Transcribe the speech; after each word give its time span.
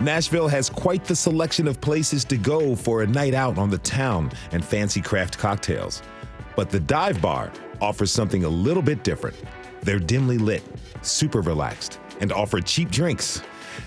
Nashville 0.00 0.48
has 0.48 0.70
quite 0.70 1.04
the 1.04 1.14
selection 1.14 1.68
of 1.68 1.78
places 1.78 2.24
to 2.24 2.38
go 2.38 2.74
for 2.74 3.02
a 3.02 3.06
night 3.06 3.34
out 3.34 3.58
on 3.58 3.68
the 3.68 3.78
town 3.78 4.32
and 4.50 4.64
fancy 4.64 5.02
craft 5.02 5.36
cocktails. 5.36 6.02
But 6.56 6.70
the 6.70 6.80
dive 6.80 7.20
bar 7.20 7.52
offers 7.82 8.10
something 8.10 8.44
a 8.44 8.48
little 8.48 8.82
bit 8.82 9.04
different. 9.04 9.36
They're 9.82 9.98
dimly 9.98 10.38
lit, 10.38 10.62
super 11.02 11.42
relaxed, 11.42 12.00
and 12.20 12.32
offer 12.32 12.62
cheap 12.62 12.90
drinks. 12.90 13.42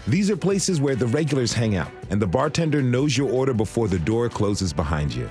These 0.08 0.30
are 0.30 0.38
places 0.38 0.80
where 0.80 0.96
the 0.96 1.08
regulars 1.08 1.52
hang 1.52 1.78
out, 1.78 1.92
and 2.12 2.22
the 2.22 2.28
bartender 2.28 2.84
knows 2.84 3.18
your 3.18 3.32
order 3.32 3.54
before 3.54 3.88
the 3.88 4.00
door 4.00 4.30
closes 4.30 4.72
behind 4.72 5.16
you. 5.16 5.28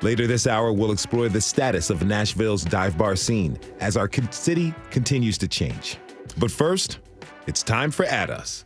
Later 0.00 0.26
this 0.26 0.46
hour, 0.46 0.72
we'll 0.72 0.92
explore 0.92 1.28
the 1.28 1.42
status 1.42 1.90
of 1.90 2.06
Nashville's 2.06 2.64
dive 2.64 2.96
bar 2.96 3.16
scene 3.16 3.58
as 3.80 3.98
our 3.98 4.08
city 4.30 4.74
continues 4.90 5.36
to 5.38 5.46
change. 5.46 5.98
But 6.38 6.50
first, 6.50 7.00
it's 7.46 7.62
time 7.62 7.90
for 7.90 8.06
At 8.06 8.30
Us. 8.30 8.64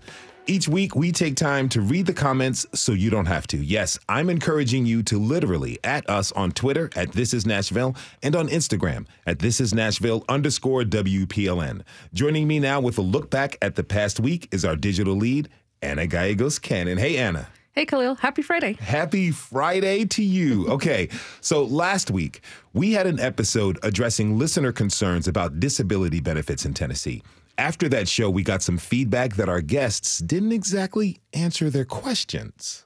Each 0.48 0.68
week, 0.68 0.94
we 0.94 1.10
take 1.10 1.34
time 1.34 1.68
to 1.70 1.80
read 1.80 2.06
the 2.06 2.12
comments 2.12 2.64
so 2.72 2.92
you 2.92 3.10
don't 3.10 3.26
have 3.26 3.48
to. 3.48 3.56
Yes, 3.56 3.98
I'm 4.08 4.30
encouraging 4.30 4.86
you 4.86 5.02
to 5.02 5.18
literally 5.18 5.80
at 5.82 6.08
us 6.08 6.30
on 6.32 6.52
Twitter 6.52 6.88
at 6.94 7.10
This 7.10 7.34
Is 7.34 7.44
Nashville 7.44 7.96
and 8.22 8.36
on 8.36 8.46
Instagram 8.46 9.06
at 9.26 9.40
This 9.40 9.60
Is 9.60 9.74
Nashville 9.74 10.24
underscore 10.28 10.82
WPLN. 10.84 11.82
Joining 12.14 12.46
me 12.46 12.60
now 12.60 12.78
with 12.80 12.96
a 12.96 13.02
look 13.02 13.28
back 13.28 13.58
at 13.60 13.74
the 13.74 13.82
past 13.82 14.20
week 14.20 14.46
is 14.52 14.64
our 14.64 14.76
digital 14.76 15.16
lead, 15.16 15.48
Anna 15.82 16.06
Gallegos 16.06 16.60
Cannon. 16.60 16.96
Hey, 16.96 17.16
Anna. 17.16 17.48
Hey, 17.72 17.84
Khalil. 17.84 18.14
Happy 18.14 18.42
Friday. 18.42 18.74
Happy 18.74 19.32
Friday 19.32 20.04
to 20.04 20.22
you. 20.22 20.68
Okay, 20.76 21.08
so 21.40 21.64
last 21.64 22.08
week, 22.12 22.40
we 22.72 22.92
had 22.92 23.08
an 23.08 23.18
episode 23.18 23.80
addressing 23.82 24.38
listener 24.38 24.70
concerns 24.70 25.26
about 25.26 25.58
disability 25.58 26.20
benefits 26.20 26.64
in 26.64 26.72
Tennessee. 26.72 27.22
After 27.58 27.88
that 27.88 28.06
show, 28.08 28.28
we 28.28 28.42
got 28.42 28.62
some 28.62 28.76
feedback 28.76 29.36
that 29.36 29.48
our 29.48 29.62
guests 29.62 30.18
didn't 30.18 30.52
exactly 30.52 31.20
answer 31.32 31.70
their 31.70 31.86
questions. 31.86 32.84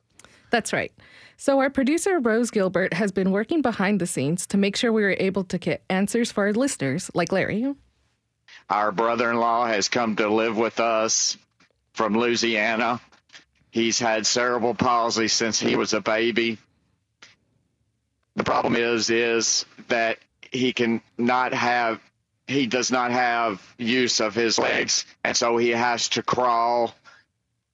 That's 0.50 0.72
right. 0.72 0.92
So, 1.36 1.58
our 1.58 1.70
producer, 1.70 2.20
Rose 2.20 2.50
Gilbert, 2.50 2.92
has 2.92 3.12
been 3.12 3.30
working 3.30 3.62
behind 3.62 4.00
the 4.00 4.06
scenes 4.06 4.46
to 4.48 4.58
make 4.58 4.76
sure 4.76 4.92
we 4.92 5.02
were 5.02 5.16
able 5.18 5.44
to 5.44 5.58
get 5.58 5.82
answers 5.88 6.30
for 6.30 6.44
our 6.44 6.52
listeners, 6.52 7.10
like 7.14 7.32
Larry. 7.32 7.74
Our 8.68 8.92
brother 8.92 9.30
in 9.30 9.38
law 9.38 9.66
has 9.66 9.88
come 9.88 10.16
to 10.16 10.28
live 10.28 10.56
with 10.56 10.78
us 10.80 11.36
from 11.94 12.16
Louisiana. 12.16 13.00
He's 13.70 13.98
had 13.98 14.26
cerebral 14.26 14.74
palsy 14.74 15.28
since 15.28 15.58
he 15.58 15.76
was 15.76 15.94
a 15.94 16.00
baby. 16.00 16.58
The 18.36 18.44
problem 18.44 18.76
is 18.76 19.10
is 19.10 19.64
that 19.88 20.18
he 20.52 20.72
can 20.72 21.00
not 21.16 21.52
have 21.54 22.00
he 22.51 22.67
does 22.67 22.91
not 22.91 23.12
have 23.12 23.62
use 23.79 24.19
of 24.20 24.34
his 24.34 24.59
legs, 24.59 25.06
and 25.23 25.37
so 25.37 25.56
he 25.56 25.70
has 25.70 26.09
to 26.09 26.23
crawl 26.23 26.93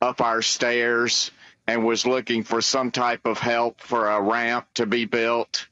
up 0.03 0.21
our 0.21 0.43
stairs 0.43 1.31
and 1.67 1.83
was 1.83 2.07
looking 2.07 2.45
for 2.45 2.61
some 2.61 2.91
type 2.91 3.25
of 3.25 3.39
help 3.39 3.81
for 3.81 4.07
a 4.07 4.21
ramp 4.21 4.67
to 4.75 4.85
be 4.85 5.07
built. 5.07 5.67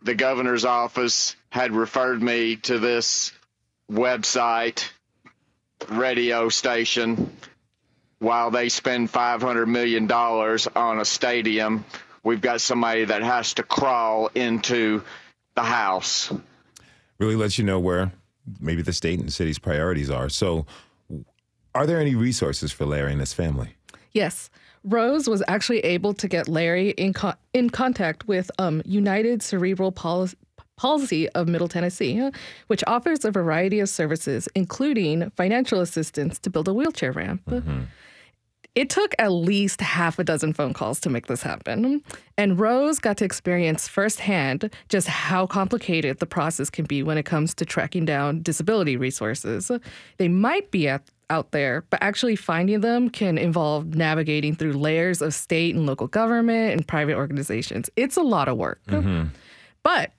The 0.00 0.14
governor's 0.14 0.64
office 0.64 1.36
had 1.50 1.72
referred 1.72 2.22
me 2.22 2.56
to 2.56 2.78
this 2.78 3.32
website, 3.92 4.88
radio 5.90 6.48
station, 6.48 7.36
while 8.18 8.50
they 8.50 8.70
spend 8.70 9.12
$500 9.12 9.66
million 9.66 10.10
on 10.10 11.00
a 11.00 11.04
stadium. 11.04 11.84
We've 12.22 12.40
got 12.40 12.62
somebody 12.62 13.04
that 13.04 13.22
has 13.22 13.52
to 13.54 13.62
crawl 13.62 14.30
into 14.34 15.02
the 15.54 15.62
house 15.62 16.32
really 17.18 17.36
lets 17.36 17.58
you 17.58 17.64
know 17.64 17.78
where 17.78 18.12
maybe 18.60 18.82
the 18.82 18.92
state 18.92 19.18
and 19.20 19.32
city's 19.32 19.58
priorities 19.58 20.10
are. 20.10 20.28
So, 20.28 20.66
are 21.74 21.86
there 21.86 22.00
any 22.00 22.14
resources 22.14 22.72
for 22.72 22.86
Larry 22.86 23.12
and 23.12 23.20
his 23.20 23.32
family? 23.32 23.76
Yes. 24.12 24.50
Rose 24.84 25.28
was 25.28 25.42
actually 25.48 25.80
able 25.80 26.12
to 26.14 26.28
get 26.28 26.46
Larry 26.46 26.90
in, 26.90 27.14
co- 27.14 27.34
in 27.52 27.70
contact 27.70 28.28
with 28.28 28.50
um, 28.58 28.82
United 28.84 29.42
Cerebral 29.42 29.92
Palsy. 29.92 30.36
Palsy 30.76 31.28
of 31.30 31.46
Middle 31.46 31.68
Tennessee, 31.68 32.30
which 32.66 32.82
offers 32.88 33.24
a 33.24 33.30
variety 33.30 33.78
of 33.78 33.88
services, 33.88 34.48
including 34.56 35.30
financial 35.36 35.80
assistance 35.80 36.40
to 36.40 36.50
build 36.50 36.66
a 36.66 36.74
wheelchair 36.74 37.12
ramp. 37.12 37.42
Mm-hmm. 37.46 37.82
It 38.74 38.90
took 38.90 39.14
at 39.18 39.28
least 39.28 39.80
half 39.80 40.18
a 40.18 40.24
dozen 40.24 40.52
phone 40.52 40.72
calls 40.72 40.98
to 41.00 41.10
make 41.10 41.26
this 41.28 41.42
happen. 41.42 42.02
And 42.36 42.58
Rose 42.58 42.98
got 42.98 43.16
to 43.18 43.24
experience 43.24 43.86
firsthand 43.86 44.70
just 44.88 45.06
how 45.06 45.46
complicated 45.46 46.18
the 46.18 46.26
process 46.26 46.70
can 46.70 46.84
be 46.84 47.02
when 47.02 47.16
it 47.16 47.24
comes 47.24 47.54
to 47.54 47.64
tracking 47.64 48.04
down 48.04 48.42
disability 48.42 48.96
resources. 48.96 49.70
They 50.16 50.28
might 50.28 50.72
be 50.72 50.88
at, 50.88 51.02
out 51.30 51.52
there, 51.52 51.84
but 51.90 52.02
actually 52.02 52.36
finding 52.36 52.80
them 52.80 53.10
can 53.10 53.38
involve 53.38 53.94
navigating 53.94 54.56
through 54.56 54.72
layers 54.72 55.22
of 55.22 55.34
state 55.34 55.74
and 55.74 55.86
local 55.86 56.08
government 56.08 56.72
and 56.72 56.86
private 56.86 57.14
organizations. 57.14 57.88
It's 57.94 58.16
a 58.16 58.22
lot 58.22 58.48
of 58.48 58.56
work. 58.56 58.80
Mm-hmm. 58.88 59.28
But 59.84 60.10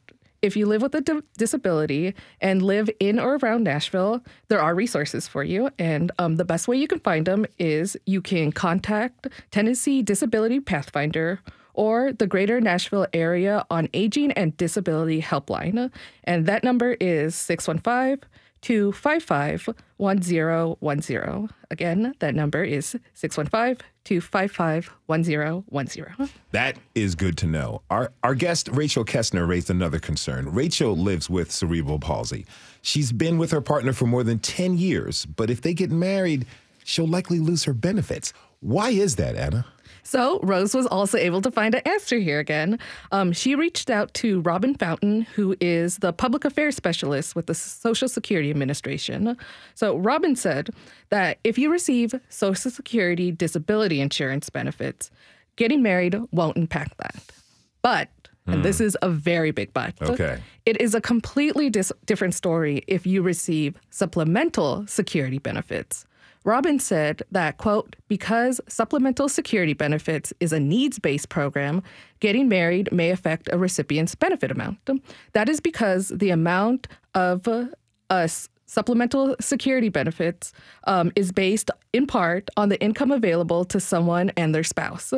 if 0.45 0.55
you 0.55 0.65
live 0.65 0.81
with 0.81 0.95
a 0.95 1.01
di- 1.01 1.21
disability 1.37 2.13
and 2.39 2.61
live 2.61 2.89
in 2.99 3.19
or 3.19 3.35
around 3.35 3.63
Nashville, 3.63 4.23
there 4.47 4.61
are 4.61 4.75
resources 4.75 5.27
for 5.27 5.43
you. 5.43 5.69
And 5.79 6.11
um, 6.19 6.35
the 6.35 6.45
best 6.45 6.67
way 6.67 6.77
you 6.77 6.87
can 6.87 6.99
find 6.99 7.25
them 7.25 7.45
is 7.57 7.97
you 8.05 8.21
can 8.21 8.51
contact 8.51 9.27
Tennessee 9.51 10.01
Disability 10.01 10.59
Pathfinder 10.59 11.41
or 11.73 12.13
the 12.13 12.27
Greater 12.27 12.61
Nashville 12.61 13.07
Area 13.13 13.65
on 13.69 13.89
Aging 13.93 14.31
and 14.33 14.55
Disability 14.55 15.21
Helpline. 15.21 15.91
And 16.23 16.45
that 16.45 16.63
number 16.63 16.95
is 16.99 17.35
615 17.35 18.29
255 18.61 19.69
1010. 19.97 21.49
Again, 21.71 22.13
that 22.19 22.35
number 22.35 22.63
is 22.63 22.95
615 23.13 23.85
255 24.03 24.91
1010. 25.05 26.29
That 26.51 26.77
is 26.93 27.15
good 27.15 27.37
to 27.37 27.47
know. 27.47 27.81
Our, 27.89 28.11
our 28.23 28.35
guest, 28.35 28.69
Rachel 28.71 29.05
Kessner, 29.05 29.47
raised 29.47 29.69
another 29.69 29.99
concern. 29.99 30.51
Rachel 30.51 30.95
lives 30.97 31.29
with 31.29 31.51
cerebral 31.51 31.99
palsy. 31.99 32.45
She's 32.81 33.11
been 33.11 33.37
with 33.37 33.51
her 33.51 33.61
partner 33.61 33.93
for 33.93 34.05
more 34.05 34.23
than 34.23 34.39
10 34.39 34.77
years, 34.77 35.25
but 35.25 35.49
if 35.49 35.61
they 35.61 35.73
get 35.73 35.91
married, 35.91 36.45
she'll 36.83 37.07
likely 37.07 37.39
lose 37.39 37.63
her 37.63 37.73
benefits. 37.73 38.33
Why 38.61 38.89
is 38.89 39.15
that, 39.17 39.35
Anna? 39.35 39.65
So 40.05 40.39
Rose 40.43 40.75
was 40.75 40.85
also 40.85 41.17
able 41.17 41.41
to 41.41 41.51
find 41.51 41.73
an 41.73 41.81
answer 41.85 42.19
here 42.19 42.39
again. 42.39 42.79
Um, 43.11 43.33
she 43.33 43.55
reached 43.55 43.89
out 43.89 44.13
to 44.15 44.39
Robin 44.41 44.75
Fountain, 44.75 45.21
who 45.21 45.55
is 45.59 45.97
the 45.97 46.13
public 46.13 46.45
affairs 46.45 46.75
specialist 46.75 47.35
with 47.35 47.47
the 47.47 47.55
Social 47.55 48.07
Security 48.07 48.51
Administration. 48.51 49.35
So 49.73 49.97
Robin 49.97 50.35
said 50.35 50.69
that 51.09 51.39
if 51.43 51.57
you 51.57 51.71
receive 51.71 52.13
Social 52.29 52.69
Security 52.69 53.31
disability 53.31 53.99
insurance 53.99 54.49
benefits, 54.49 55.09
getting 55.55 55.81
married 55.81 56.15
won't 56.31 56.55
impact 56.55 56.97
that. 56.99 57.15
But 57.81 58.09
and 58.47 58.63
this 58.63 58.77
hmm. 58.77 58.83
is 58.83 58.97
a 59.01 59.09
very 59.09 59.49
big 59.49 59.73
but. 59.73 59.95
Okay. 60.01 60.39
It 60.67 60.79
is 60.79 60.93
a 60.93 61.01
completely 61.01 61.69
dis- 61.69 61.91
different 62.05 62.35
story 62.35 62.83
if 62.87 63.07
you 63.07 63.23
receive 63.23 63.75
supplemental 63.89 64.85
security 64.85 65.39
benefits. 65.39 66.05
Robin 66.45 66.77
said 66.77 67.23
that, 67.31 67.57
quote, 67.57 67.95
because 68.07 68.61
supplemental 68.69 69.27
security 69.27 69.73
benefits 69.73 70.31
is 70.39 70.53
a 70.53 70.59
needs 70.59 70.99
based 70.99 71.27
program, 71.27 71.81
getting 72.19 72.47
married 72.47 72.87
may 72.91 73.09
affect 73.09 73.49
a 73.51 73.57
recipient's 73.57 74.15
benefit 74.15 74.51
amount. 74.51 74.77
That 75.33 75.49
is 75.49 75.59
because 75.59 76.09
the 76.09 76.29
amount 76.29 76.87
of 77.15 77.47
uh, 78.09 78.27
supplemental 78.67 79.35
security 79.41 79.89
benefits 79.89 80.53
um, 80.85 81.11
is 81.15 81.31
based 81.31 81.71
in 81.93 82.05
part 82.05 82.49
on 82.57 82.69
the 82.69 82.79
income 82.79 83.11
available 83.11 83.65
to 83.65 83.79
someone 83.79 84.31
and 84.37 84.53
their 84.53 84.63
spouse. 84.63 85.13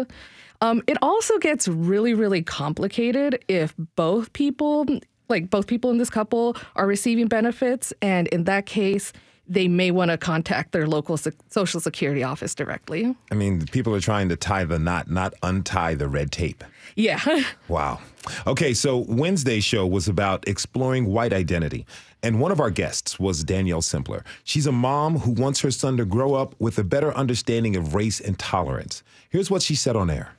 Um, 0.62 0.82
it 0.88 0.98
also 1.02 1.38
gets 1.38 1.68
really, 1.68 2.14
really 2.14 2.42
complicated 2.42 3.44
if 3.48 3.76
both 3.96 4.32
people, 4.34 4.86
like 5.30 5.50
both 5.50 5.68
people 5.68 5.92
in 5.92 5.98
this 5.98 6.10
couple, 6.10 6.56
are 6.78 6.88
receiving 6.88 7.28
benefits. 7.28 7.94
And 8.02 8.28
in 8.30 8.46
that 8.46 8.66
case, 8.66 9.12
they 9.48 9.68
may 9.68 9.92
want 9.92 10.12
to 10.12 10.18
contact 10.18 10.72
their 10.72 10.88
local 10.88 11.18
social 11.50 11.80
security 11.80 12.24
office 12.24 12.54
directly. 12.54 13.16
I 13.32 13.36
mean, 13.36 13.66
people 13.68 13.96
are 13.96 14.00
trying 14.00 14.30
to 14.30 14.36
tie 14.36 14.66
the 14.66 14.80
knot, 14.80 15.10
not 15.10 15.34
untie 15.42 15.96
the 15.96 16.08
red 16.08 16.32
tape. 16.32 16.64
Yeah. 16.96 17.22
wow. 17.68 18.00
Okay, 18.46 18.74
so 18.74 19.06
Wednesday's 19.08 19.64
show 19.64 19.88
was 19.88 20.08
about 20.08 20.48
exploring 20.48 21.06
white 21.06 21.34
identity. 21.34 21.86
And 22.24 22.42
one 22.42 22.52
of 22.52 22.60
our 22.60 22.72
guests 22.72 23.20
was 23.20 23.44
Danielle 23.44 23.82
Simpler. 23.82 24.24
She's 24.44 24.68
a 24.68 24.72
mom 24.72 25.20
who 25.20 25.32
wants 25.32 25.62
her 25.62 25.72
son 25.72 25.98
to 25.98 26.06
grow 26.06 26.34
up 26.34 26.56
with 26.60 26.78
a 26.78 26.84
better 26.84 27.14
understanding 27.16 27.76
of 27.76 27.94
race 27.94 28.20
and 28.20 28.38
tolerance. 28.38 29.04
Here's 29.30 29.52
what 29.52 29.62
she 29.62 29.76
said 29.76 29.96
on 29.96 30.10
air 30.10 30.34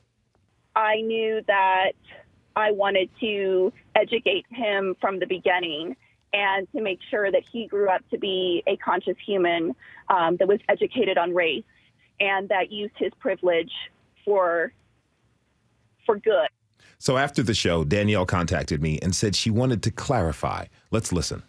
I 0.76 1.00
knew 1.00 1.40
that 1.46 1.92
I 2.56 2.72
wanted 2.72 3.08
to 3.20 3.72
educate 3.94 4.44
him 4.50 4.96
from 5.00 5.18
the 5.18 5.26
beginning 5.26 5.96
and 6.32 6.70
to 6.72 6.82
make 6.82 7.00
sure 7.10 7.30
that 7.30 7.42
he 7.50 7.66
grew 7.66 7.88
up 7.88 8.02
to 8.10 8.18
be 8.18 8.62
a 8.66 8.76
conscious 8.76 9.16
human 9.24 9.74
um, 10.08 10.36
that 10.36 10.48
was 10.48 10.60
educated 10.68 11.18
on 11.18 11.34
race 11.34 11.64
and 12.20 12.48
that 12.48 12.70
used 12.70 12.94
his 12.96 13.12
privilege 13.18 13.72
for 14.24 14.72
for 16.04 16.16
good. 16.16 16.48
So 16.98 17.16
after 17.16 17.42
the 17.42 17.54
show, 17.54 17.84
Danielle 17.84 18.26
contacted 18.26 18.82
me 18.82 18.98
and 19.00 19.14
said 19.14 19.36
she 19.36 19.50
wanted 19.50 19.82
to 19.84 19.90
clarify. 19.90 20.66
Let's 20.90 21.12
listen. 21.12 21.44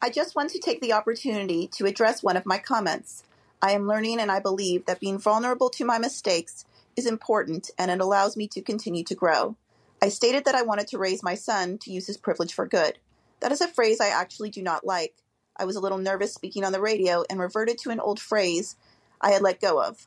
I 0.00 0.10
just 0.10 0.36
want 0.36 0.50
to 0.50 0.60
take 0.60 0.80
the 0.80 0.92
opportunity 0.92 1.66
to 1.74 1.84
address 1.84 2.22
one 2.22 2.36
of 2.36 2.46
my 2.46 2.58
comments. 2.58 3.24
I 3.60 3.72
am 3.72 3.88
learning 3.88 4.20
and 4.20 4.30
I 4.30 4.38
believe 4.38 4.86
that 4.86 5.00
being 5.00 5.18
vulnerable 5.18 5.68
to 5.70 5.84
my 5.84 5.98
mistakes 5.98 6.64
is 6.96 7.06
important 7.06 7.70
and 7.76 7.90
it 7.90 8.00
allows 8.00 8.36
me 8.36 8.46
to 8.48 8.62
continue 8.62 9.02
to 9.04 9.14
grow. 9.14 9.56
I 10.00 10.08
stated 10.08 10.44
that 10.44 10.54
I 10.54 10.62
wanted 10.62 10.86
to 10.88 10.98
raise 10.98 11.22
my 11.22 11.34
son 11.34 11.78
to 11.78 11.92
use 11.92 12.06
his 12.06 12.16
privilege 12.16 12.54
for 12.54 12.66
good. 12.66 12.98
That 13.40 13.52
is 13.52 13.60
a 13.60 13.68
phrase 13.68 14.00
I 14.00 14.08
actually 14.08 14.50
do 14.50 14.62
not 14.62 14.86
like. 14.86 15.14
I 15.56 15.64
was 15.64 15.76
a 15.76 15.80
little 15.80 15.98
nervous 15.98 16.34
speaking 16.34 16.64
on 16.64 16.72
the 16.72 16.80
radio 16.80 17.24
and 17.28 17.40
reverted 17.40 17.78
to 17.78 17.90
an 17.90 18.00
old 18.00 18.20
phrase 18.20 18.76
I 19.20 19.30
had 19.30 19.42
let 19.42 19.60
go 19.60 19.82
of. 19.82 20.06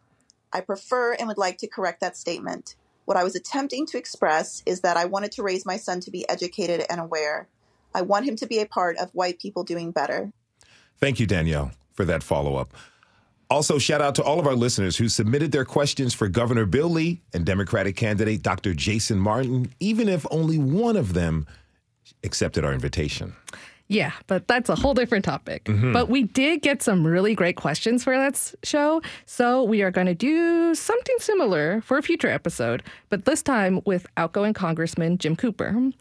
I 0.53 0.61
prefer 0.61 1.13
and 1.13 1.27
would 1.27 1.37
like 1.37 1.57
to 1.59 1.67
correct 1.67 2.01
that 2.01 2.17
statement. 2.17 2.75
What 3.05 3.17
I 3.17 3.23
was 3.23 3.35
attempting 3.35 3.85
to 3.87 3.97
express 3.97 4.63
is 4.65 4.81
that 4.81 4.97
I 4.97 5.05
wanted 5.05 5.31
to 5.33 5.43
raise 5.43 5.65
my 5.65 5.77
son 5.77 5.99
to 6.01 6.11
be 6.11 6.27
educated 6.29 6.85
and 6.89 7.01
aware. 7.01 7.47
I 7.93 8.01
want 8.01 8.25
him 8.25 8.35
to 8.37 8.45
be 8.45 8.59
a 8.59 8.65
part 8.65 8.97
of 8.97 9.13
white 9.13 9.39
people 9.39 9.63
doing 9.63 9.91
better. 9.91 10.31
Thank 10.99 11.19
you, 11.19 11.25
Danielle, 11.25 11.71
for 11.93 12.05
that 12.05 12.23
follow 12.23 12.55
up. 12.55 12.73
Also, 13.49 13.77
shout 13.77 14.01
out 14.01 14.15
to 14.15 14.23
all 14.23 14.39
of 14.39 14.47
our 14.47 14.55
listeners 14.55 14.95
who 14.95 15.09
submitted 15.09 15.51
their 15.51 15.65
questions 15.65 16.13
for 16.13 16.29
Governor 16.29 16.65
Bill 16.65 16.87
Lee 16.87 17.21
and 17.33 17.45
Democratic 17.45 17.97
candidate 17.97 18.41
Dr. 18.41 18.73
Jason 18.73 19.19
Martin, 19.19 19.73
even 19.81 20.07
if 20.07 20.25
only 20.31 20.57
one 20.57 20.95
of 20.95 21.13
them 21.13 21.45
accepted 22.23 22.63
our 22.65 22.73
invitation. 22.73 23.35
Yeah, 23.91 24.13
but 24.27 24.47
that's 24.47 24.69
a 24.69 24.75
whole 24.75 24.93
different 24.93 25.25
topic. 25.25 25.65
Mm-hmm. 25.65 25.91
But 25.91 26.07
we 26.07 26.23
did 26.23 26.61
get 26.61 26.81
some 26.81 27.05
really 27.05 27.35
great 27.35 27.57
questions 27.57 28.05
for 28.05 28.15
that 28.15 28.53
show. 28.63 29.01
So 29.25 29.63
we 29.63 29.81
are 29.81 29.91
going 29.91 30.07
to 30.07 30.15
do 30.15 30.73
something 30.73 31.15
similar 31.19 31.81
for 31.81 31.97
a 31.97 32.01
future 32.01 32.29
episode, 32.29 32.83
but 33.09 33.25
this 33.25 33.41
time 33.41 33.81
with 33.85 34.07
outgoing 34.15 34.53
Congressman 34.53 35.17
Jim 35.17 35.35
Cooper. 35.35 35.91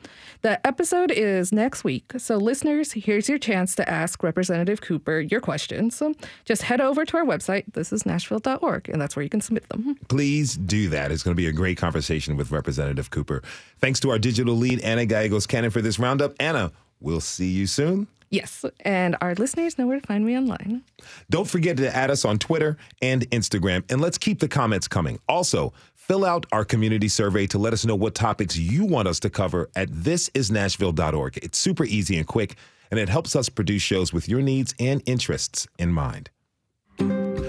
The 0.42 0.64
episode 0.64 1.10
is 1.10 1.52
next 1.52 1.82
week. 1.82 2.12
So, 2.16 2.37
listeners, 2.37 2.92
here's 2.92 3.28
your 3.28 3.38
chance 3.38 3.75
to 3.75 3.88
ask 3.90 4.22
Representative 4.22 4.81
Cooper 4.81 5.20
your 5.20 5.40
questions. 5.40 5.96
So 5.96 6.14
just 6.44 6.62
head 6.62 6.81
over 6.81 7.04
to 7.04 7.16
our 7.16 7.25
website, 7.25 7.70
thisisnashville.org, 7.72 8.88
and 8.88 9.00
that's 9.00 9.16
where 9.16 9.22
you 9.22 9.28
can 9.28 9.40
submit 9.40 9.69
them. 9.69 9.96
Please 10.08 10.56
do 10.56 10.88
that. 10.90 11.10
It's 11.10 11.22
going 11.22 11.34
to 11.34 11.40
be 11.40 11.48
a 11.48 11.52
great 11.52 11.76
conversation 11.76 12.37
with 12.37 12.52
Representative 12.52 13.10
Cooper. 13.10 13.42
Thanks 13.78 13.98
to 14.00 14.10
our 14.10 14.19
digital 14.19 14.54
lead, 14.54 14.81
Anna 14.81 15.06
Gallegos 15.06 15.46
Cannon, 15.46 15.70
for 15.70 15.82
this 15.82 15.98
roundup. 15.98 16.34
Anna, 16.40 16.72
We'll 17.00 17.20
see 17.20 17.49
you 17.49 17.67
soon. 17.67 18.06
Yes, 18.31 18.64
and 18.81 19.17
our 19.20 19.35
listeners 19.35 19.76
know 19.76 19.88
where 19.88 19.99
to 19.99 20.06
find 20.06 20.25
me 20.25 20.37
online. 20.37 20.85
Don't 21.31 21.49
forget 21.49 21.76
to 21.79 21.94
add 21.94 22.12
us 22.12 22.25
on 22.25 22.38
Twitter 22.38 22.76
and 23.02 23.29
Instagram, 23.31 23.82
and 23.91 24.00
let's 24.00 24.19
keep 24.19 24.38
the 24.38 24.47
comments 24.47 24.87
coming. 24.87 25.19
Also, 25.29 25.73
fill 25.97 26.25
out 26.25 26.47
our 26.52 26.64
community 26.64 27.08
survey 27.08 27.47
to 27.49 27.58
let 27.58 27.73
us 27.73 27.85
know 27.85 27.97
what 27.97 28.14
topics 28.14 28.56
you 28.56 28.85
want 28.85 29.08
us 29.08 29.19
to 29.20 29.31
cover 29.31 29.69
at 29.75 29.88
thisisnashville.org. 29.88 31.38
It's 31.38 31.58
super 31.58 31.85
easy 31.85 32.19
and 32.19 32.26
quick, 32.26 32.55
and 32.93 33.00
it 33.00 33.08
helps 33.08 33.35
us 33.35 33.49
produce 33.49 33.82
shows 33.82 34.12
with 34.12 34.29
your 34.29 34.43
needs 34.43 34.76
and 34.79 35.02
interests 35.06 35.67
in 35.76 35.93
mind. 35.93 36.31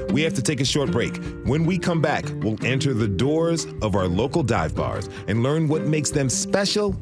We 0.09 0.24
have 0.24 0.33
to 0.33 0.42
take 0.42 0.62
a 0.62 0.65
short 0.65 0.92
break. 0.92 1.15
When 1.45 1.63
we 1.65 1.77
come 1.77 2.01
back, 2.01 2.25
we'll 2.42 2.63
enter 2.65 2.95
the 2.95 3.07
doors 3.07 3.68
of 3.83 3.95
our 3.95 4.07
local 4.07 4.42
dive 4.42 4.75
bars 4.75 5.09
and 5.27 5.44
learn 5.44 5.68
what 5.68 5.83
makes 5.83 6.09
them 6.09 6.27
special 6.27 6.95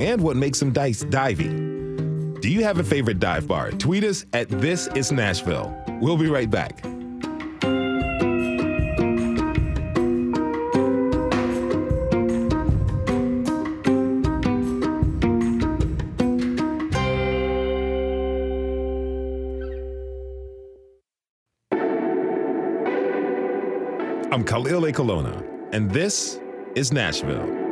and 0.00 0.22
what 0.22 0.36
makes 0.36 0.58
them 0.58 0.72
dice 0.72 1.04
divey. 1.04 1.75
Do 2.40 2.50
you 2.50 2.62
have 2.62 2.78
a 2.78 2.84
favorite 2.84 3.18
dive 3.18 3.48
bar? 3.48 3.70
Tweet 3.70 4.04
us 4.04 4.26
at 4.32 4.48
This 4.48 4.88
Is 4.94 5.10
Nashville. 5.10 5.74
We'll 6.00 6.18
be 6.18 6.28
right 6.28 6.50
back. 6.50 6.84
I'm 24.30 24.44
Khalil 24.44 24.82
Ekulona, 24.82 25.42
and 25.72 25.90
this 25.90 26.38
is 26.74 26.92
Nashville. 26.92 27.65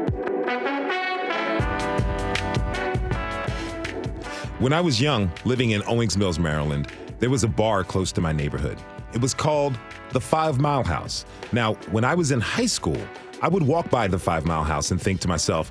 When 4.64 4.72
I 4.72 4.81
was 4.81 4.99
young, 4.99 5.31
living 5.44 5.72
in 5.72 5.82
Owings 5.87 6.16
Mills, 6.16 6.38
Maryland, 6.38 6.90
there 7.19 7.28
was 7.28 7.44
a 7.44 7.49
bar 7.49 7.84
close 7.84 8.11
to 8.12 8.22
my 8.22 8.32
neighborhood. 8.32 8.78
It 9.12 9.20
was 9.20 9.34
called 9.34 9.78
the 10.12 10.20
Five 10.22 10.58
Mile 10.58 10.82
House. 10.82 11.26
Now, 11.52 11.75
when 11.90 12.02
I 12.02 12.14
was 12.14 12.31
in 12.31 12.40
high 12.40 12.64
school, 12.64 12.96
I 13.43 13.49
would 13.49 13.62
walk 13.62 13.90
by 13.90 14.08
the 14.08 14.19
Five 14.19 14.46
Mile 14.46 14.64
House 14.64 14.90
and 14.90 14.99
think 14.99 15.20
to 15.20 15.28
myself, 15.28 15.70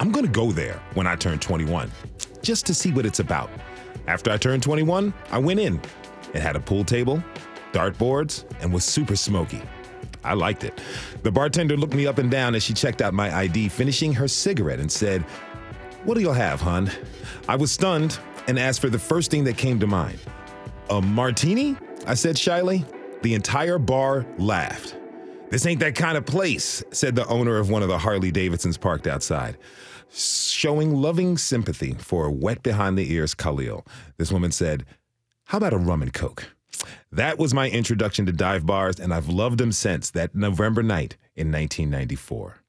I'm 0.00 0.10
to 0.10 0.26
go 0.26 0.50
there 0.50 0.82
when 0.94 1.06
I 1.06 1.14
turn 1.14 1.38
21, 1.38 1.88
just 2.42 2.66
to 2.66 2.74
see 2.74 2.90
what 2.90 3.06
it's 3.06 3.20
about. 3.20 3.48
After 4.08 4.32
I 4.32 4.38
turned 4.38 4.64
21, 4.64 5.14
I 5.30 5.38
went 5.38 5.60
in. 5.60 5.80
It 6.34 6.42
had 6.42 6.56
a 6.56 6.60
pool 6.60 6.82
table, 6.82 7.22
dartboards, 7.72 8.44
and 8.60 8.72
was 8.72 8.84
super 8.84 9.14
smoky. 9.14 9.62
I 10.24 10.34
liked 10.34 10.64
it. 10.64 10.80
The 11.22 11.30
bartender 11.30 11.76
looked 11.76 11.94
me 11.94 12.08
up 12.08 12.18
and 12.18 12.28
down 12.28 12.56
as 12.56 12.64
she 12.64 12.74
checked 12.74 13.02
out 13.02 13.14
my 13.14 13.32
ID, 13.32 13.68
finishing 13.68 14.12
her 14.14 14.26
cigarette, 14.26 14.80
and 14.80 14.90
said, 14.90 15.22
What 16.02 16.14
do 16.14 16.20
you 16.20 16.32
have, 16.32 16.60
hon? 16.60 16.90
I 17.48 17.54
was 17.54 17.70
stunned 17.70 18.18
and 18.46 18.58
asked 18.58 18.80
for 18.80 18.90
the 18.90 18.98
first 18.98 19.30
thing 19.30 19.44
that 19.44 19.56
came 19.56 19.78
to 19.80 19.86
mind. 19.86 20.18
A 20.90 21.00
martini? 21.00 21.76
I 22.06 22.14
said 22.14 22.36
shyly. 22.36 22.84
The 23.22 23.34
entire 23.34 23.78
bar 23.78 24.26
laughed. 24.38 24.96
This 25.50 25.66
ain't 25.66 25.80
that 25.80 25.94
kind 25.94 26.16
of 26.16 26.24
place, 26.24 26.82
said 26.92 27.14
the 27.14 27.26
owner 27.26 27.58
of 27.58 27.68
one 27.68 27.82
of 27.82 27.88
the 27.88 27.98
Harley 27.98 28.30
Davidsons 28.30 28.78
parked 28.78 29.06
outside. 29.06 29.58
Showing 30.10 30.94
loving 30.94 31.38
sympathy 31.38 31.94
for 31.94 32.26
a 32.26 32.32
wet 32.32 32.62
behind 32.62 32.98
the 32.98 33.12
ears 33.12 33.34
Khalil, 33.34 33.86
this 34.16 34.32
woman 34.32 34.50
said, 34.50 34.84
How 35.44 35.58
about 35.58 35.74
a 35.74 35.78
rum 35.78 36.02
and 36.02 36.12
coke? 36.12 36.50
That 37.10 37.38
was 37.38 37.54
my 37.54 37.68
introduction 37.68 38.26
to 38.26 38.32
dive 38.32 38.66
bars, 38.66 38.98
and 38.98 39.12
I've 39.12 39.28
loved 39.28 39.58
them 39.58 39.72
since 39.72 40.10
that 40.10 40.34
November 40.34 40.82
night 40.82 41.16
in 41.36 41.52
1994. 41.52 42.61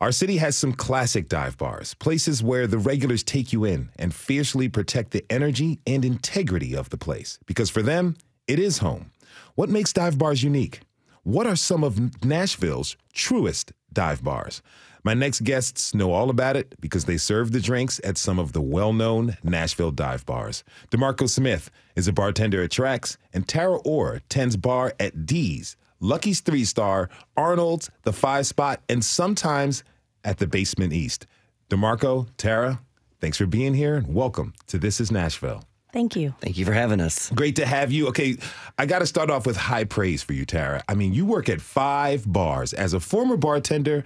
Our 0.00 0.12
city 0.12 0.36
has 0.38 0.56
some 0.56 0.72
classic 0.72 1.28
dive 1.28 1.56
bars, 1.58 1.94
places 1.94 2.42
where 2.42 2.66
the 2.66 2.78
regulars 2.78 3.22
take 3.22 3.52
you 3.52 3.64
in 3.64 3.90
and 3.96 4.14
fiercely 4.14 4.68
protect 4.68 5.10
the 5.10 5.24
energy 5.30 5.80
and 5.86 6.04
integrity 6.04 6.74
of 6.74 6.90
the 6.90 6.98
place. 6.98 7.38
Because 7.46 7.70
for 7.70 7.82
them, 7.82 8.16
it 8.46 8.58
is 8.58 8.78
home. 8.78 9.10
What 9.54 9.68
makes 9.68 9.92
dive 9.92 10.18
bars 10.18 10.42
unique? 10.42 10.80
What 11.22 11.46
are 11.46 11.56
some 11.56 11.84
of 11.84 12.24
Nashville's 12.24 12.96
truest 13.12 13.72
dive 13.92 14.24
bars? 14.24 14.62
My 15.02 15.14
next 15.14 15.44
guests 15.44 15.94
know 15.94 16.12
all 16.12 16.28
about 16.28 16.56
it 16.56 16.74
because 16.78 17.06
they 17.06 17.16
serve 17.16 17.52
the 17.52 17.60
drinks 17.60 18.00
at 18.04 18.18
some 18.18 18.38
of 18.38 18.52
the 18.52 18.60
well 18.60 18.92
known 18.92 19.36
Nashville 19.42 19.92
dive 19.92 20.26
bars. 20.26 20.62
DeMarko 20.90 21.28
Smith 21.28 21.70
is 21.96 22.06
a 22.06 22.12
bartender 22.12 22.62
at 22.62 22.70
Trax, 22.70 23.16
and 23.32 23.48
Tara 23.48 23.78
Orr 23.78 24.20
tends 24.28 24.56
bar 24.56 24.94
at 25.00 25.24
Dee's, 25.24 25.76
Lucky's 26.00 26.40
Three 26.40 26.64
Star, 26.64 27.10
Arnold's, 27.36 27.90
the 28.04 28.12
Five 28.12 28.46
Spot, 28.46 28.80
and 28.88 29.04
sometimes 29.04 29.84
at 30.24 30.38
the 30.38 30.46
Basement 30.46 30.94
East. 30.94 31.26
DeMarko, 31.68 32.26
Tara, 32.38 32.80
thanks 33.20 33.36
for 33.36 33.46
being 33.46 33.74
here 33.74 33.96
and 33.96 34.14
welcome 34.14 34.54
to 34.66 34.78
This 34.78 35.00
is 35.00 35.12
Nashville. 35.12 35.62
Thank 35.92 36.16
you. 36.16 36.34
Thank 36.40 36.56
you 36.56 36.64
for 36.64 36.72
having 36.72 37.00
us. 37.00 37.30
Great 37.30 37.56
to 37.56 37.66
have 37.66 37.92
you. 37.92 38.08
Okay, 38.08 38.36
I 38.78 38.86
got 38.86 39.00
to 39.00 39.06
start 39.06 39.28
off 39.28 39.44
with 39.44 39.56
high 39.56 39.84
praise 39.84 40.22
for 40.22 40.32
you, 40.32 40.46
Tara. 40.46 40.82
I 40.88 40.94
mean, 40.94 41.12
you 41.12 41.26
work 41.26 41.48
at 41.48 41.60
five 41.60 42.30
bars. 42.30 42.72
As 42.72 42.94
a 42.94 43.00
former 43.00 43.36
bartender, 43.36 44.04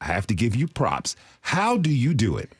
I 0.00 0.06
have 0.06 0.26
to 0.28 0.34
give 0.34 0.54
you 0.54 0.68
props. 0.68 1.16
How 1.40 1.76
do 1.76 1.90
you 1.90 2.14
do 2.14 2.36
it? 2.36 2.52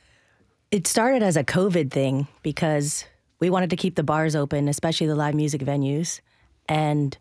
It 0.71 0.87
started 0.87 1.23
as 1.23 1.37
a 1.37 1.45
COVID 1.45 1.91
thing 1.91 2.27
because 2.43 3.05
we 3.41 3.51
wanted 3.51 3.71
to 3.71 3.77
keep 3.77 3.95
the 3.95 4.03
bars 4.03 4.35
open, 4.35 4.69
especially 4.69 5.07
the 5.07 5.15
live 5.15 5.35
music 5.35 5.61
venues. 5.61 6.21
And 6.69 7.17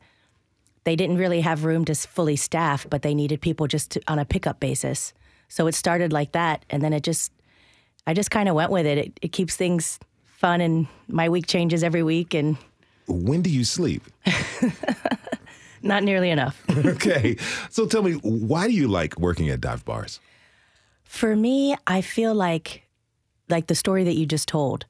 they 0.83 0.95
didn't 0.95 1.17
really 1.17 1.41
have 1.41 1.63
room 1.63 1.85
to 1.85 1.95
fully 1.95 2.35
staff, 2.35 2.87
but 2.89 3.01
they 3.01 3.13
needed 3.13 3.41
people 3.41 3.67
just 3.67 3.91
to, 3.91 4.01
on 4.07 4.19
a 4.19 4.25
pickup 4.25 4.59
basis. 4.59 5.13
So 5.47 5.67
it 5.67 5.75
started 5.75 6.11
like 6.11 6.31
that, 6.31 6.65
and 6.69 6.81
then 6.81 6.93
it 6.93 7.03
just, 7.03 7.31
I 8.07 8.13
just 8.13 8.31
kind 8.31 8.49
of 8.49 8.55
went 8.55 8.71
with 8.71 8.85
it. 8.85 8.97
it. 8.97 9.19
It 9.21 9.31
keeps 9.31 9.55
things 9.55 9.99
fun, 10.23 10.61
and 10.61 10.87
my 11.07 11.29
week 11.29 11.45
changes 11.45 11.83
every 11.83 12.03
week. 12.03 12.33
And 12.33 12.57
when 13.07 13.41
do 13.41 13.49
you 13.49 13.63
sleep? 13.63 14.03
Not 15.83 16.03
nearly 16.03 16.29
enough. 16.29 16.63
okay, 16.85 17.37
so 17.69 17.85
tell 17.85 18.03
me, 18.03 18.13
why 18.13 18.67
do 18.67 18.73
you 18.73 18.87
like 18.87 19.19
working 19.19 19.49
at 19.49 19.61
dive 19.61 19.83
bars? 19.83 20.19
For 21.03 21.35
me, 21.35 21.75
I 21.87 22.01
feel 22.01 22.33
like, 22.33 22.83
like 23.49 23.67
the 23.67 23.75
story 23.75 24.03
that 24.03 24.15
you 24.15 24.25
just 24.25 24.47
told, 24.47 24.85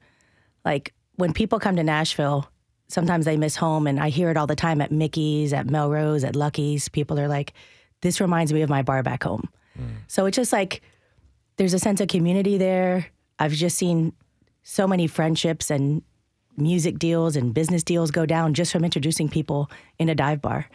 like 0.64 0.92
when 1.16 1.32
people 1.32 1.58
come 1.58 1.76
to 1.76 1.82
Nashville 1.82 2.48
sometimes 2.92 3.24
they 3.24 3.36
miss 3.36 3.56
home 3.56 3.86
and 3.86 3.98
I 3.98 4.10
hear 4.10 4.30
it 4.30 4.36
all 4.36 4.46
the 4.46 4.54
time 4.56 4.80
at 4.80 4.92
Mickey's, 4.92 5.52
at 5.52 5.68
Melrose, 5.68 6.24
at 6.24 6.36
Lucky's. 6.36 6.88
People 6.88 7.18
are 7.18 7.28
like, 7.28 7.54
this 8.02 8.20
reminds 8.20 8.52
me 8.52 8.62
of 8.62 8.68
my 8.68 8.82
bar 8.82 9.02
back 9.02 9.22
home. 9.22 9.48
Mm. 9.78 9.96
So 10.08 10.26
it's 10.26 10.36
just 10.36 10.52
like 10.52 10.82
there's 11.56 11.74
a 11.74 11.78
sense 11.78 12.00
of 12.00 12.08
community 12.08 12.58
there. 12.58 13.06
I've 13.38 13.52
just 13.52 13.78
seen 13.78 14.12
so 14.62 14.86
many 14.86 15.06
friendships 15.06 15.70
and 15.70 16.02
music 16.56 16.98
deals 16.98 17.34
and 17.34 17.54
business 17.54 17.82
deals 17.82 18.10
go 18.10 18.26
down 18.26 18.54
just 18.54 18.70
from 18.72 18.84
introducing 18.84 19.28
people 19.28 19.70
in 19.98 20.08
a 20.08 20.14
dive 20.14 20.42
bar. 20.42 20.68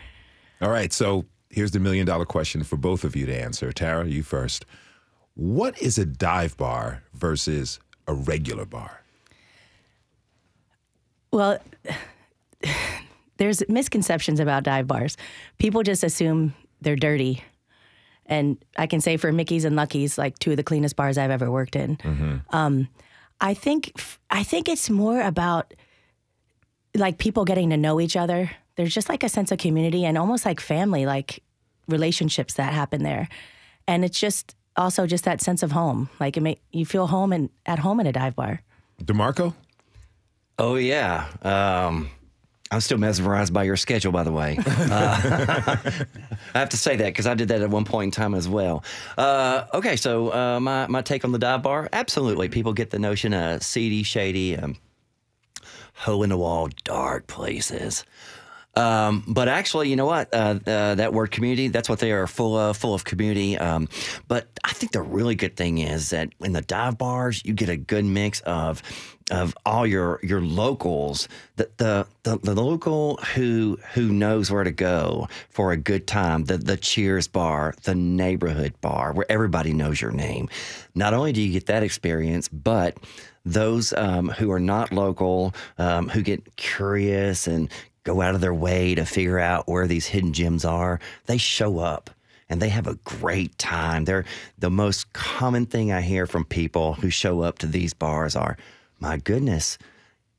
All 0.60 0.70
right, 0.70 0.92
so 0.92 1.26
here's 1.50 1.72
the 1.72 1.80
million 1.80 2.06
dollar 2.06 2.26
question 2.26 2.64
for 2.64 2.78
both 2.78 3.04
of 3.04 3.16
you 3.16 3.26
to 3.28 3.36
answer. 3.36 3.72
Tara, 3.72 4.08
you 4.08 4.24
first. 4.24 4.66
What 5.36 5.80
is 5.80 6.00
a 6.00 6.06
dive 6.06 6.58
bar 6.58 7.04
versus 7.14 7.80
a 8.08 8.14
regular 8.14 8.66
bar? 8.66 9.04
Well, 11.32 11.60
there's 13.38 13.68
misconceptions 13.70 14.40
about 14.40 14.64
dive 14.64 14.88
bars. 14.88 15.18
People 15.58 15.84
just 15.84 16.04
assume 16.04 16.54
they're 16.82 16.96
dirty. 16.96 17.44
And 18.26 18.58
I 18.78 18.88
can 18.88 19.00
say 19.00 19.18
for 19.18 19.32
Mickey's 19.32 19.64
and 19.64 19.76
Lucky's, 19.76 20.18
like 20.18 20.38
two 20.40 20.52
of 20.52 20.58
the 20.58 20.64
cleanest 20.64 20.96
bars 20.96 21.18
I've 21.18 21.32
ever 21.32 21.50
worked 21.50 21.76
in. 21.76 21.98
Um, 22.50 22.90
I 23.40 23.54
think 23.54 23.94
I 24.30 24.44
think 24.44 24.68
it's 24.68 24.90
more 24.90 25.22
about 25.22 25.74
like 26.96 27.20
people 27.20 27.46
getting 27.46 27.70
to 27.70 27.78
know 27.78 28.02
each 28.02 28.18
other. 28.18 28.52
There's 28.76 28.94
just 28.94 29.10
like 29.10 29.24
a 29.24 29.30
sense 29.30 29.52
of 29.52 29.60
community 29.60 30.04
and 30.06 30.18
almost 30.18 30.46
like 30.46 30.60
family, 30.60 31.06
like 31.06 31.42
relationships 31.88 32.56
that 32.56 32.74
happen 32.74 33.04
there. 33.04 33.30
And 33.88 34.04
it's 34.04 34.20
just 34.20 34.56
also 34.76 35.08
just 35.08 35.24
that 35.24 35.42
sense 35.42 35.64
of 35.64 35.72
home. 35.72 36.10
Like 36.20 36.36
it 36.38 36.42
make 36.42 36.62
you 36.72 36.86
feel 36.86 37.08
home 37.08 37.32
and 37.32 37.50
at 37.66 37.80
home 37.80 38.00
in 38.00 38.08
a 38.08 38.12
dive 38.12 38.36
bar. 38.36 38.62
DeMarko? 39.04 39.54
Oh 40.60 40.76
yeah. 40.76 41.28
Um, 41.44 42.10
I'm 42.72 42.82
still 42.82 42.98
mesmerized 42.98 43.54
by 43.54 43.64
your 43.64 43.78
schedule, 43.78 44.12
by 44.12 44.24
the 44.24 44.32
way. 44.32 44.58
Uh, 44.68 45.78
I 46.54 46.60
have 46.60 46.70
to 46.70 46.78
say 46.78 46.96
that 46.96 47.06
because 47.06 47.28
I 47.28 47.34
did 47.34 47.50
that 47.50 47.62
at 47.62 47.70
one 47.70 47.84
point 47.86 48.08
in 48.08 48.12
time 48.12 48.34
as 48.34 48.48
well. 48.48 48.84
Uh, 49.18 49.66
okay, 49.74 49.96
so 49.96 50.34
uh, 50.34 50.60
my 50.60 50.88
my 50.88 51.02
take 51.02 51.26
on 51.26 51.32
the 51.32 51.40
dive 51.40 51.62
bar. 51.62 51.90
Absolutely, 51.92 52.50
people 52.50 52.74
get 52.74 52.90
the 52.90 53.00
notion 53.00 53.34
of 53.34 53.62
seedy, 53.64 54.04
shady, 54.04 54.56
um, 54.56 54.78
hole 55.94 56.24
in 56.24 56.30
the 56.30 56.38
wall, 56.38 56.70
dark 56.84 57.28
places. 57.28 58.06
Um, 58.78 59.24
but 59.28 59.48
actually, 59.48 59.90
you 59.90 59.96
know 59.96 60.06
what? 60.06 60.32
Uh, 60.32 60.60
uh, 60.68 60.96
that 60.96 61.12
word 61.12 61.32
community, 61.32 61.68
that's 61.68 61.90
what 61.90 61.98
they 61.98 62.12
are 62.12 62.28
full 62.28 62.56
of, 62.56 62.78
full 62.78 62.94
of 62.94 63.04
community. 63.04 63.58
Um, 63.58 63.90
but 64.28 64.48
I 64.64 64.72
think 64.74 64.92
the 64.92 65.02
really 65.02 65.34
good 65.34 65.56
thing 65.56 65.80
is 65.80 66.12
that 66.12 66.30
in 66.42 66.54
the 66.54 66.62
dive 66.62 66.98
bars, 66.98 67.42
you 67.44 67.54
get 67.54 67.70
a 67.70 67.78
good 67.78 68.06
mix 68.06 68.40
of 68.42 68.84
of 69.30 69.58
all 69.66 69.86
your 69.86 70.20
your 70.24 70.42
locals, 70.42 71.28
the 71.58 71.70
the, 71.78 72.08
the, 72.24 72.38
the 72.38 72.56
local 72.56 73.18
who 73.34 73.78
who 73.94 74.14
knows 74.14 74.52
where 74.52 74.64
to 74.64 74.72
go 74.72 75.28
for 75.50 75.72
a 75.72 75.78
good 75.78 76.06
time, 76.08 76.46
the 76.46 76.58
the 76.58 76.78
Cheers 76.78 77.28
bar, 77.28 77.74
the 77.84 77.96
neighborhood 77.96 78.80
bar, 78.80 79.12
where 79.12 79.26
everybody 79.30 79.74
knows 79.74 80.00
your 80.00 80.12
name. 80.12 80.50
Not 80.96 81.14
only 81.14 81.34
do 81.34 81.42
you 81.42 81.52
get 81.52 81.66
that 81.66 81.84
experience, 81.84 82.48
but 82.48 82.98
those 83.44 83.94
um, 83.94 84.30
who 84.30 84.52
are 84.52 84.60
not 84.60 84.92
local, 84.92 85.54
um, 85.78 86.10
who 86.10 86.22
get 86.22 86.56
curious 86.58 87.48
and 87.48 87.70
go 88.08 88.22
out 88.22 88.36
of 88.36 88.42
their 88.42 88.54
way 88.54 88.96
to 88.96 89.04
figure 89.04 89.38
out 89.38 89.68
where 89.68 89.86
these 89.86 90.08
hidden 90.08 90.32
gems 90.32 90.64
are, 90.64 90.98
they 91.26 91.38
show 91.38 91.80
up 91.80 92.10
and 92.48 92.62
they 92.62 92.70
have 92.70 92.88
a 92.88 92.96
great 93.04 93.58
time. 93.58 94.06
They're 94.06 94.24
the 94.58 94.70
most 94.70 95.12
common 95.12 95.66
thing 95.66 95.92
I 95.92 96.00
hear 96.00 96.26
from 96.26 96.46
people 96.46 96.94
who 96.94 97.10
show 97.10 97.42
up 97.42 97.60
to 97.60 97.68
these 97.68 97.94
bars 97.94 98.34
are, 98.38 98.56
my 99.02 99.18
goodness, 99.18 99.78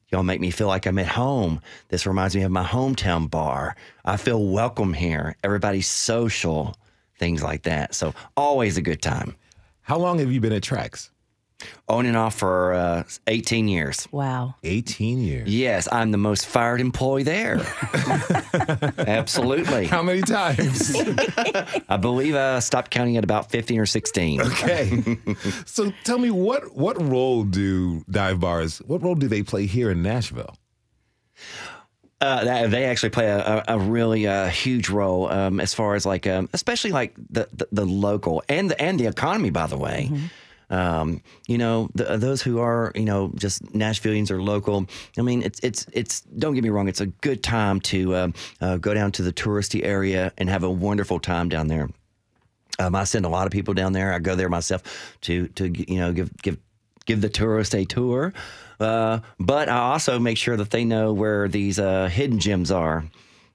y'all 0.08 0.22
make 0.22 0.40
me 0.40 0.50
feel 0.50 0.66
like 0.66 0.86
I'm 0.86 0.98
at 0.98 1.08
home. 1.08 1.60
This 1.88 2.06
reminds 2.06 2.34
me 2.34 2.42
of 2.42 2.50
my 2.50 2.64
hometown 2.64 3.30
bar. 3.30 3.76
I 4.02 4.16
feel 4.16 4.42
welcome 4.46 4.94
here. 4.94 5.36
Everybody's 5.44 5.86
social, 5.86 6.74
things 7.18 7.42
like 7.42 7.64
that. 7.64 7.94
So 7.94 8.14
always 8.34 8.78
a 8.78 8.82
good 8.82 9.02
time. 9.02 9.36
How 9.82 9.98
long 9.98 10.20
have 10.20 10.32
you 10.32 10.40
been 10.40 10.54
at 10.54 10.62
Trax? 10.62 11.10
On 11.88 12.06
and 12.06 12.16
off 12.16 12.36
for 12.36 12.72
uh, 12.74 13.02
18 13.26 13.66
years. 13.66 14.06
Wow. 14.12 14.54
18 14.62 15.20
years. 15.20 15.48
Yes, 15.48 15.88
I'm 15.90 16.12
the 16.12 16.18
most 16.18 16.46
fired 16.46 16.80
employee 16.80 17.24
there. 17.24 17.60
Absolutely. 18.98 19.86
How 19.86 20.02
many 20.02 20.20
times? 20.20 20.94
I 21.88 21.96
believe 21.96 22.36
I 22.36 22.60
stopped 22.60 22.90
counting 22.90 23.16
at 23.16 23.24
about 23.24 23.50
15 23.50 23.80
or 23.80 23.86
16. 23.86 24.40
okay. 24.42 25.18
so 25.66 25.92
tell 26.04 26.18
me 26.18 26.30
what 26.30 26.76
what 26.76 27.00
role 27.00 27.42
do 27.42 28.04
dive 28.10 28.38
bars 28.38 28.78
what 28.86 29.02
role 29.02 29.14
do 29.14 29.26
they 29.26 29.42
play 29.42 29.66
here 29.66 29.90
in 29.90 30.02
Nashville? 30.02 30.56
Uh, 32.20 32.44
that, 32.44 32.70
they 32.70 32.84
actually 32.84 33.10
play 33.10 33.26
a, 33.26 33.38
a, 33.38 33.64
a 33.68 33.78
really 33.78 34.26
uh, 34.26 34.48
huge 34.48 34.88
role 34.88 35.30
um, 35.30 35.60
as 35.60 35.72
far 35.72 35.94
as 35.94 36.04
like, 36.04 36.26
um, 36.26 36.48
especially 36.52 36.90
like 36.90 37.14
the, 37.30 37.48
the, 37.52 37.68
the 37.70 37.84
local 37.84 38.42
and 38.48 38.70
the 38.70 38.80
and 38.82 38.98
the 38.98 39.06
economy. 39.06 39.50
By 39.50 39.68
the 39.68 39.78
way, 39.78 40.10
um, 40.70 41.22
you 41.46 41.58
know, 41.58 41.88
the, 41.94 42.16
those 42.16 42.42
who 42.42 42.58
are 42.58 42.92
you 42.94 43.04
know 43.04 43.32
just 43.34 43.64
Nashvilleians 43.72 44.30
or 44.30 44.42
local. 44.42 44.86
I 45.18 45.22
mean, 45.22 45.42
it's 45.42 45.60
it's 45.62 45.86
it's. 45.92 46.20
Don't 46.20 46.54
get 46.54 46.64
me 46.64 46.70
wrong, 46.70 46.88
it's 46.88 47.00
a 47.00 47.06
good 47.06 47.42
time 47.42 47.80
to 47.80 48.16
um, 48.16 48.34
uh, 48.60 48.76
go 48.76 48.94
down 48.94 49.12
to 49.12 49.22
the 49.22 49.32
touristy 49.32 49.84
area 49.84 50.32
and 50.38 50.48
have 50.48 50.62
a 50.62 50.70
wonderful 50.70 51.18
time 51.20 51.48
down 51.48 51.68
there. 51.68 51.88
Um, 52.78 52.94
I 52.94 53.04
send 53.04 53.24
a 53.24 53.28
lot 53.28 53.46
of 53.46 53.52
people 53.52 53.74
down 53.74 53.92
there. 53.92 54.12
I 54.12 54.18
go 54.18 54.34
there 54.34 54.48
myself 54.48 55.16
to 55.22 55.48
to 55.48 55.68
you 55.68 55.98
know 55.98 56.12
give 56.12 56.36
give 56.42 56.58
give 57.06 57.20
the 57.20 57.28
tourist 57.28 57.74
a 57.74 57.84
tour. 57.84 58.32
Uh, 58.78 59.20
but 59.40 59.68
I 59.68 59.78
also 59.78 60.18
make 60.20 60.38
sure 60.38 60.56
that 60.56 60.70
they 60.70 60.84
know 60.84 61.12
where 61.12 61.48
these 61.48 61.78
uh, 61.78 62.08
hidden 62.08 62.38
gems 62.38 62.70
are. 62.70 63.04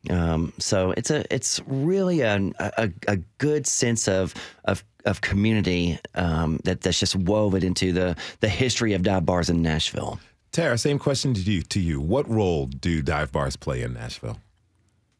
Um, 0.09 0.51
so 0.59 0.91
it's 0.91 1.09
a 1.11 1.23
it's 1.33 1.61
really 1.65 2.21
a, 2.21 2.51
a, 2.59 2.89
a 3.07 3.17
good 3.37 3.65
sense 3.65 4.07
of 4.07 4.33
of, 4.65 4.83
of 5.05 5.21
community 5.21 5.97
um, 6.15 6.59
that 6.65 6.81
that's 6.81 6.99
just 6.99 7.15
woven 7.15 7.63
into 7.63 7.93
the 7.93 8.15
the 8.41 8.49
history 8.49 8.93
of 8.93 9.03
dive 9.03 9.25
bars 9.25 9.49
in 9.49 9.61
Nashville. 9.61 10.19
Tara, 10.51 10.77
same 10.77 10.99
question 10.99 11.33
to 11.33 11.41
you 11.41 11.61
to 11.63 11.79
you. 11.79 11.99
What 12.01 12.29
role 12.29 12.67
do 12.67 13.01
dive 13.01 13.31
bars 13.31 13.55
play 13.55 13.81
in 13.81 13.93
Nashville? 13.93 14.39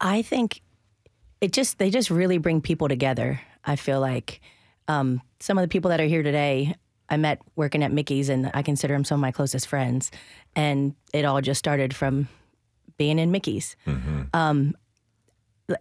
I 0.00 0.22
think 0.22 0.60
it 1.40 1.52
just 1.52 1.78
they 1.78 1.90
just 1.90 2.10
really 2.10 2.38
bring 2.38 2.60
people 2.60 2.88
together. 2.88 3.40
I 3.64 3.76
feel 3.76 4.00
like 4.00 4.40
um, 4.88 5.22
some 5.40 5.56
of 5.58 5.62
the 5.62 5.68
people 5.68 5.90
that 5.90 6.00
are 6.00 6.06
here 6.06 6.22
today, 6.22 6.74
I 7.08 7.16
met 7.16 7.40
working 7.56 7.82
at 7.82 7.92
Mickey's, 7.92 8.28
and 8.28 8.50
I 8.54 8.62
consider 8.62 8.94
them 8.94 9.04
some 9.04 9.16
of 9.16 9.22
my 9.22 9.32
closest 9.32 9.66
friends. 9.66 10.10
And 10.54 10.94
it 11.12 11.24
all 11.24 11.40
just 11.40 11.58
started 11.58 11.94
from 11.94 12.28
being 12.96 13.18
in 13.18 13.30
Mickey's. 13.30 13.76
Um, 14.32 14.76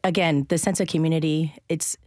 again, 0.03 0.45
the 0.49 0.57
sense 0.57 0.79
of 0.79 0.87
community. 0.87 1.53
It's 1.69 1.97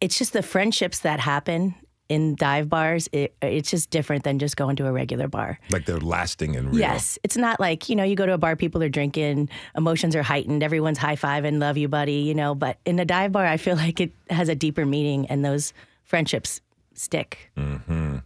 it's 0.00 0.18
just 0.18 0.32
the 0.32 0.42
friendships 0.42 1.00
that 1.00 1.20
happen 1.20 1.74
in 2.08 2.34
dive 2.34 2.68
bars. 2.68 3.08
It, 3.12 3.34
it's 3.40 3.70
just 3.70 3.90
different 3.90 4.24
than 4.24 4.38
just 4.38 4.56
going 4.56 4.76
to 4.76 4.86
a 4.86 4.92
regular 4.92 5.28
bar. 5.28 5.58
Like 5.70 5.86
they're 5.86 6.00
lasting 6.00 6.56
and 6.56 6.70
real. 6.70 6.80
Yes. 6.80 7.18
It's 7.22 7.36
not 7.36 7.60
like, 7.60 7.88
you 7.88 7.94
know, 7.96 8.02
you 8.02 8.16
go 8.16 8.26
to 8.26 8.34
a 8.34 8.38
bar, 8.38 8.56
people 8.56 8.82
are 8.82 8.88
drinking, 8.88 9.48
emotions 9.76 10.16
are 10.16 10.22
heightened, 10.22 10.62
everyone's 10.62 10.98
high 10.98 11.16
five 11.16 11.44
and 11.44 11.60
love 11.60 11.78
you, 11.78 11.88
buddy, 11.88 12.14
you 12.14 12.34
know. 12.34 12.54
But 12.54 12.78
in 12.84 12.98
a 12.98 13.04
dive 13.04 13.32
bar, 13.32 13.46
I 13.46 13.56
feel 13.56 13.76
like 13.76 14.00
it 14.00 14.12
has 14.28 14.48
a 14.48 14.54
deeper 14.54 14.84
meaning 14.84 15.26
and 15.26 15.44
those 15.44 15.72
friendships 16.04 16.60
stick. 16.94 17.50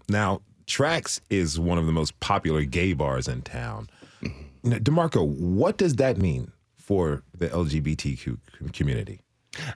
Now, 0.08 0.40
Trax 0.66 1.20
is 1.30 1.60
one 1.60 1.78
of 1.78 1.86
the 1.86 1.92
most 1.92 2.18
popular 2.18 2.64
gay 2.64 2.92
bars 2.92 3.28
in 3.28 3.42
town. 3.42 3.88
Now, 4.62 4.78
DeMarko, 4.78 5.26
what 5.26 5.76
does 5.76 5.96
that 5.96 6.18
mean 6.18 6.52
for 6.76 7.22
the 7.36 7.48
LGBTQ 7.48 8.38
community? 8.72 9.20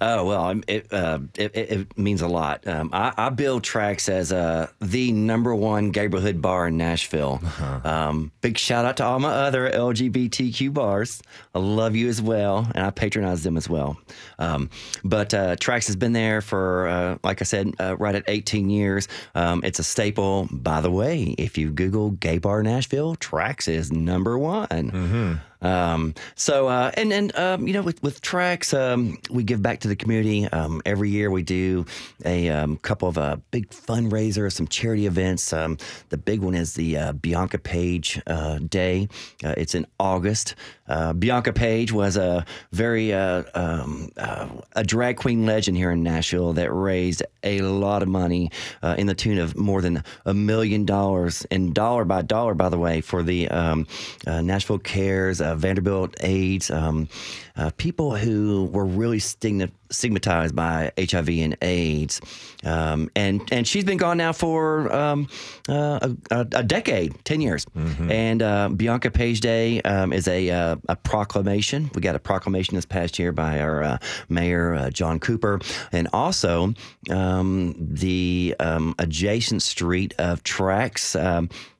Oh 0.01 0.25
well, 0.25 0.61
it 0.67 0.93
uh, 0.93 1.21
it, 1.37 1.57
it, 1.57 1.99
means 1.99 2.23
a 2.23 2.29
lot. 2.29 2.67
Um, 2.67 2.91
I, 2.93 3.13
I 3.17 3.29
build 3.31 3.63
Trax 3.63 4.09
as 4.09 4.33
uh, 4.33 4.69
the 4.81 5.13
number 5.13 5.55
one 5.55 5.91
neighborhood 5.91 6.41
bar 6.41 6.69
in 6.69 6.77
Nashville. 6.77 7.41
Um, 7.85 8.33
big 8.41 8.59
shout 8.59 8.85
out 8.85 8.97
to 8.99 9.05
all 9.05 9.19
my 9.19 9.33
other 9.33 9.71
LGBTQ 9.71 10.73
bars. 10.73 11.23
I 11.55 11.59
love 11.59 11.97
you 11.97 12.09
as 12.09 12.21
well, 12.21 12.67
and 12.75 12.85
I 12.85 12.91
patronize 12.91 13.43
them 13.43 13.57
as 13.57 13.69
well. 13.69 13.99
Um, 14.39 14.71
but 15.05 15.35
uh, 15.35 15.57
Trax 15.57 15.87
has 15.87 15.97
been 15.97 16.13
there 16.13 16.41
for, 16.41 16.89
uh, 16.89 17.19
like 17.23 17.41
I 17.41 17.45
said, 17.45 17.75
uh, 17.79 17.97
right 17.97 18.15
at 18.15 18.25
18 18.27 18.71
years. 18.71 19.09
Um, 19.35 19.63
it's 19.65 19.79
a 19.79 19.85
staple. 19.85 20.49
By 20.51 20.81
the 20.81 20.91
way, 20.91 21.35
if 21.39 21.59
you 21.59 21.71
Google 21.71 22.11
"gay 22.11 22.39
bar 22.39 22.63
Nashville," 22.63 23.17
Trax 23.17 23.69
is 23.69 23.93
number 23.93 24.39
one. 24.39 25.41
Um, 25.62 26.14
so 26.35 26.69
uh, 26.69 26.90
and 26.95 27.12
and 27.12 27.37
um, 27.37 27.67
you 27.67 27.73
know 27.73 27.83
with 27.83 28.02
with 28.02 28.23
Trax, 28.23 28.76
um, 28.79 29.19
we 29.31 29.43
give 29.43 29.62
back 29.62 29.81
to 29.81 29.88
the 29.88 29.97
community. 29.97 30.47
Um, 30.49 30.81
every 30.87 31.11
year 31.11 31.31
we 31.31 31.43
do 31.43 31.87
a 32.25 32.49
um, 32.49 32.76
couple 32.79 33.09
of 33.09 33.19
uh, 33.19 33.37
big 33.50 33.69
fundraisers, 33.71 34.52
some 34.52 34.67
charity 34.67 35.07
events. 35.07 35.52
Um, 35.52 35.79
the 36.09 36.17
big 36.19 36.40
one 36.40 36.55
is 36.55 36.75
the 36.75 36.97
uh, 36.97 37.12
Bianca 37.12 37.59
Paige 37.59 38.21
uh, 38.26 38.59
Day. 38.59 39.09
Uh, 39.45 39.55
it's 39.57 39.75
in 39.75 39.87
August. 39.99 40.55
Uh, 40.91 41.13
Bianca 41.13 41.53
Paige 41.53 41.93
was 41.93 42.17
a 42.17 42.45
very 42.73 43.13
uh, 43.13 43.45
um, 43.55 44.11
uh, 44.17 44.49
a 44.75 44.83
drag 44.83 45.17
queen 45.17 45.47
legend 45.47 45.77
here 45.77 45.93
in 45.93 46.03
Nashville 46.03 46.53
that 46.55 46.73
raised 46.73 47.23
a 47.45 47.61
lot 47.63 48.03
of 48.03 48.09
money 48.09 48.51
uh, 48.83 48.97
in 48.99 49.07
the 49.07 49.15
tune 49.15 49.39
of 49.39 49.57
more 49.57 49.81
than 49.81 50.03
a 50.27 50.35
million 50.35 50.85
dollars, 50.85 51.47
and 51.51 51.75
dollar 51.75 52.05
by 52.05 52.23
dollar, 52.23 52.55
by 52.55 52.69
the 52.69 52.79
way, 52.79 53.01
for 53.01 53.23
the 53.23 53.49
um, 53.49 53.87
uh, 54.27 54.41
Nashville 54.41 54.79
Cares 54.79 55.41
uh, 55.41 55.55
Vanderbilt 55.55 56.17
AIDS, 56.23 56.71
um, 56.71 57.09
uh, 57.57 57.71
people 57.77 58.17
who 58.17 58.65
were 58.73 58.85
really 58.85 59.19
stigma- 59.19 59.71
stigmatized 59.91 60.57
by 60.57 60.93
HIV 60.99 61.29
and 61.29 61.57
AIDS, 61.63 62.21
um, 62.65 63.11
and 63.15 63.43
and 63.53 63.67
she's 63.67 63.85
been 63.85 63.99
gone 63.99 64.17
now 64.17 64.33
for 64.33 64.93
um, 64.95 65.29
uh, 65.69 66.09
a, 66.31 66.41
a, 66.53 66.63
decade, 66.63 67.25
ten 67.25 67.41
years. 67.41 67.67
Mm-hmm. 67.77 68.11
And 68.11 68.43
uh, 68.43 68.69
Bianca 68.71 69.11
Paige 69.11 69.41
Day 69.41 69.81
um, 69.83 70.13
is 70.13 70.27
a 70.29 70.51
uh, 70.51 70.77
a 70.89 70.97
proclamation. 70.97 71.91
We 71.95 72.01
got 72.01 72.17
a 72.17 72.21
proclamation 72.21 72.75
this 72.75 72.87
past 72.87 73.19
year 73.19 73.33
by 73.33 73.61
our 73.61 73.83
uh, 73.83 73.99
mayor 74.29 74.91
John 74.91 75.19
Cooper, 75.21 75.61
and 75.93 76.09
also 76.13 76.75
um, 77.11 77.75
the 77.79 78.55
um, 78.61 78.95
adjacent 78.99 79.63
street 79.63 80.15
of 80.19 80.43
Trax 80.43 81.17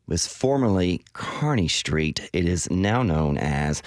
was 0.07 0.26
formerly 0.26 1.02
Kearney 1.12 1.69
Street. 1.69 2.28
It 2.33 2.45
is 2.45 2.69
now 2.71 3.02
known 3.02 3.38
as 3.38 3.83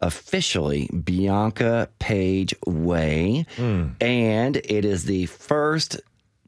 officially 0.00 0.88
Bianca 0.88 1.88
Paige 1.98 2.54
Way, 2.66 3.46
mm. 3.56 3.94
and 4.02 4.56
it 4.56 4.84
is 4.84 5.04
the 5.04 5.26
first 5.26 6.00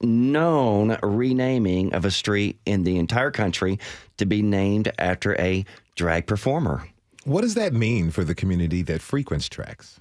known 0.02 0.98
renaming 1.02 1.94
of 1.94 2.04
a 2.04 2.10
street 2.10 2.58
in 2.66 2.84
the 2.84 2.98
entire 2.98 3.30
country 3.30 3.78
to 4.16 4.26
be 4.26 4.42
named 4.42 4.90
after 4.98 5.38
a 5.40 5.64
drag 5.94 6.26
performer. 6.26 6.88
What 7.24 7.42
does 7.42 7.54
that 7.54 7.72
mean 7.72 8.10
for 8.10 8.24
the 8.24 8.34
community 8.34 8.82
that 8.82 9.02
frequents 9.02 9.48
Trax 9.48 9.96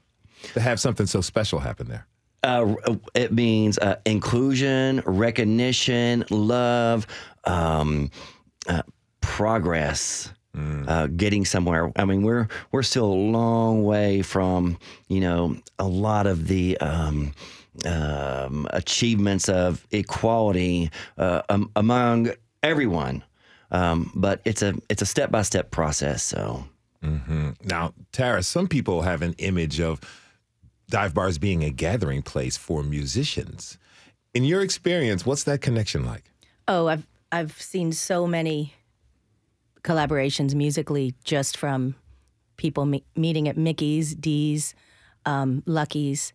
to 0.53 0.61
have 0.61 0.79
something 0.79 1.05
so 1.05 1.21
special 1.21 1.59
happen 1.59 1.87
there? 1.87 2.07
Uh, 2.43 2.75
it 3.13 3.33
means 3.33 3.77
uh, 3.79 3.97
inclusion, 4.05 5.01
recognition, 5.05 6.23
love, 6.29 7.05
um, 7.43 8.09
uh, 8.67 8.83
progress. 9.21 10.31
Mm. 10.55 10.89
Uh, 10.89 11.05
getting 11.05 11.45
somewhere. 11.45 11.91
I 11.95 12.05
mean, 12.05 12.23
we're 12.23 12.47
we're 12.71 12.81
still 12.81 13.05
a 13.05 13.13
long 13.13 13.83
way 13.83 14.23
from 14.23 14.79
you 15.07 15.19
know 15.19 15.55
a 15.77 15.87
lot 15.87 16.25
of 16.25 16.47
the 16.47 16.75
um, 16.79 17.33
um, 17.85 18.67
achievements 18.71 19.47
of 19.47 19.85
equality 19.91 20.89
uh, 21.19 21.43
um, 21.49 21.69
among 21.75 22.31
everyone. 22.63 23.23
Um, 23.71 24.11
but 24.15 24.41
it's 24.43 24.63
a 24.63 24.73
it's 24.89 25.03
a 25.03 25.05
step 25.05 25.29
by 25.29 25.43
step 25.43 25.69
process. 25.69 26.23
So 26.23 26.65
mm-hmm. 27.03 27.51
now, 27.63 27.93
Tara, 28.11 28.43
some 28.43 28.67
people 28.67 29.01
have 29.01 29.21
an 29.21 29.33
image 29.37 29.79
of 29.79 29.99
dive 30.89 31.13
bars 31.13 31.37
being 31.37 31.63
a 31.63 31.69
gathering 31.69 32.21
place 32.21 32.57
for 32.57 32.83
musicians. 32.83 33.77
In 34.33 34.43
your 34.43 34.61
experience, 34.61 35.25
what's 35.25 35.43
that 35.43 35.61
connection 35.61 36.05
like? 36.05 36.23
Oh, 36.67 36.87
I've 36.87 37.07
I've 37.31 37.59
seen 37.61 37.91
so 37.91 38.27
many 38.27 38.73
collaborations 39.83 40.55
musically 40.55 41.15
just 41.23 41.57
from 41.57 41.95
people 42.57 42.85
me- 42.85 43.05
meeting 43.15 43.47
at 43.47 43.57
Mickey's, 43.57 44.13
Dee's, 44.15 44.75
um, 45.25 45.63
Lucky's. 45.65 46.33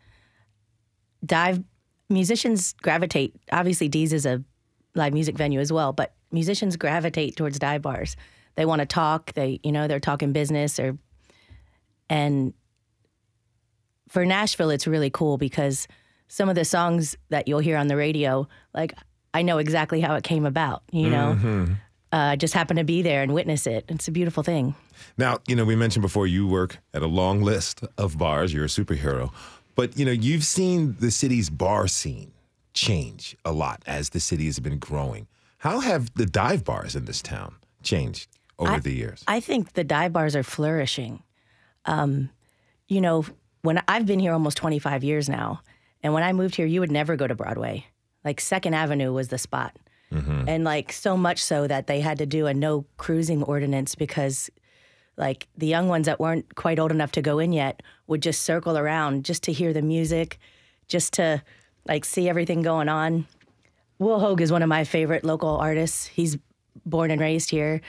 Dive 1.25 1.63
musicians 2.09 2.75
gravitate. 2.83 3.35
Obviously, 3.53 3.89
Dee's 3.89 4.13
is 4.13 4.27
a 4.27 4.43
live 4.95 5.13
music 5.13 5.37
venue 5.37 5.61
as 5.61 5.73
well, 5.73 5.93
but 5.93 6.15
musicians 6.31 6.77
gravitate 6.77 7.37
towards 7.37 7.59
dive 7.59 7.83
bars. 7.83 8.17
They 8.57 8.65
want 8.65 8.81
to 8.81 8.87
talk. 8.87 9.33
They, 9.35 9.61
you 9.63 9.73
know, 9.73 9.89
they're 9.89 10.01
talking 10.01 10.33
business 10.33 10.79
or, 10.79 10.99
and 12.09 12.55
for 14.09 14.25
Nashville, 14.25 14.71
it's 14.71 14.87
really 14.87 15.11
cool 15.11 15.39
because 15.39 15.89
some 16.29 16.49
of 16.49 16.55
the 16.55 16.65
songs 16.65 17.17
that 17.31 17.49
you'll 17.49 17.59
hear 17.59 17.77
on 17.77 17.89
the 17.89 17.97
radio, 17.97 18.47
like 18.73 18.95
I 19.33 19.43
know 19.43 19.59
exactly 19.59 20.01
how 20.01 20.15
it 20.15 20.25
came 20.25 20.47
about. 20.47 20.83
You 20.93 21.11
know, 21.11 21.37
mm-hmm 21.39 21.75
uh, 22.15 22.37
just 22.37 22.55
happen 22.55 22.77
to 22.77 22.85
be 22.85 23.03
there 23.03 23.25
and 23.25 23.35
witness 23.35 23.67
it. 23.67 23.85
It's 23.89 24.07
a 24.07 24.13
beautiful 24.13 24.45
thing. 24.45 24.77
Now, 25.19 25.41
you 25.49 25.57
know, 25.57 25.65
we 25.65 25.75
mentioned 25.75 26.03
before 26.03 26.29
you 26.29 26.47
work 26.47 26.79
at 26.95 27.03
a 27.03 27.09
long 27.09 27.43
list 27.43 27.83
of 27.99 28.17
bars. 28.17 28.55
You're 28.55 28.67
a 28.67 28.69
superhero, 28.69 29.33
but 29.75 29.99
you 29.99 30.05
know, 30.05 30.13
you've 30.13 30.45
seen 30.45 30.95
the 31.01 31.11
city's 31.11 31.51
bar 31.51 31.89
scene 31.89 32.31
change 32.73 33.37
a 33.45 33.51
lot 33.51 33.83
as 33.85 34.11
the 34.11 34.21
city 34.21 34.47
has 34.47 34.61
been 34.61 34.79
growing. 34.79 35.27
How 35.59 35.81
have 35.81 36.15
the 36.15 36.25
dive 36.25 36.63
bars 36.63 36.95
in 36.95 37.07
this 37.07 37.21
town 37.21 37.57
changed 37.83 38.29
over 38.59 38.73
I, 38.73 38.79
the 38.79 38.93
years? 38.93 39.25
I 39.27 39.41
think 39.41 39.73
the 39.73 39.85
dive 39.85 40.13
bars 40.13 40.37
are 40.37 40.43
flourishing. 40.43 41.23
Um, 41.85 42.31
you 42.89 43.01
know, 43.01 43.25
when 43.63 43.83
I've 43.89 44.07
been 44.07 44.21
here 44.21 44.33
almost 44.33 44.57
25 44.57 45.05
years 45.05 45.29
now, 45.29 45.63
and 46.03 46.13
when 46.13 46.23
I 46.23 46.33
moved 46.33 46.55
here, 46.55 46.67
you 46.67 46.81
would 46.81 46.93
never 46.93 47.17
go 47.17 47.27
to 47.27 47.35
Broadway. 47.35 47.87
Like 48.25 48.41
Second 48.41 48.75
Avenue 48.75 49.13
was 49.13 49.29
the 49.29 49.39
spot. 49.39 49.77
Mm-hmm. 50.13 50.49
And 50.49 50.65
like 50.65 50.93
so 50.93 51.17
much 51.17 51.43
so 51.43 51.67
that 51.67 51.87
they 51.87 52.01
had 52.01 52.19
to 52.19 52.27
do 52.27 52.47
a 52.47 52.55
no 52.55 52.85
cruising 52.99 53.43
ordinance 53.43 53.95
because 53.95 54.51
like 55.17 55.49
the 55.57 55.67
young 55.67 55.89
ones 55.89 56.07
that 56.07 56.21
weren't 56.21 56.55
quite 56.55 56.79
old 56.79 56.91
enough 56.91 57.13
to 57.13 57.23
go 57.23 57.39
in 57.39 57.53
yet 57.53 57.83
would 58.07 58.23
just 58.23 58.43
circle 58.43 58.77
around 58.77 59.25
just 59.25 59.43
to 59.45 59.53
hear 59.53 59.73
the 59.73 59.83
music, 59.83 60.39
just 60.89 61.15
to 61.15 61.43
like 61.87 62.05
see 62.05 62.29
everything 62.29 62.63
going 62.63 62.89
on. 62.89 63.27
Will 63.99 64.21
Hoge 64.21 64.41
is 64.41 64.53
one 64.53 64.63
of 64.63 64.69
my 64.69 64.85
favorite 64.85 65.25
local 65.25 65.57
artists. 65.57 66.07
He's 66.07 66.37
born 66.85 67.11
and 67.11 67.21
raised 67.21 67.51
here, 67.51 67.81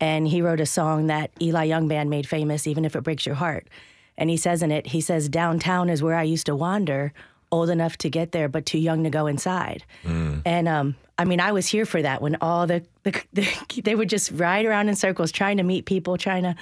and 0.00 0.28
he 0.28 0.42
wrote 0.42 0.60
a 0.60 0.66
song 0.66 1.08
that 1.08 1.30
Eli 1.40 1.64
Young 1.64 1.88
Band 1.88 2.10
made 2.10 2.28
famous, 2.28 2.66
Even 2.66 2.84
If 2.84 2.94
It 2.94 3.02
Breaks 3.02 3.26
Your 3.26 3.34
Heart. 3.34 3.68
And 4.16 4.30
he 4.30 4.36
says 4.36 4.62
in 4.62 4.70
it, 4.70 4.88
he 4.88 5.00
says, 5.00 5.28
Downtown 5.28 5.88
is 5.88 6.02
where 6.02 6.16
I 6.16 6.24
used 6.24 6.46
to 6.46 6.56
wander, 6.56 7.12
old 7.50 7.70
enough 7.70 7.96
to 7.98 8.10
get 8.10 8.32
there, 8.32 8.48
but 8.48 8.66
too 8.66 8.78
young 8.78 9.04
to 9.04 9.10
go 9.10 9.26
inside. 9.26 9.84
Mm. 10.04 10.42
And 10.44 10.68
um, 10.68 10.96
I 11.18 11.24
mean, 11.24 11.40
I 11.40 11.52
was 11.52 11.66
here 11.66 11.86
for 11.86 12.02
that 12.02 12.22
when 12.22 12.36
all 12.40 12.66
the, 12.66 12.84
the, 13.02 13.20
the, 13.32 13.80
they 13.84 13.94
would 13.94 14.08
just 14.08 14.30
ride 14.32 14.66
around 14.66 14.88
in 14.88 14.96
circles 14.96 15.32
trying 15.32 15.56
to 15.56 15.62
meet 15.62 15.86
people, 15.86 16.16
trying 16.16 16.44
to. 16.44 16.56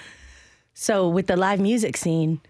So 0.75 1.09
with 1.09 1.27
the 1.27 1.37
live 1.37 1.61
music 1.61 1.97
scene, 1.97 2.41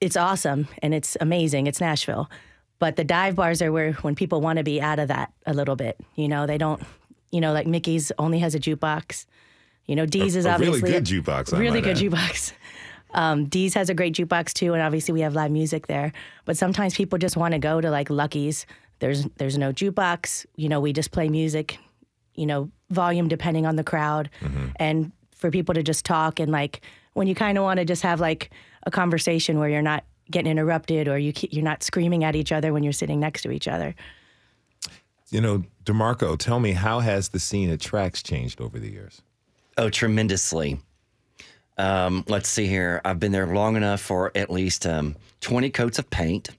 it's 0.00 0.16
awesome 0.16 0.68
and 0.82 0.94
it's 0.94 1.16
amazing. 1.20 1.66
It's 1.66 1.80
Nashville, 1.80 2.30
but 2.78 2.96
the 2.96 3.04
dive 3.04 3.36
bars 3.36 3.60
are 3.60 3.70
where 3.70 3.92
when 3.94 4.14
people 4.14 4.40
want 4.40 4.56
to 4.56 4.62
be 4.62 4.80
out 4.80 4.98
of 4.98 5.08
that 5.08 5.32
a 5.46 5.52
little 5.52 5.76
bit. 5.76 5.98
You 6.14 6.28
know, 6.28 6.46
they 6.46 6.58
don't. 6.58 6.82
You 7.32 7.40
know, 7.40 7.52
like 7.52 7.68
Mickey's 7.68 8.10
only 8.18 8.40
has 8.40 8.56
a 8.56 8.58
jukebox. 8.58 9.24
You 9.90 9.96
know, 9.96 10.06
Dee's 10.06 10.36
is 10.36 10.46
a 10.46 10.52
obviously 10.52 10.82
really 10.82 10.92
good 10.92 11.04
jukebox. 11.04 11.58
really 11.58 11.80
good 11.80 11.96
add. 11.96 12.02
jukebox. 12.02 12.52
Um, 13.12 13.46
Dee's 13.46 13.74
has 13.74 13.90
a 13.90 13.94
great 13.94 14.14
jukebox 14.14 14.52
too, 14.52 14.72
and 14.72 14.80
obviously 14.80 15.12
we 15.12 15.22
have 15.22 15.34
live 15.34 15.50
music 15.50 15.88
there. 15.88 16.12
But 16.44 16.56
sometimes 16.56 16.94
people 16.94 17.18
just 17.18 17.36
want 17.36 17.54
to 17.54 17.58
go 17.58 17.80
to 17.80 17.90
like 17.90 18.08
Lucky's 18.08 18.66
there's 19.00 19.24
there's 19.36 19.58
no 19.58 19.72
jukebox. 19.72 20.46
You 20.54 20.68
know, 20.68 20.78
we 20.78 20.92
just 20.92 21.10
play 21.10 21.28
music. 21.28 21.76
You 22.36 22.46
know, 22.46 22.70
volume 22.90 23.26
depending 23.26 23.66
on 23.66 23.74
the 23.74 23.82
crowd, 23.82 24.30
mm-hmm. 24.40 24.68
and 24.76 25.10
for 25.34 25.50
people 25.50 25.74
to 25.74 25.82
just 25.82 26.04
talk 26.04 26.38
and 26.38 26.52
like 26.52 26.82
when 27.14 27.26
you 27.26 27.34
kind 27.34 27.58
of 27.58 27.64
want 27.64 27.80
to 27.80 27.84
just 27.84 28.02
have 28.02 28.20
like 28.20 28.52
a 28.84 28.92
conversation 28.92 29.58
where 29.58 29.68
you're 29.68 29.82
not 29.82 30.04
getting 30.30 30.52
interrupted 30.52 31.08
or 31.08 31.18
you 31.18 31.32
you're 31.50 31.64
not 31.64 31.82
screaming 31.82 32.22
at 32.22 32.36
each 32.36 32.52
other 32.52 32.72
when 32.72 32.84
you're 32.84 32.92
sitting 32.92 33.18
next 33.18 33.42
to 33.42 33.50
each 33.50 33.66
other. 33.66 33.96
You 35.30 35.40
know, 35.40 35.64
DeMarko, 35.84 36.38
tell 36.38 36.60
me 36.60 36.74
how 36.74 37.00
has 37.00 37.30
the 37.30 37.40
scene 37.40 37.70
at 37.70 37.80
Trax 37.80 38.22
changed 38.22 38.60
over 38.60 38.78
the 38.78 38.88
years? 38.88 39.22
Oh, 39.76 39.88
tremendously. 39.88 40.78
Um, 41.78 42.24
let's 42.28 42.48
see 42.48 42.66
here. 42.66 43.00
I've 43.04 43.18
been 43.18 43.32
there 43.32 43.46
long 43.46 43.76
enough 43.76 44.00
for 44.00 44.32
at 44.34 44.50
least 44.50 44.86
um, 44.86 45.16
20 45.40 45.70
coats 45.70 45.98
of 45.98 46.10
paint, 46.10 46.50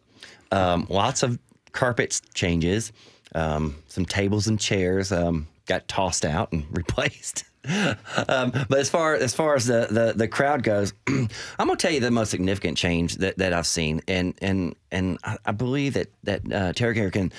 um, 0.52 0.88
lots 0.90 1.22
of 1.22 1.38
carpet 1.72 2.20
changes, 2.34 2.92
um, 3.36 3.76
some 3.88 4.06
tables 4.06 4.48
and 4.48 4.60
chairs 4.60 5.12
um, 5.12 5.48
got 5.68 5.88
tossed 5.88 6.26
out 6.26 6.52
and 6.52 6.66
replaced. 6.72 7.44
um, 8.28 8.52
but 8.70 8.80
as 8.80 8.90
far 8.90 9.14
as 9.14 9.36
far 9.36 9.54
as 9.54 9.68
the 9.68 9.86
the, 9.92 10.14
the 10.16 10.28
crowd 10.28 10.64
goes, 10.64 10.94
I'm 11.08 11.28
gonna 11.60 11.76
tell 11.76 11.92
you 11.92 12.00
the 12.00 12.10
most 12.10 12.32
significant 12.32 12.76
change 12.76 13.18
that, 13.18 13.38
that 13.38 13.54
I've 13.54 13.68
seen, 13.68 14.02
and 14.08 14.34
and 14.42 14.76
and 14.92 15.20
I, 15.24 15.38
I 15.46 15.52
believe 15.52 15.94
that 15.94 16.08
that 16.24 16.52
uh, 16.52 16.74
Terry 16.74 17.12
can 17.12 17.32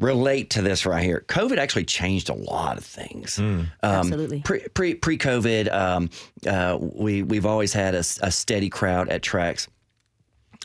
relate 0.00 0.50
to 0.50 0.62
this 0.62 0.86
right 0.86 1.04
here. 1.04 1.24
COVID 1.28 1.58
actually 1.58 1.84
changed 1.84 2.28
a 2.28 2.34
lot 2.34 2.78
of 2.78 2.84
things. 2.84 3.36
Mm. 3.36 3.60
Um, 3.60 3.68
Absolutely. 3.82 4.40
Pre 4.40 4.60
pre 4.74 4.94
pre 4.94 5.18
COVID, 5.18 5.72
um, 5.72 6.10
uh, 6.46 6.78
we 6.80 7.22
we've 7.22 7.46
always 7.46 7.72
had 7.72 7.94
a, 7.94 8.00
a 8.22 8.30
steady 8.30 8.70
crowd 8.70 9.08
at 9.08 9.22
Trax. 9.22 9.68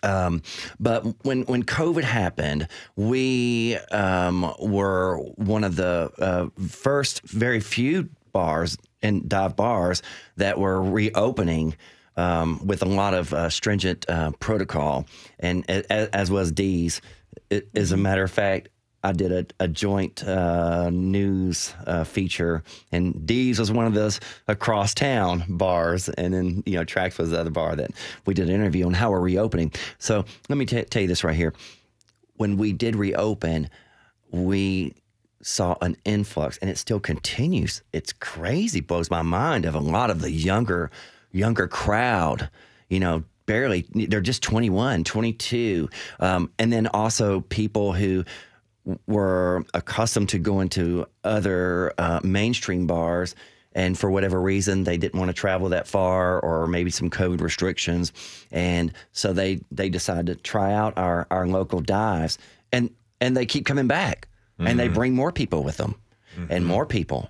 Um, 0.04 0.42
but 0.80 1.06
when 1.24 1.44
when 1.44 1.64
COVID 1.64 2.04
happened, 2.04 2.68
we 2.96 3.78
um, 3.92 4.54
were 4.60 5.18
one 5.36 5.64
of 5.64 5.76
the 5.76 6.12
uh, 6.18 6.64
first, 6.68 7.22
very 7.24 7.60
few 7.60 8.10
bars 8.32 8.78
and 9.02 9.28
dive 9.28 9.56
bars 9.56 10.02
that 10.38 10.58
were 10.60 10.82
reopening. 10.82 11.76
Um, 12.18 12.66
with 12.66 12.82
a 12.82 12.86
lot 12.86 13.14
of 13.14 13.34
uh, 13.34 13.50
stringent 13.50 14.06
uh, 14.08 14.32
protocol, 14.40 15.06
and 15.38 15.70
as, 15.70 15.84
as 16.08 16.32
was 16.32 16.50
Dee's. 16.54 17.02
As 17.76 17.92
a 17.92 17.98
matter 17.98 18.24
of 18.24 18.32
fact, 18.32 18.70
I 19.06 19.12
did 19.12 19.32
a, 19.32 19.64
a 19.64 19.68
joint 19.68 20.24
uh, 20.28 20.90
news 20.90 21.76
uh, 21.86 22.04
feature, 22.04 22.64
and 22.92 23.26
Dee's 23.28 23.60
was 23.60 23.72
one 23.72 23.86
of 23.86 23.94
those 23.94 24.20
across 24.48 24.96
town 24.96 25.44
bars, 25.48 26.10
and 26.10 26.34
then 26.34 26.64
you 26.66 26.74
know 26.74 26.86
Trax 26.86 27.20
was 27.20 27.30
the 27.30 27.40
other 27.40 27.52
bar 27.52 27.76
that 27.76 27.92
we 28.26 28.34
did 28.34 28.50
an 28.50 28.56
interview 28.56 28.88
on 28.88 28.96
how 28.96 29.12
we're 29.12 29.20
reopening. 29.20 29.72
So 30.00 30.26
let 30.50 30.58
me 30.58 30.66
t- 30.66 30.82
tell 30.84 31.04
you 31.04 31.08
this 31.08 31.24
right 31.24 31.36
here: 31.36 31.54
when 32.38 32.58
we 32.58 32.74
did 32.74 32.96
reopen, 32.96 33.70
we 34.32 34.96
saw 35.44 35.76
an 35.82 35.98
influx, 36.04 36.58
and 36.58 36.72
it 36.72 36.78
still 36.80 37.00
continues. 37.00 37.84
It's 37.94 38.12
crazy, 38.12 38.82
blows 38.82 39.12
my 39.12 39.22
mind 39.22 39.66
of 39.66 39.76
a 39.76 39.80
lot 39.80 40.10
of 40.10 40.22
the 40.22 40.32
younger 40.32 40.90
younger 41.32 41.68
crowd, 41.68 42.50
you 42.90 43.00
know, 43.00 43.24
barely, 43.46 43.86
they're 43.94 44.22
just 44.22 44.42
21, 44.42 45.04
22. 45.04 45.90
Um, 46.20 46.52
and 46.58 46.74
then 46.74 46.88
also 46.88 47.42
people 47.42 47.94
who 47.94 48.24
were 49.08 49.66
accustomed 49.74 50.30
to 50.30 50.40
going 50.40 50.70
to 50.70 51.06
other 51.24 51.94
uh, 51.98 52.20
mainstream 52.24 52.88
bars. 52.88 53.36
And 53.74 53.98
for 53.98 54.10
whatever 54.10 54.40
reason, 54.40 54.86
they 54.86 54.96
didn't 54.96 55.20
want 55.20 55.28
to 55.28 55.34
travel 55.34 55.68
that 55.70 55.86
far, 55.86 56.40
or 56.40 56.66
maybe 56.66 56.90
some 56.90 57.10
COVID 57.10 57.42
restrictions, 57.42 58.14
and 58.50 58.94
so 59.12 59.34
they 59.34 59.60
they 59.70 59.90
decided 59.90 60.28
to 60.28 60.36
try 60.36 60.74
out 60.74 60.98
our 60.98 61.28
our 61.30 61.46
local 61.46 61.82
dives, 61.82 62.38
and 62.72 62.90
and 63.20 63.36
they 63.36 63.46
keep 63.46 63.66
coming 63.66 63.88
back, 63.88 64.30
and 64.60 64.80
they 64.80 64.88
bring 64.88 65.14
more 65.14 65.34
people 65.34 65.62
with 65.62 65.76
them, 65.76 65.96
and 66.50 66.66
more 66.66 66.86
people, 66.86 67.30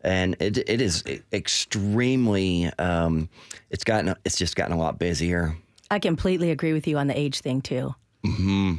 and 0.00 0.34
it 0.40 0.58
it 0.68 0.80
is 0.80 1.04
extremely 1.32 2.72
um, 2.80 3.28
it's 3.70 3.84
gotten 3.84 4.16
it's 4.24 4.36
just 4.36 4.56
gotten 4.56 4.74
a 4.74 4.78
lot 4.78 4.98
busier. 4.98 5.56
I 5.92 6.00
completely 6.00 6.50
agree 6.50 6.72
with 6.72 6.88
you 6.88 6.98
on 6.98 7.06
the 7.06 7.16
age 7.16 7.38
thing 7.40 7.60
too. 7.60 7.94
hmm 8.24 8.74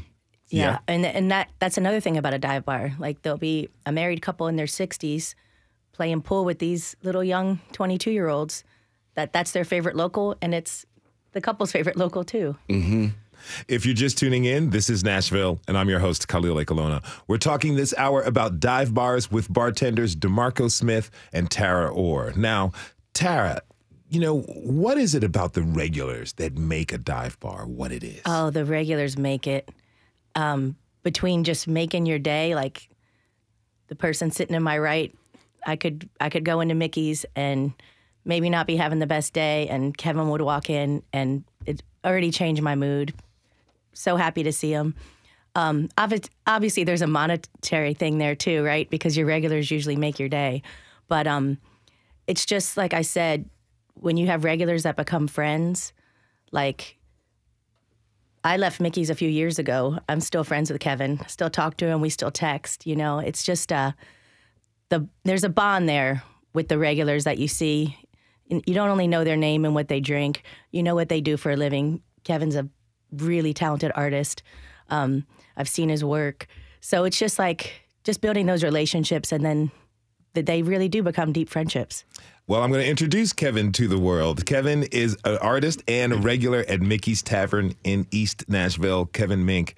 Yeah. 0.49 0.63
Yeah. 0.63 0.79
And 0.87 1.05
and 1.05 1.31
that 1.31 1.49
that's 1.59 1.77
another 1.77 1.99
thing 1.99 2.17
about 2.17 2.33
a 2.33 2.39
dive 2.39 2.65
bar. 2.65 2.93
Like 2.99 3.21
there'll 3.21 3.37
be 3.37 3.69
a 3.85 3.91
married 3.91 4.21
couple 4.21 4.47
in 4.47 4.55
their 4.55 4.67
60s 4.67 5.35
playing 5.91 6.21
pool 6.21 6.45
with 6.45 6.59
these 6.59 6.95
little 7.03 7.23
young 7.23 7.59
22 7.71 8.11
year 8.11 8.27
olds. 8.27 8.63
That 9.15 9.31
that's 9.31 9.51
their 9.51 9.63
favorite 9.63 9.95
local, 9.95 10.35
and 10.41 10.53
it's 10.53 10.85
the 11.31 11.41
couple's 11.41 11.71
favorite 11.77 11.97
local 11.97 12.23
too. 12.23 12.57
Mm-hmm. 12.69 13.07
If 13.67 13.85
you're 13.85 13.95
just 13.95 14.17
tuning 14.17 14.45
in, 14.45 14.71
this 14.71 14.89
is 14.89 15.03
Nashville, 15.03 15.59
and 15.67 15.77
I'm 15.77 15.89
your 15.89 15.99
host, 15.99 16.27
Khalil 16.27 16.55
Ekulona. 16.55 17.03
We're 17.27 17.37
talking 17.37 17.75
this 17.75 17.93
hour 17.97 18.21
about 18.23 18.59
dive 18.59 18.93
bars 18.93 19.29
with 19.29 19.51
bartenders 19.51 20.15
DeMarko 20.15 20.71
Smith 20.71 21.11
and 21.31 21.51
Tara 21.51 21.93
Orr. 21.93 22.33
Now, 22.35 22.71
Tara, 23.13 23.61
you 24.09 24.19
know, 24.19 24.39
what 24.41 24.97
is 24.97 25.15
it 25.15 25.23
about 25.23 25.53
the 25.53 25.61
regulars 25.61 26.33
that 26.33 26.57
make 26.57 26.91
a 26.91 26.97
dive 26.97 27.39
bar 27.39 27.65
what 27.65 27.91
it 27.91 28.03
is? 28.03 28.21
Oh, 28.25 28.49
the 28.49 28.65
regulars 28.65 29.17
make 29.17 29.47
it. 29.47 29.69
Um, 30.35 30.75
between 31.03 31.43
just 31.43 31.67
making 31.67 32.05
your 32.05 32.19
day, 32.19 32.55
like 32.55 32.89
the 33.87 33.95
person 33.95 34.31
sitting 34.31 34.55
in 34.55 34.63
my 34.63 34.77
right, 34.77 35.15
I 35.65 35.75
could 35.75 36.09
I 36.19 36.29
could 36.29 36.43
go 36.43 36.59
into 36.59 36.75
Mickey's 36.75 37.25
and 37.35 37.73
maybe 38.25 38.49
not 38.49 38.67
be 38.67 38.75
having 38.75 38.99
the 38.99 39.07
best 39.07 39.33
day, 39.33 39.67
and 39.69 39.95
Kevin 39.97 40.29
would 40.29 40.41
walk 40.41 40.69
in 40.69 41.03
and 41.13 41.43
it 41.65 41.83
already 42.03 42.31
changed 42.31 42.61
my 42.61 42.75
mood. 42.75 43.13
So 43.93 44.17
happy 44.17 44.43
to 44.43 44.51
see 44.51 44.71
him. 44.71 44.95
Um, 45.55 45.89
obviously, 45.97 46.83
there's 46.83 47.01
a 47.01 47.07
monetary 47.07 47.93
thing 47.93 48.17
there 48.17 48.35
too, 48.35 48.63
right? 48.63 48.89
Because 48.89 49.15
your 49.15 49.25
regulars 49.25 49.71
usually 49.71 49.95
make 49.95 50.19
your 50.19 50.27
day, 50.27 50.63
but 51.07 51.27
um, 51.27 51.59
it's 52.27 52.45
just 52.45 52.75
like 52.75 52.93
I 52.93 53.03
said, 53.03 53.49
when 53.93 54.17
you 54.17 54.27
have 54.27 54.43
regulars 54.43 54.83
that 54.83 54.97
become 54.97 55.27
friends, 55.27 55.93
like 56.51 56.97
I 58.45 58.57
left 58.57 58.79
Mickey's 58.79 59.09
a 59.09 59.15
few 59.15 59.27
years 59.27 59.57
ago. 59.57 59.97
I'm 60.07 60.21
still 60.21 60.43
friends 60.43 60.71
with 60.71 60.79
Kevin. 60.79 61.19
Still 61.27 61.49
talk 61.49 61.77
to 61.77 61.87
him. 61.87 61.99
We 61.99 62.11
still 62.11 62.29
text. 62.29 62.85
You 62.85 62.95
know, 62.95 63.17
it's 63.17 63.43
just 63.43 63.71
uh, 63.71 63.93
the 64.89 65.09
there's 65.23 65.43
a 65.43 65.49
bond 65.49 65.89
there 65.89 66.21
with 66.53 66.67
the 66.67 66.77
regulars 66.77 67.23
that 67.23 67.39
you 67.39 67.47
see. 67.47 67.97
You 68.47 68.61
don't 68.75 68.89
only 68.89 69.07
know 69.07 69.23
their 69.23 69.35
name 69.35 69.65
and 69.65 69.73
what 69.73 69.87
they 69.87 69.99
drink. 69.99 70.43
You 70.69 70.83
know 70.83 70.93
what 70.93 71.09
they 71.09 71.21
do 71.21 71.37
for 71.37 71.51
a 71.51 71.55
living. 71.55 72.03
Kevin's 72.23 72.55
a 72.55 72.69
really 73.11 73.51
talented 73.51 73.91
artist. 73.95 74.43
Um, 74.91 75.25
I've 75.57 75.67
seen 75.67 75.89
his 75.89 76.03
work, 76.03 76.45
so 76.81 77.03
it's 77.03 77.17
just 77.17 77.39
like 77.39 77.73
just 78.03 78.21
building 78.21 78.45
those 78.45 78.63
relationships, 78.63 79.31
and 79.31 79.43
then 79.43 79.71
that 80.35 80.45
they 80.45 80.61
really 80.61 80.87
do 80.87 81.01
become 81.01 81.33
deep 81.33 81.49
friendships. 81.49 82.05
Well, 82.47 82.61
I'm 82.61 82.69
going 82.69 82.83
to 82.83 82.87
introduce 82.87 83.33
Kevin 83.33 83.71
to 83.71 83.87
the 83.87 83.97
world. 83.97 84.45
Kevin 84.45 84.83
is 84.83 85.17
an 85.25 85.39
artist 85.39 85.81
and 85.87 86.13
a 86.13 86.17
regular 86.17 86.63
at 86.67 86.79
Mickey's 86.79 87.23
Tavern 87.23 87.73
in 87.83 88.05
East 88.11 88.47
Nashville. 88.47 89.07
Kevin 89.07 89.47
Menck, 89.47 89.73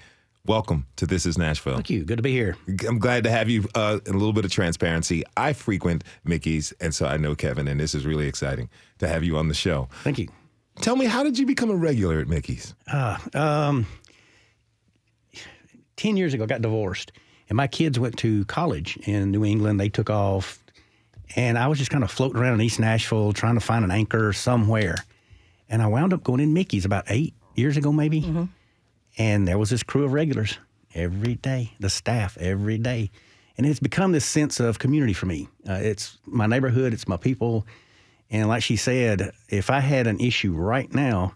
welcome 0.46 0.86
to 0.98 1.06
This 1.06 1.26
Is 1.26 1.38
Nashville. 1.38 1.76
Thank 1.76 1.90
you. 1.90 2.04
Good 2.04 2.18
to 2.18 2.24
be 2.24 2.34
here. 2.34 2.58
I'm 2.86 3.00
glad 3.00 3.24
to 3.24 3.32
have 3.32 3.48
you. 3.50 3.70
Uh, 3.74 4.00
a 4.06 4.12
little 4.12 4.34
bit 4.34 4.44
of 4.44 4.52
transparency. 4.52 5.24
I 5.38 5.54
frequent 5.54 6.04
Mickey's, 6.26 6.74
and 6.82 6.94
so 6.94 7.06
I 7.06 7.16
know 7.16 7.36
Kevin, 7.36 7.70
and 7.70 7.80
this 7.80 7.96
is 7.96 8.06
really 8.06 8.28
exciting 8.28 8.68
to 9.00 9.08
have 9.08 9.24
you 9.24 9.38
on 9.38 9.48
the 9.48 9.54
show. 9.54 9.88
Thank 10.04 10.20
you. 10.20 10.28
Tell 10.82 10.98
me, 10.98 11.06
how 11.06 11.24
did 11.24 11.40
you 11.40 11.46
become 11.46 11.70
a 11.70 11.76
regular 11.76 12.20
at 12.20 12.28
Mickey's? 12.28 12.76
Uh, 12.92 13.18
um, 13.34 13.86
10 15.96 16.18
years 16.18 16.34
ago, 16.34 16.44
I 16.44 16.48
got 16.48 16.62
divorced, 16.62 17.14
and 17.48 17.56
my 17.56 17.68
kids 17.68 17.98
went 17.98 18.18
to 18.18 18.44
college 18.44 18.98
in 19.08 19.32
New 19.32 19.46
England. 19.46 19.80
They 19.80 19.88
took 19.88 20.10
off, 20.10 20.62
and 21.36 21.58
I 21.58 21.68
was 21.68 21.78
just 21.78 21.92
kind 21.92 22.04
of 22.04 22.12
floating 22.12 22.42
around 22.42 22.56
in 22.56 22.62
East 22.62 22.80
Nashville 22.80 23.34
trying 23.34 23.56
to 23.56 23.60
find 23.60 23.84
an 23.84 23.92
anchor 23.92 24.34
somewhere. 24.34 24.98
And 25.70 25.82
I 25.82 25.88
wound 25.88 26.13
up 26.13 26.24
going 26.24 26.40
in 26.40 26.54
Mickey's 26.54 26.86
about 26.86 27.06
eight 27.10 27.34
years 27.56 27.78
ago, 27.78 27.92
maybe. 27.92 28.20
And 29.18 29.48
there 29.48 29.58
was 29.58 29.70
this 29.70 29.84
crew 29.84 30.06
of 30.06 30.13
regulars 30.13 30.58
every 30.94 31.36
day, 31.36 31.74
the 31.80 31.90
staff 31.90 32.38
every 32.38 32.78
day. 32.78 33.12
And 33.58 33.66
it's 33.66 33.80
become 33.80 34.12
this 34.12 34.26
sense 34.26 34.60
of 34.60 34.78
community 34.80 35.13
for 35.13 35.26
me. 35.26 35.48
Uh, 35.68 35.74
it's 35.74 36.18
my 36.26 36.46
neighborhood, 36.46 36.94
it's 36.94 37.08
my 37.08 37.18
people. 37.18 37.66
And 38.30 38.48
like 38.48 38.62
she 38.63 38.76
said, 38.76 39.32
if 39.50 39.70
I 39.70 39.80
had 39.80 40.06
an 40.06 40.20
issue 40.20 40.54
right 40.54 40.94
now, 40.94 41.34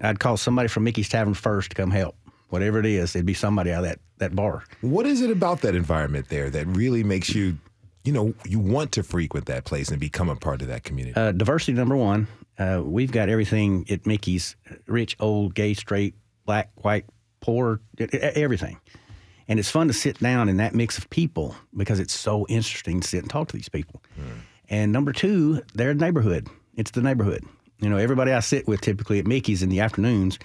I'd 0.00 0.20
call 0.20 0.36
somebody 0.36 0.68
from 0.68 0.84
Mickey's 0.84 1.08
Tavern 1.08 1.34
first 1.34 1.70
to 1.70 1.76
come 1.76 1.90
help. 1.90 2.16
Whatever 2.50 2.78
it 2.80 2.86
is, 2.86 3.16
it'd 3.16 3.26
be 3.26 3.34
somebody 3.34 3.72
out 3.72 3.84
of 3.84 3.90
that, 3.90 3.98
that 4.18 4.36
bar. 4.36 4.64
What 4.80 5.06
is 5.06 5.22
it 5.22 5.30
about 5.30 5.62
that 5.62 5.74
environment 5.74 6.28
there 6.28 6.50
that 6.50 6.66
really 6.66 7.02
makes 7.02 7.34
you, 7.34 7.56
you 8.04 8.12
know, 8.12 8.34
you 8.44 8.58
want 8.58 8.92
to 8.92 9.02
frequent 9.02 9.46
that 9.46 9.64
place 9.64 9.88
and 9.88 9.98
become 9.98 10.28
a 10.28 10.36
part 10.36 10.62
of 10.62 10.68
that 10.68 10.84
community? 10.84 11.16
Uh, 11.16 11.32
diversity 11.32 11.72
number 11.72 11.96
one. 11.96 12.28
Uh, 12.58 12.82
we've 12.84 13.10
got 13.10 13.28
everything 13.28 13.84
at 13.90 14.06
Mickey's 14.06 14.56
rich, 14.86 15.16
old, 15.18 15.54
gay, 15.54 15.74
straight, 15.74 16.14
black, 16.44 16.70
white, 16.76 17.06
poor, 17.40 17.80
everything. 17.98 18.78
And 19.48 19.58
it's 19.58 19.70
fun 19.70 19.88
to 19.88 19.92
sit 19.92 20.20
down 20.20 20.48
in 20.48 20.58
that 20.58 20.74
mix 20.74 20.96
of 20.96 21.10
people 21.10 21.56
because 21.76 21.98
it's 21.98 22.14
so 22.14 22.46
interesting 22.48 23.00
to 23.00 23.08
sit 23.08 23.22
and 23.22 23.30
talk 23.30 23.48
to 23.48 23.56
these 23.56 23.68
people. 23.68 24.02
And 24.70 24.92
number 24.92 25.12
two, 25.12 25.62
their 25.74 25.92
neighborhood. 25.94 26.48
It's 26.76 26.92
the 26.92 27.02
neighborhood. 27.02 27.44
You 27.80 27.90
know, 27.90 27.96
everybody 27.96 28.32
I 28.32 28.40
sit 28.40 28.66
with 28.66 28.80
typically 28.80 29.18
at 29.18 29.26
Mickey's 29.26 29.62
in 29.62 29.68
the 29.68 29.80
afternoons, 29.80 30.38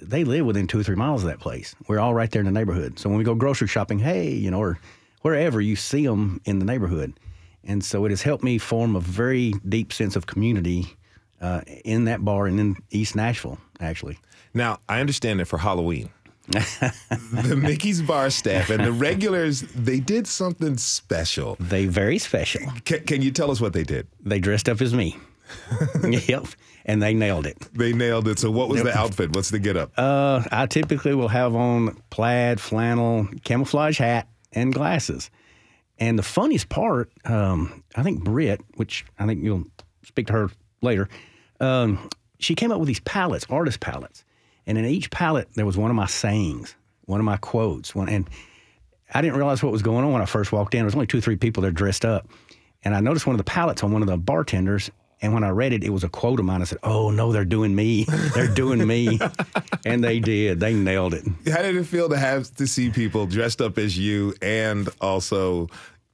they 0.00 0.24
live 0.24 0.46
within 0.46 0.66
two 0.66 0.78
or 0.78 0.82
three 0.82 0.96
miles 0.96 1.22
of 1.22 1.28
that 1.30 1.40
place. 1.40 1.74
We're 1.88 1.98
all 1.98 2.14
right 2.14 2.30
there 2.30 2.40
in 2.40 2.46
the 2.46 2.52
neighborhood. 2.52 2.98
So 2.98 3.08
when 3.08 3.18
we 3.18 3.24
go 3.24 3.34
grocery 3.34 3.68
shopping, 3.68 3.98
hey, 3.98 4.30
you 4.30 4.50
know, 4.50 4.60
or 4.60 4.78
wherever 5.22 5.60
you 5.60 5.76
see 5.76 6.06
them 6.06 6.40
in 6.44 6.58
the 6.58 6.64
neighborhood. 6.64 7.14
And 7.64 7.84
so 7.84 8.04
it 8.04 8.10
has 8.10 8.22
helped 8.22 8.44
me 8.44 8.58
form 8.58 8.96
a 8.96 9.00
very 9.00 9.54
deep 9.68 9.92
sense 9.92 10.16
of 10.16 10.26
community 10.26 10.96
uh, 11.40 11.62
in 11.84 12.04
that 12.04 12.24
bar 12.24 12.46
and 12.46 12.58
in 12.60 12.76
East 12.90 13.16
Nashville, 13.16 13.58
actually. 13.80 14.18
Now, 14.54 14.78
I 14.88 15.00
understand 15.00 15.40
that 15.40 15.46
for 15.46 15.58
Halloween, 15.58 16.10
the 16.48 17.58
Mickey's 17.60 18.02
bar 18.02 18.30
staff 18.30 18.70
and 18.70 18.84
the 18.84 18.92
regulars, 18.92 19.62
they 19.62 20.00
did 20.00 20.26
something 20.26 20.76
special. 20.76 21.56
They 21.58 21.86
very 21.86 22.18
special. 22.18 22.62
Can, 22.84 23.04
can 23.04 23.22
you 23.22 23.30
tell 23.30 23.50
us 23.50 23.60
what 23.60 23.72
they 23.72 23.84
did? 23.84 24.08
They 24.20 24.40
dressed 24.40 24.68
up 24.68 24.80
as 24.80 24.92
me. 24.92 25.16
yep. 26.02 26.46
And 26.84 27.00
they 27.00 27.14
nailed 27.14 27.46
it. 27.46 27.58
They 27.72 27.92
nailed 27.92 28.26
it. 28.26 28.40
So, 28.40 28.50
what 28.50 28.68
was 28.68 28.82
the 28.82 28.96
outfit? 28.96 29.36
What's 29.36 29.50
the 29.50 29.60
get 29.60 29.76
up? 29.76 29.92
Uh, 29.96 30.42
I 30.50 30.66
typically 30.66 31.14
will 31.14 31.28
have 31.28 31.54
on 31.54 31.96
plaid, 32.10 32.60
flannel, 32.60 33.28
camouflage 33.44 33.98
hat, 33.98 34.26
and 34.52 34.72
glasses. 34.72 35.30
And 35.98 36.18
the 36.18 36.22
funniest 36.22 36.68
part, 36.68 37.12
um, 37.24 37.84
I 37.94 38.02
think 38.02 38.24
Britt, 38.24 38.60
which 38.74 39.04
I 39.18 39.26
think 39.26 39.42
you'll 39.42 39.64
speak 40.04 40.26
to 40.28 40.32
her 40.32 40.50
later, 40.80 41.08
um, 41.60 42.08
she 42.38 42.54
came 42.54 42.72
up 42.72 42.80
with 42.80 42.88
these 42.88 43.00
palettes, 43.00 43.46
artist 43.48 43.80
palettes. 43.80 44.24
And 44.66 44.78
in 44.78 44.84
each 44.84 45.10
palette, 45.10 45.48
there 45.54 45.66
was 45.66 45.76
one 45.76 45.90
of 45.90 45.96
my 45.96 46.06
sayings, 46.06 46.74
one 47.04 47.20
of 47.20 47.24
my 47.24 47.36
quotes. 47.36 47.94
One, 47.94 48.08
and 48.08 48.28
I 49.12 49.20
didn't 49.20 49.36
realize 49.36 49.62
what 49.62 49.72
was 49.72 49.82
going 49.82 50.04
on 50.04 50.12
when 50.12 50.22
I 50.22 50.26
first 50.26 50.52
walked 50.52 50.74
in. 50.74 50.78
There 50.78 50.86
was 50.86 50.94
only 50.94 51.06
two 51.06 51.20
three 51.20 51.36
people 51.36 51.62
there 51.62 51.72
dressed 51.72 52.04
up. 52.04 52.28
And 52.84 52.94
I 52.94 53.00
noticed 53.00 53.26
one 53.26 53.34
of 53.34 53.38
the 53.38 53.44
palettes 53.44 53.84
on 53.84 53.92
one 53.92 54.02
of 54.02 54.08
the 54.08 54.16
bartenders. 54.16 54.90
And 55.22 55.32
when 55.32 55.44
I 55.44 55.50
read 55.50 55.72
it, 55.72 55.84
it 55.84 55.90
was 55.90 56.02
a 56.02 56.08
quote 56.08 56.40
of 56.40 56.44
mine. 56.44 56.60
I 56.60 56.64
said, 56.64 56.78
Oh, 56.82 57.10
no, 57.10 57.32
they're 57.32 57.44
doing 57.44 57.74
me. 57.74 58.04
They're 58.34 58.48
doing 58.52 58.86
me. 58.86 59.20
and 59.86 60.02
they 60.02 60.18
did. 60.18 60.58
They 60.58 60.74
nailed 60.74 61.14
it. 61.14 61.24
How 61.50 61.62
did 61.62 61.76
it 61.76 61.84
feel 61.84 62.08
to 62.08 62.16
have 62.16 62.54
to 62.56 62.66
see 62.66 62.90
people 62.90 63.26
dressed 63.26 63.60
up 63.62 63.78
as 63.78 63.96
you 63.96 64.34
and 64.42 64.88
also, 65.00 65.68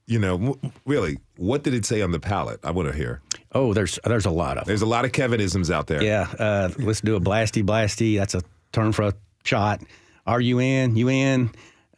you 0.07 0.19
know, 0.19 0.59
really, 0.85 1.19
what 1.37 1.63
did 1.63 1.73
it 1.73 1.87
say 1.87 2.03
on 2.03 2.13
the 2.13 2.21
palette? 2.21 2.61
I 2.63 2.71
want 2.71 2.89
to 2.89 2.95
hear. 2.95 3.23
Oh, 3.53 3.73
there's 3.73 3.99
there's 4.05 4.27
a 4.27 4.31
lot 4.31 4.59
of 4.59 4.65
them. 4.65 4.69
There's 4.69 4.83
a 4.83 4.87
lot 4.87 5.07
of 5.07 5.13
Kevinisms 5.13 5.71
out 5.71 5.87
there. 5.87 6.03
Yeah. 6.03 6.29
Uh, 6.39 6.71
let's 6.79 7.01
do 7.01 7.17
a 7.17 7.21
blasty 7.21 7.65
blasty. 7.65 8.19
That's 8.19 8.35
a 8.35 8.43
term 8.73 8.93
for 8.93 9.05
a 9.05 9.15
shot. 9.45 9.81
Are 10.27 10.41
you 10.41 10.61
in? 10.61 10.97
You 10.97 11.09
in? 11.09 11.51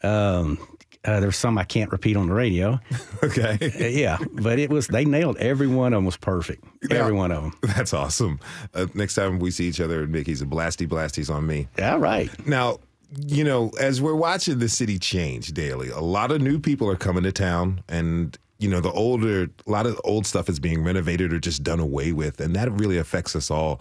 Um, 0.05 0.59
uh, 1.05 1.21
there's 1.21 1.37
some 1.37 1.57
I 1.57 1.65
can't 1.65 1.91
repeat 1.91 2.17
on 2.17 2.29
the 2.29 2.35
radio. 2.35 2.79
Okay. 3.23 3.59
Uh, 3.61 3.87
yeah, 3.87 4.17
but 4.33 4.59
it 4.59 4.71
was 4.71 4.87
they 4.87 5.05
nailed 5.05 5.37
every 5.37 5.67
one 5.67 5.93
of 5.93 5.99
them 5.99 6.07
was 6.07 6.17
perfect. 6.17 6.65
Every 6.91 7.13
one 7.13 7.31
of 7.31 7.43
them. 7.43 7.53
That's 7.63 7.93
awesome. 7.93 8.41
Uh, 8.73 8.87
next 8.95 9.15
time 9.15 9.39
we 9.41 9.51
see 9.51 9.67
each 9.69 9.79
other 9.79 10.03
at 10.05 10.09
Mickey's, 10.09 10.41
a 10.41 10.47
blasty 10.47 10.89
blasty's 10.89 11.29
on 11.29 11.47
me. 11.47 11.69
All 11.83 11.99
right. 11.99 12.31
Now, 12.47 12.79
you 13.27 13.45
know, 13.45 13.73
as 13.79 14.01
we're 14.01 14.15
watching 14.15 14.59
the 14.59 14.71
city 14.71 14.99
change 14.99 15.53
daily, 15.53 15.91
a 15.91 16.01
lot 16.01 16.33
of 16.33 16.41
new 16.41 16.59
people 16.59 16.89
are 16.89 16.97
coming 16.97 17.25
to 17.25 17.33
town 17.33 17.83
and 17.91 18.39
you 18.59 18.69
know, 18.69 18.81
the 18.81 18.93
older, 18.93 19.49
a 19.67 19.71
lot 19.71 19.87
of 19.87 19.97
the 19.97 20.03
old 20.03 20.27
stuff 20.27 20.49
is 20.49 20.59
being 20.61 20.83
renovated 20.83 21.33
or 21.33 21.39
just 21.41 21.63
done 21.63 21.81
away 21.81 22.13
with, 22.13 22.41
and 22.41 22.55
that 22.57 22.71
really 22.73 22.99
affects 22.99 23.35
us 23.35 23.51
all. 23.51 23.81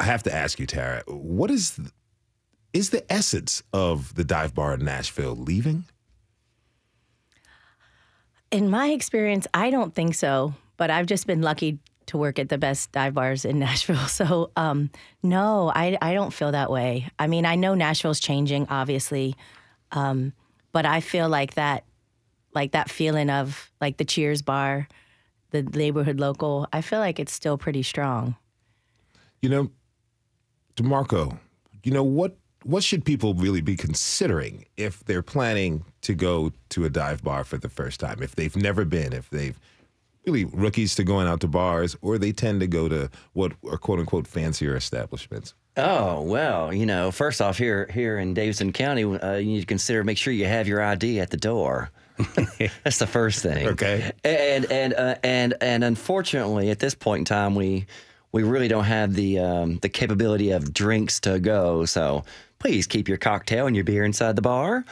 I 0.00 0.04
have 0.04 0.22
to 0.24 0.34
ask 0.34 0.58
you, 0.58 0.66
Tara, 0.66 1.02
what 1.06 1.50
is 1.50 1.78
is 2.72 2.90
the 2.90 3.10
essence 3.12 3.62
of 3.72 4.14
the 4.14 4.24
dive 4.24 4.54
bar 4.54 4.74
in 4.74 4.84
Nashville 4.84 5.36
leaving? 5.36 5.84
In 8.52 8.68
my 8.68 8.88
experience, 8.88 9.46
I 9.54 9.70
don't 9.70 9.94
think 9.94 10.14
so, 10.14 10.54
but 10.76 10.90
I've 10.90 11.06
just 11.06 11.26
been 11.26 11.40
lucky 11.40 11.78
to 12.06 12.18
work 12.18 12.38
at 12.38 12.50
the 12.50 12.58
best 12.58 12.92
dive 12.92 13.14
bars 13.14 13.46
in 13.46 13.58
Nashville. 13.66 14.06
So, 14.06 14.50
um, 14.56 14.90
no, 15.22 15.72
I, 15.74 15.96
I 16.02 16.12
don't 16.12 16.32
feel 16.32 16.52
that 16.52 16.70
way. 16.70 17.08
I 17.18 17.28
mean, 17.28 17.46
I 17.46 17.56
know 17.56 17.74
Nashville's 17.74 18.20
changing, 18.20 18.66
obviously, 18.68 19.36
um, 19.90 20.34
but 20.70 20.84
I 20.84 21.00
feel 21.00 21.30
like 21.30 21.54
that, 21.54 21.84
like 22.54 22.72
that 22.72 22.90
feeling 22.90 23.30
of 23.30 23.72
like 23.80 23.96
the 23.96 24.04
Cheers 24.04 24.42
bar, 24.42 24.86
the 25.50 25.62
neighborhood 25.62 26.20
local. 26.20 26.68
I 26.74 26.82
feel 26.82 26.98
like 26.98 27.18
it's 27.18 27.32
still 27.32 27.56
pretty 27.56 27.82
strong. 27.82 28.36
You 29.40 29.48
know, 29.48 29.70
DeMarko, 30.76 31.38
you 31.84 31.92
know 31.92 32.04
what 32.04 32.36
what 32.64 32.84
should 32.84 33.04
people 33.04 33.34
really 33.34 33.60
be 33.60 33.76
considering 33.76 34.66
if 34.76 35.04
they're 35.04 35.22
planning 35.22 35.84
to 36.02 36.14
go 36.14 36.52
to 36.70 36.84
a 36.84 36.90
dive 36.90 37.22
bar 37.22 37.44
for 37.44 37.58
the 37.58 37.68
first 37.68 38.00
time? 38.00 38.22
If 38.22 38.36
they've 38.36 38.56
never 38.56 38.84
been, 38.84 39.12
if 39.12 39.30
they've 39.30 39.58
really 40.26 40.44
rookies 40.44 40.94
to 40.96 41.04
going 41.04 41.26
out 41.26 41.40
to 41.40 41.48
bars, 41.48 41.96
or 42.00 42.18
they 42.18 42.32
tend 42.32 42.60
to 42.60 42.66
go 42.66 42.88
to 42.88 43.10
what 43.32 43.52
are 43.68 43.78
quote 43.78 43.98
unquote 43.98 44.26
fancier 44.26 44.76
establishments? 44.76 45.54
Oh 45.76 46.20
well, 46.22 46.72
you 46.72 46.86
know, 46.86 47.10
first 47.10 47.40
off, 47.40 47.58
here 47.58 47.88
here 47.92 48.18
in 48.18 48.34
Davidson 48.34 48.72
County, 48.72 49.04
uh, 49.04 49.36
you 49.36 49.46
need 49.46 49.60
to 49.60 49.66
consider 49.66 50.04
make 50.04 50.18
sure 50.18 50.32
you 50.32 50.46
have 50.46 50.68
your 50.68 50.82
ID 50.82 51.20
at 51.20 51.30
the 51.30 51.36
door. 51.36 51.90
That's 52.84 52.98
the 52.98 53.06
first 53.06 53.42
thing. 53.42 53.68
Okay. 53.68 54.12
And 54.22 54.70
and 54.70 54.94
uh, 54.94 55.14
and 55.24 55.54
and 55.60 55.82
unfortunately, 55.82 56.70
at 56.70 56.78
this 56.78 56.94
point 56.94 57.20
in 57.20 57.24
time, 57.24 57.54
we 57.54 57.86
we 58.32 58.42
really 58.42 58.68
don't 58.68 58.84
have 58.84 59.14
the 59.14 59.38
um, 59.38 59.78
the 59.78 59.88
capability 59.88 60.50
of 60.50 60.74
drinks 60.74 61.20
to 61.20 61.38
go. 61.38 61.84
So 61.86 62.24
please 62.62 62.86
keep 62.86 63.08
your 63.08 63.18
cocktail 63.18 63.66
and 63.66 63.74
your 63.74 63.84
beer 63.84 64.04
inside 64.04 64.36
the 64.36 64.42
bar. 64.42 64.84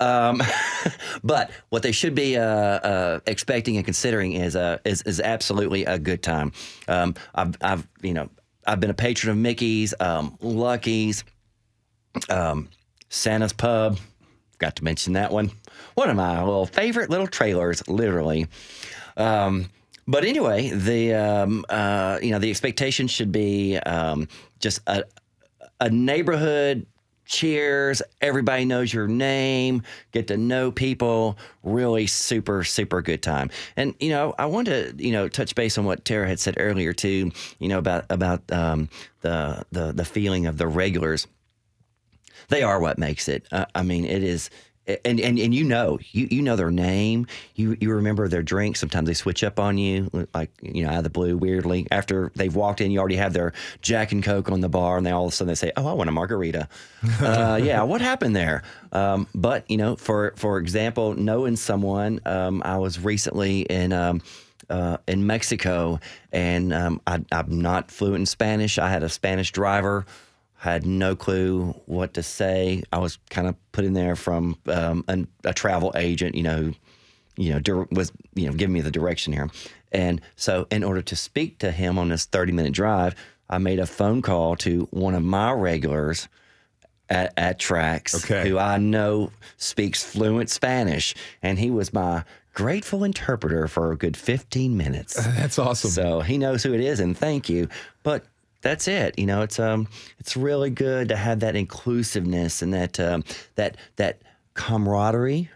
Um, 0.00 0.42
but 1.22 1.50
what 1.68 1.82
they 1.82 1.92
should 1.92 2.14
be 2.14 2.38
uh, 2.38 2.42
uh, 2.42 3.20
expecting 3.26 3.76
and 3.76 3.84
considering 3.84 4.32
is, 4.32 4.56
uh, 4.56 4.78
is 4.84 5.02
is 5.02 5.20
absolutely 5.20 5.84
a 5.84 5.98
good 5.98 6.22
time. 6.22 6.52
Um, 6.88 7.14
I've, 7.34 7.54
I've 7.60 7.86
you 8.00 8.14
know 8.14 8.30
I've 8.66 8.80
been 8.80 8.88
a 8.88 8.94
patron 8.94 9.30
of 9.30 9.36
Mickey's, 9.36 9.92
um, 10.00 10.38
Lucky's, 10.40 11.22
um, 12.30 12.70
Santa's 13.10 13.52
Pub. 13.52 13.98
Got 14.56 14.76
to 14.76 14.84
mention 14.84 15.12
that 15.12 15.30
one. 15.30 15.50
One 15.96 16.08
of 16.08 16.16
my 16.16 16.42
little 16.42 16.66
favorite 16.66 17.10
little 17.10 17.26
trailers, 17.26 17.86
literally. 17.86 18.46
Um, 19.18 19.68
but 20.06 20.24
anyway, 20.24 20.70
the 20.70 21.12
um, 21.12 21.66
uh, 21.68 22.20
you 22.22 22.30
know 22.30 22.38
the 22.38 22.48
expectation 22.48 23.06
should 23.06 23.32
be 23.32 23.78
just 24.60 24.80
a 24.86 25.04
a 25.80 25.90
neighborhood 25.90 26.86
cheers. 27.28 28.02
Everybody 28.20 28.64
knows 28.64 28.92
your 28.92 29.06
name. 29.06 29.82
Get 30.10 30.26
to 30.28 30.36
know 30.36 30.72
people. 30.72 31.38
Really 31.62 32.08
super 32.08 32.64
super 32.64 33.00
good 33.02 33.22
time. 33.22 33.50
And 33.76 33.94
you 34.00 34.08
know, 34.08 34.34
I 34.38 34.46
want 34.46 34.66
to 34.66 34.92
you 34.96 35.12
know 35.12 35.28
touch 35.28 35.54
base 35.54 35.78
on 35.78 35.84
what 35.84 36.04
Tara 36.04 36.26
had 36.26 36.40
said 36.40 36.54
earlier 36.58 36.92
too. 36.92 37.30
You 37.60 37.68
know 37.68 37.78
about 37.78 38.06
about 38.10 38.50
um, 38.50 38.88
the 39.20 39.64
the 39.70 39.92
the 39.92 40.04
feeling 40.04 40.46
of 40.46 40.58
the 40.58 40.66
regulars. 40.66 41.28
They 42.48 42.62
are 42.62 42.80
what 42.80 42.98
makes 42.98 43.28
it. 43.28 43.46
Uh, 43.52 43.66
I 43.74 43.82
mean, 43.82 44.04
it 44.04 44.24
is. 44.24 44.50
And, 45.04 45.20
and 45.20 45.38
and 45.38 45.54
you 45.54 45.64
know 45.64 45.98
you 46.12 46.28
you 46.30 46.40
know 46.40 46.56
their 46.56 46.70
name. 46.70 47.26
You 47.54 47.76
you 47.80 47.92
remember 47.92 48.26
their 48.28 48.42
drink. 48.42 48.76
Sometimes 48.76 49.06
they 49.06 49.14
switch 49.14 49.44
up 49.44 49.60
on 49.60 49.76
you 49.76 50.10
like 50.34 50.50
you 50.62 50.84
know 50.84 50.90
out 50.90 50.98
of 50.98 51.04
the 51.04 51.10
blue 51.10 51.36
weirdly. 51.36 51.86
After 51.90 52.32
they've 52.34 52.54
walked 52.54 52.80
in 52.80 52.90
you 52.90 52.98
already 52.98 53.16
have 53.16 53.34
their 53.34 53.52
Jack 53.82 54.12
and 54.12 54.22
Coke 54.22 54.50
on 54.50 54.60
the 54.60 54.68
bar 54.68 54.96
and 54.96 55.04
they 55.04 55.10
all 55.10 55.26
of 55.26 55.32
a 55.32 55.36
sudden 55.36 55.48
they 55.48 55.54
say 55.54 55.72
oh 55.76 55.86
I 55.86 55.92
want 55.92 56.08
a 56.08 56.12
margarita. 56.12 56.68
Uh, 57.20 57.60
yeah 57.62 57.82
what 57.82 58.00
happened 58.00 58.34
there? 58.34 58.62
Um, 58.92 59.26
but 59.34 59.70
you 59.70 59.76
know 59.76 59.96
for 59.96 60.32
for 60.36 60.58
example 60.58 61.14
knowing 61.14 61.56
someone 61.56 62.20
um, 62.24 62.62
I 62.64 62.78
was 62.78 62.98
recently 62.98 63.62
in 63.62 63.92
um, 63.92 64.22
uh, 64.70 64.98
in 65.06 65.26
Mexico, 65.26 66.00
and 66.32 66.72
um, 66.72 67.00
I, 67.06 67.24
I'm 67.32 67.60
not 67.60 67.90
fluent 67.90 68.20
in 68.20 68.26
Spanish. 68.26 68.78
I 68.78 68.88
had 68.90 69.02
a 69.02 69.08
Spanish 69.08 69.50
driver, 69.52 70.06
had 70.58 70.84
no 70.84 71.14
clue 71.16 71.72
what 71.86 72.14
to 72.14 72.22
say. 72.22 72.82
I 72.92 72.98
was 72.98 73.18
kind 73.30 73.46
of 73.46 73.54
put 73.72 73.84
in 73.84 73.94
there 73.94 74.16
from 74.16 74.56
um, 74.66 75.04
an, 75.08 75.28
a 75.44 75.54
travel 75.54 75.92
agent, 75.96 76.34
you 76.34 76.42
know, 76.42 76.56
who, 76.56 76.74
you 77.36 77.52
know, 77.52 77.60
dir- 77.60 77.86
was 77.92 78.12
you 78.34 78.46
know 78.46 78.52
giving 78.52 78.72
me 78.74 78.80
the 78.80 78.90
direction 78.90 79.32
here. 79.32 79.48
And 79.92 80.20
so, 80.36 80.66
in 80.70 80.82
order 80.84 81.00
to 81.02 81.16
speak 81.16 81.58
to 81.60 81.70
him 81.70 81.98
on 81.98 82.08
this 82.08 82.24
30 82.26 82.52
minute 82.52 82.72
drive, 82.72 83.14
I 83.48 83.58
made 83.58 83.78
a 83.78 83.86
phone 83.86 84.20
call 84.20 84.56
to 84.56 84.86
one 84.90 85.14
of 85.14 85.22
my 85.22 85.52
regulars 85.52 86.28
at, 87.08 87.32
at 87.38 87.58
Trax, 87.58 88.24
Okay. 88.24 88.48
who 88.48 88.58
I 88.58 88.76
know 88.76 89.30
speaks 89.56 90.02
fluent 90.02 90.50
Spanish, 90.50 91.14
and 91.42 91.58
he 91.58 91.70
was 91.70 91.92
my 91.92 92.24
grateful 92.52 93.04
interpreter 93.04 93.68
for 93.68 93.92
a 93.92 93.96
good 93.96 94.16
15 94.16 94.76
minutes. 94.76 95.14
That's 95.36 95.58
awesome. 95.58 95.90
So 95.90 96.20
he 96.20 96.36
knows 96.36 96.62
who 96.64 96.74
it 96.74 96.80
is, 96.80 97.00
and 97.00 97.16
thank 97.16 97.48
you. 97.48 97.68
But 98.02 98.26
that's 98.60 98.88
it. 98.88 99.18
You 99.18 99.26
know, 99.26 99.42
it's 99.42 99.58
um, 99.58 99.88
it's 100.18 100.36
really 100.36 100.70
good 100.70 101.08
to 101.08 101.16
have 101.16 101.40
that 101.40 101.56
inclusiveness 101.56 102.62
and 102.62 102.72
that 102.74 102.98
um, 103.00 103.24
that 103.56 103.76
that 103.96 104.20
camaraderie, 104.54 105.48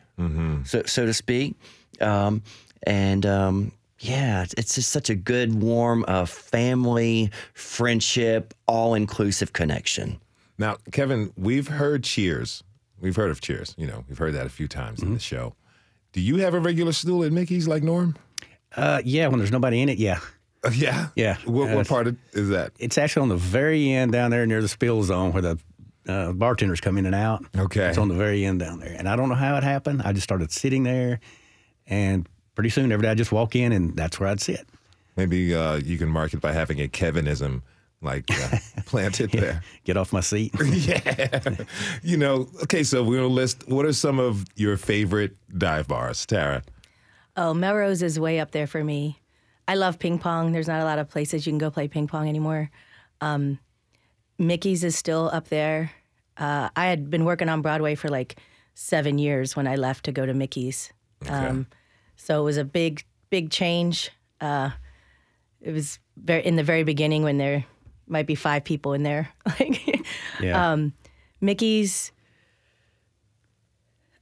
so 0.65 0.83
so 0.87 1.05
to 1.07 1.13
speak, 1.13 1.57
um, 2.01 2.43
and 2.85 3.27
um, 3.27 3.73
yeah, 3.99 4.43
it's- 4.43 4.55
it's 4.57 4.75
just 4.77 4.91
such 4.91 5.11
a 5.11 5.15
good, 5.15 5.61
warm, 5.63 6.05
uh, 6.09 6.25
family 6.27 7.31
friendship, 7.55 8.55
all 8.67 8.95
inclusive 8.95 9.53
connection. 9.53 10.21
Now, 10.59 10.77
Kevin, 10.93 11.33
we've 11.37 11.69
heard 11.69 12.05
Cheers. 12.05 12.63
We've 13.01 13.17
heard 13.17 13.31
of 13.31 13.41
Cheers. 13.41 13.75
You 13.79 13.87
know, 13.89 14.05
we've 14.09 14.19
heard 14.19 14.35
that 14.35 14.47
a 14.47 14.51
few 14.51 14.69
times 14.69 14.99
Mm-hmm. 15.01 15.09
in 15.09 15.15
the 15.15 15.21
show. 15.21 15.55
Do 16.13 16.21
you 16.21 16.37
have 16.37 16.55
a 16.55 16.61
regular 16.61 16.93
stool 16.93 17.25
at 17.25 17.33
Mickey's 17.33 17.67
like 17.67 17.83
Norm? 17.83 18.17
Uh, 18.77 19.01
yeah, 19.05 19.27
when 19.29 19.39
there's 19.39 19.51
nobody 19.53 19.81
in 19.81 19.89
it, 19.89 19.99
yeah. 19.99 20.21
Uh, 20.65 20.71
yeah. 20.75 21.09
Yeah. 21.17 21.37
What, 21.45 21.71
Uh, 21.71 21.77
what 21.77 21.89
part 21.89 22.07
of, 22.07 22.17
is 22.33 22.49
that? 22.51 22.73
It's 22.79 22.99
actually 22.99 23.23
on 23.23 23.29
the 23.29 23.37
very 23.37 23.91
end 23.91 24.13
down 24.13 24.31
there 24.31 24.47
near 24.47 24.63
the 24.63 24.69
spill 24.69 25.03
zone 25.03 25.33
where 25.33 25.43
the 25.43 25.59
uh, 26.09 26.33
bartenders 26.33 26.81
come 26.81 26.99
in 26.99 27.07
and 27.07 27.15
out. 27.15 27.45
Okay. 27.57 27.87
It's 27.89 27.99
on 27.99 28.09
the 28.09 28.15
very 28.15 28.45
end 28.45 28.61
down 28.61 28.81
there. 28.81 28.95
And 28.97 29.09
I 29.09 29.17
don't 29.17 29.29
know 29.29 29.35
how 29.35 29.57
it 29.57 29.63
happened. 29.65 30.03
I 30.05 30.13
just 30.13 30.25
started 30.25 30.51
sitting 30.53 30.83
there, 30.83 31.21
and 31.87 32.29
pretty 32.55 32.71
soon 32.71 32.93
every 32.93 33.03
day 33.05 33.11
I 33.11 33.15
just 33.15 33.33
walk 33.33 33.55
in, 33.57 33.73
and 33.73 33.97
that's 33.97 34.19
where 34.21 34.29
I'd 34.29 34.41
sit. 34.41 34.67
Maybe 35.17 35.55
uh, 35.55 35.77
you 35.77 35.99
can 35.99 36.09
mark 36.09 36.33
it 36.33 36.41
by 36.41 36.53
having 36.53 36.81
a 36.81 36.89
Kevinism 36.89 37.63
like 38.01 38.25
uh, 38.31 38.57
planted 38.87 39.31
there. 39.31 39.63
Get 39.85 39.97
off 39.97 40.13
my 40.13 40.21
seat. 40.21 40.53
yeah. 40.65 41.55
You 42.03 42.17
know, 42.17 42.49
okay, 42.65 42.83
so 42.83 43.03
we're 43.03 43.19
going 43.19 43.29
to 43.29 43.35
list 43.35 43.69
what 43.69 43.87
are 43.87 43.93
some 43.93 44.19
of 44.19 44.45
your 44.57 44.77
favorite 44.77 45.37
dive 45.57 45.87
bars, 45.87 46.27
Tara? 46.27 46.63
Oh, 47.37 47.55
Melrose 47.55 48.03
is 48.03 48.19
way 48.19 48.41
up 48.41 48.51
there 48.51 48.67
for 48.67 48.83
me. 48.83 49.19
I 49.69 49.75
love 49.75 49.99
ping 49.99 50.19
pong. 50.19 50.53
There's 50.53 50.69
not 50.69 50.81
a 50.81 50.85
lot 50.85 50.99
of 50.99 51.09
places 51.09 51.47
you 51.47 51.53
can 51.53 51.59
go 51.59 51.71
play 51.71 51.89
ping 51.89 52.07
pong 52.09 52.29
anymore. 52.29 52.71
Um, 53.21 53.59
Mickey's 54.39 54.83
is 54.85 54.97
still 54.97 55.31
up 55.33 55.49
there. 55.49 55.93
Uh, 56.37 56.69
I 56.75 56.87
had 56.87 57.11
been 57.11 57.25
working 57.25 57.49
on 57.49 57.63
Broadway 57.63 57.95
for 57.95 58.09
like 58.09 58.39
seven 58.75 59.19
years 59.19 59.55
when 59.55 59.67
I 59.67 59.77
left 59.77 60.05
to 60.07 60.13
go 60.13 60.27
to 60.27 60.35
Mickey's. 60.35 60.93
Um, 61.29 61.67
so 62.17 62.41
it 62.41 62.45
was 62.45 62.57
a 62.57 62.65
big, 62.65 63.05
big 63.31 63.51
change. 63.51 64.11
Uh, 64.41 64.71
it 65.61 65.73
was 65.73 65.99
very 66.17 66.45
in 66.45 66.57
the 66.57 66.65
very 66.65 66.83
beginning 66.83 67.23
when 67.23 67.39
there 67.39 67.65
might 68.09 68.27
be 68.27 68.35
five 68.35 68.65
people 68.65 68.93
in 68.95 69.05
there. 69.05 69.29
like, 69.47 70.05
Yeah. 70.41 70.73
um, 70.73 70.93
Mickey's. 71.41 72.11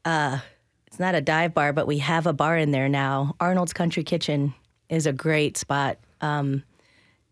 Uh, 0.05 0.39
it's 0.87 0.99
not 0.99 1.15
a 1.15 1.21
dive 1.21 1.55
bar, 1.55 1.73
but 1.73 1.87
we 1.87 1.99
have 1.99 2.27
a 2.27 2.33
bar 2.33 2.57
in 2.57 2.71
there 2.73 2.89
now. 2.89 3.35
Arnold's 3.41 3.73
Country 3.73 4.03
Kitchen 4.03 4.55
is 4.91 5.07
a 5.07 5.13
great 5.13 5.57
spot, 5.57 5.97
um, 6.21 6.63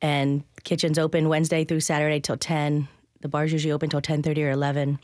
and 0.01 0.45
kitchen's 0.65 0.99
open 0.99 1.29
Wednesday 1.29 1.65
through 1.65 1.81
Saturday 1.81 2.21
till 2.21 2.39
ten. 2.39 2.89
The 3.21 3.29
bar's 3.29 3.53
usually 3.53 3.73
open 3.73 3.91
till 3.91 4.01
ten 4.01 4.23
thirty 4.23 4.43
or 4.45 4.51
eleven. 4.51 4.99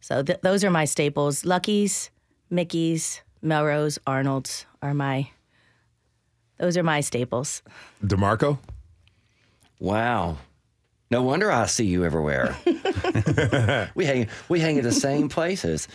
So 0.00 0.22
th- 0.22 0.40
those 0.42 0.62
are 0.62 0.70
my 0.70 0.84
staples. 0.84 1.44
Lucky's, 1.44 2.10
Mickey's, 2.50 3.22
Melrose, 3.42 3.98
Arnold's 4.06 4.66
are 4.82 4.94
my. 4.94 5.30
Those 6.58 6.76
are 6.76 6.82
my 6.82 7.00
staples. 7.00 7.62
DeMarko? 8.04 8.58
Wow. 9.80 10.38
No 11.10 11.22
wonder 11.22 11.50
I 11.50 11.66
see 11.66 11.86
you 11.86 12.04
everywhere. 12.04 12.54
we 13.94 14.04
hang 14.04 14.28
we 14.48 14.60
hang 14.60 14.76
at 14.76 14.84
the 14.84 14.92
same 14.92 15.28
places. 15.28 15.88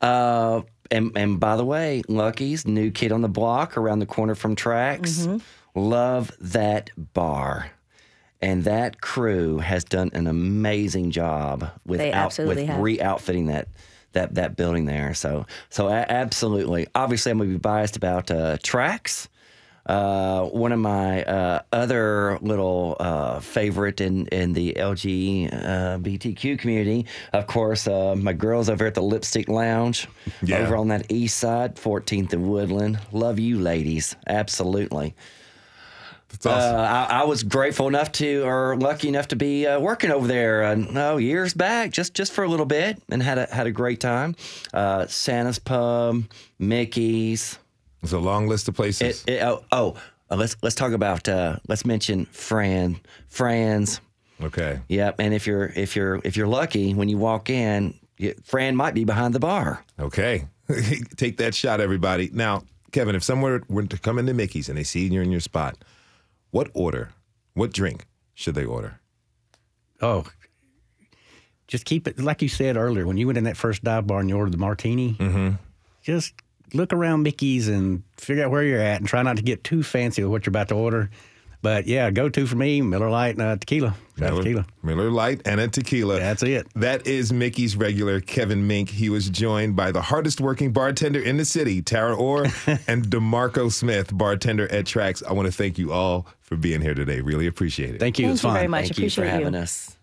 Uh, 0.00 0.62
and 0.90 1.12
and 1.16 1.40
by 1.40 1.56
the 1.56 1.64
way, 1.64 2.02
Lucky's 2.08 2.66
new 2.66 2.90
kid 2.90 3.12
on 3.12 3.22
the 3.22 3.28
block 3.28 3.76
around 3.76 3.98
the 4.00 4.06
corner 4.06 4.34
from 4.34 4.56
Trax. 4.56 5.40
Love 5.74 6.32
that 6.40 6.90
bar. 7.14 7.70
And 8.42 8.64
that 8.64 9.00
crew 9.00 9.58
has 9.58 9.82
done 9.84 10.10
an 10.12 10.26
amazing 10.26 11.10
job 11.10 11.70
with 11.86 11.98
They 12.00 12.12
out, 12.12 12.36
with 12.38 12.58
have. 12.58 12.80
re-outfitting 12.80 13.46
that 13.46 13.68
that 14.12 14.34
that 14.34 14.56
building 14.56 14.84
there. 14.84 15.14
So 15.14 15.46
so 15.70 15.88
absolutely. 15.88 16.86
Obviously, 16.94 17.32
I'm 17.32 17.38
gonna 17.38 17.50
be 17.50 17.56
biased 17.56 17.96
about 17.96 18.30
uh, 18.30 18.56
Trax. 18.58 19.28
Uh, 19.86 20.42
one 20.46 20.72
of 20.72 20.80
my 20.80 21.22
uh, 21.24 21.62
other 21.72 22.38
little 22.42 22.96
uh, 22.98 23.38
favorite 23.38 24.00
in, 24.00 24.26
in 24.28 24.52
the 24.52 24.72
LGBTQ 24.76 26.58
community, 26.58 27.06
of 27.32 27.46
course, 27.46 27.86
uh, 27.86 28.14
my 28.16 28.32
girls 28.32 28.68
over 28.68 28.86
at 28.86 28.94
the 28.94 29.02
Lipstick 29.02 29.48
Lounge 29.48 30.08
Yeah. 30.42 30.58
over 30.58 30.76
on 30.76 30.88
that 30.88 31.10
east 31.12 31.38
side, 31.38 31.76
14th 31.76 32.32
and 32.32 32.48
Woodland. 32.50 32.98
Love 33.12 33.38
you, 33.38 33.60
ladies. 33.60 34.16
Absolutely. 34.26 35.14
That's 36.30 36.46
awesome. 36.46 36.76
Uh, 36.76 36.82
I, 36.82 37.20
I 37.20 37.24
was 37.24 37.44
grateful 37.44 37.86
enough 37.86 38.10
to, 38.12 38.42
or 38.42 38.76
lucky 38.76 39.06
enough 39.08 39.28
to 39.28 39.36
be 39.36 39.66
uh, 39.66 39.78
working 39.78 40.10
over 40.10 40.26
there. 40.26 40.64
Uh, 40.64 40.74
no, 40.74 41.16
years 41.18 41.54
back, 41.54 41.92
just 41.92 42.14
just 42.14 42.32
for 42.32 42.42
a 42.42 42.48
little 42.48 42.66
bit, 42.66 43.00
and 43.08 43.22
had 43.22 43.38
a 43.38 43.46
had 43.46 43.68
a 43.68 43.70
great 43.70 44.00
time. 44.00 44.34
Uh, 44.74 45.06
Santa's 45.06 45.60
Pub, 45.60 46.24
Mickey's. 46.58 47.58
It's 48.02 48.12
a 48.12 48.18
long 48.18 48.46
list 48.48 48.68
of 48.68 48.74
places. 48.74 49.24
It, 49.26 49.32
it, 49.34 49.42
oh, 49.42 49.64
oh 49.72 49.96
uh, 50.30 50.36
let's 50.36 50.56
let's 50.62 50.74
talk 50.74 50.92
about. 50.92 51.28
Uh, 51.28 51.56
let's 51.68 51.84
mention 51.84 52.26
Fran, 52.26 52.98
Fran's. 53.28 54.00
okay. 54.42 54.80
Yep, 54.88 55.16
and 55.20 55.32
if 55.34 55.46
you're 55.46 55.66
if 55.76 55.94
you're 55.96 56.20
if 56.24 56.36
you're 56.36 56.46
lucky, 56.48 56.94
when 56.94 57.08
you 57.08 57.18
walk 57.18 57.48
in, 57.50 57.94
you, 58.18 58.34
Fran 58.44 58.76
might 58.76 58.94
be 58.94 59.04
behind 59.04 59.34
the 59.34 59.40
bar. 59.40 59.84
Okay. 59.98 60.46
Take 61.16 61.36
that 61.36 61.54
shot, 61.54 61.80
everybody. 61.80 62.28
Now, 62.32 62.64
Kevin, 62.90 63.14
if 63.14 63.22
someone 63.22 63.62
were 63.68 63.84
to 63.84 63.98
come 63.98 64.18
into 64.18 64.34
Mickey's 64.34 64.68
and 64.68 64.76
they 64.76 64.82
see 64.82 65.06
you're 65.06 65.22
in 65.22 65.30
your 65.30 65.40
spot, 65.40 65.76
what 66.50 66.70
order, 66.74 67.10
what 67.54 67.72
drink 67.72 68.06
should 68.34 68.56
they 68.56 68.64
order? 68.64 68.98
Oh, 70.02 70.24
just 71.68 71.84
keep 71.84 72.06
it 72.08 72.18
like 72.18 72.42
you 72.42 72.48
said 72.48 72.76
earlier. 72.76 73.06
When 73.06 73.16
you 73.16 73.26
went 73.26 73.38
in 73.38 73.44
that 73.44 73.56
first 73.56 73.82
dive 73.84 74.06
bar 74.06 74.20
and 74.20 74.28
you 74.28 74.36
ordered 74.36 74.52
the 74.54 74.58
martini, 74.58 75.14
Mm-hmm. 75.14 75.54
just 76.02 76.34
look 76.74 76.92
around 76.92 77.22
Mickey's 77.22 77.68
and 77.68 78.02
figure 78.16 78.44
out 78.44 78.50
where 78.50 78.62
you're 78.62 78.80
at, 78.80 78.98
and 79.00 79.08
try 79.08 79.22
not 79.22 79.36
to 79.36 79.42
get 79.42 79.64
too 79.64 79.82
fancy 79.82 80.22
with 80.22 80.30
what 80.30 80.46
you're 80.46 80.50
about 80.50 80.68
to 80.68 80.74
order. 80.74 81.10
But 81.62 81.86
yeah, 81.86 82.10
go 82.10 82.28
to 82.28 82.46
for 82.46 82.54
me 82.54 82.80
Miller 82.80 83.10
Lite 83.10 83.34
and 83.34 83.42
uh, 83.42 83.56
tequila. 83.56 83.94
Miller, 84.18 84.42
tequila. 84.42 84.66
Miller 84.84 85.10
Lite 85.10 85.42
and 85.46 85.58
a 85.60 85.66
tequila. 85.66 86.20
That's 86.20 86.42
it. 86.42 86.68
That 86.76 87.06
is 87.06 87.32
Mickey's 87.32 87.76
regular 87.76 88.20
Kevin 88.20 88.66
Menck. 88.66 88.88
He 88.88 89.08
was 89.08 89.28
joined 89.28 89.74
by 89.74 89.90
the 89.90 90.02
hardest 90.02 90.40
working 90.40 90.72
bartender 90.72 91.20
in 91.20 91.38
the 91.38 91.44
city, 91.44 91.82
Tara 91.82 92.14
Orr, 92.14 92.44
and 92.86 93.06
DeMarko 93.06 93.72
Smith, 93.72 94.16
bartender 94.16 94.70
at 94.70 94.84
Trax. 94.84 95.26
I 95.26 95.32
want 95.32 95.46
to 95.46 95.52
thank 95.52 95.76
you 95.76 95.92
all 95.92 96.26
for 96.40 96.56
being 96.56 96.80
here 96.82 96.94
today. 96.94 97.20
Really 97.20 97.46
appreciate 97.48 97.94
it. 97.96 97.98
Thank 97.98 98.18
you. 98.18 98.26
Thank 98.26 98.34
it's 98.34 98.42
you 98.44 98.48
fun. 98.48 98.54
very 98.54 98.68
much. 98.68 98.84
Thank 98.84 98.98
you 98.98 99.10
for 99.10 99.22
Appreciate 99.22 99.38
you. 99.38 99.44
having 99.44 99.60
us. 99.60 99.95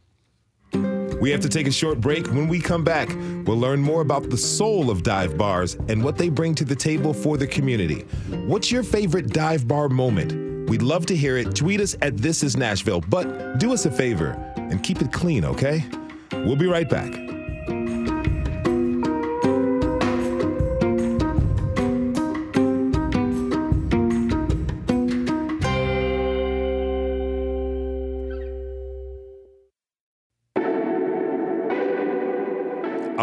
We 1.22 1.32
have 1.32 1.42
to 1.42 1.50
take 1.50 1.68
a 1.68 1.72
short 1.72 2.02
break. 2.02 2.28
When 2.28 2.48
we 2.48 2.60
come 2.60 2.84
back, 2.84 3.08
we'll 3.46 3.58
learn 3.58 3.80
more 3.80 4.02
about 4.02 4.30
the 4.30 4.38
soul 4.38 4.90
of 4.90 5.04
dive 5.04 5.38
bars 5.38 5.76
and 5.88 6.04
what 6.04 6.18
they 6.18 6.30
bring 6.30 6.54
to 6.56 6.66
the 6.66 6.76
table 6.76 7.14
for 7.14 7.38
the 7.38 7.48
community. 7.48 8.02
What's 8.46 8.72
your 8.72 8.84
favorite 8.84 9.30
dive 9.30 9.68
bar 9.68 9.88
moment? 9.88 10.70
We'd 10.70 10.82
love 10.82 11.06
to 11.08 11.16
hear 11.16 11.38
it. 11.38 11.56
Tweet 11.56 11.80
us 11.80 11.96
at 12.02 12.18
This 12.18 12.44
Is 12.44 12.58
Nashville, 12.58 13.02
but 13.02 13.58
do 13.58 13.74
us 13.74 13.86
a 13.86 13.92
favor 13.92 14.32
and 14.58 14.84
keep 14.84 15.02
it 15.02 15.12
clean, 15.12 15.46
okay? 15.46 15.86
We'll 16.32 16.56
be 16.56 16.68
right 16.68 16.90
back. 16.90 17.33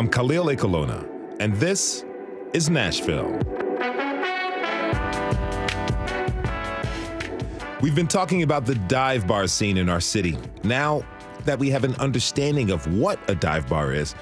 I'm 0.00 0.08
Khalil 0.08 0.46
Ekulona, 0.46 1.06
and 1.40 1.54
this 1.56 2.06
is 2.54 2.70
Nashville. 2.70 3.32
We've 7.82 7.94
been 7.94 8.08
talking 8.08 8.42
about 8.42 8.64
the 8.64 8.76
dive 8.88 9.26
bar 9.26 9.46
scene 9.46 9.76
in 9.76 9.90
our 9.90 10.00
city. 10.00 10.38
Now 10.64 11.04
that 11.44 11.58
we 11.58 11.68
have 11.68 11.84
an 11.84 11.94
understanding 11.96 12.70
of 12.70 12.90
what 12.96 13.20
a 13.28 13.34
dive 13.34 13.68
bar 13.68 13.92
is, 13.92 14.14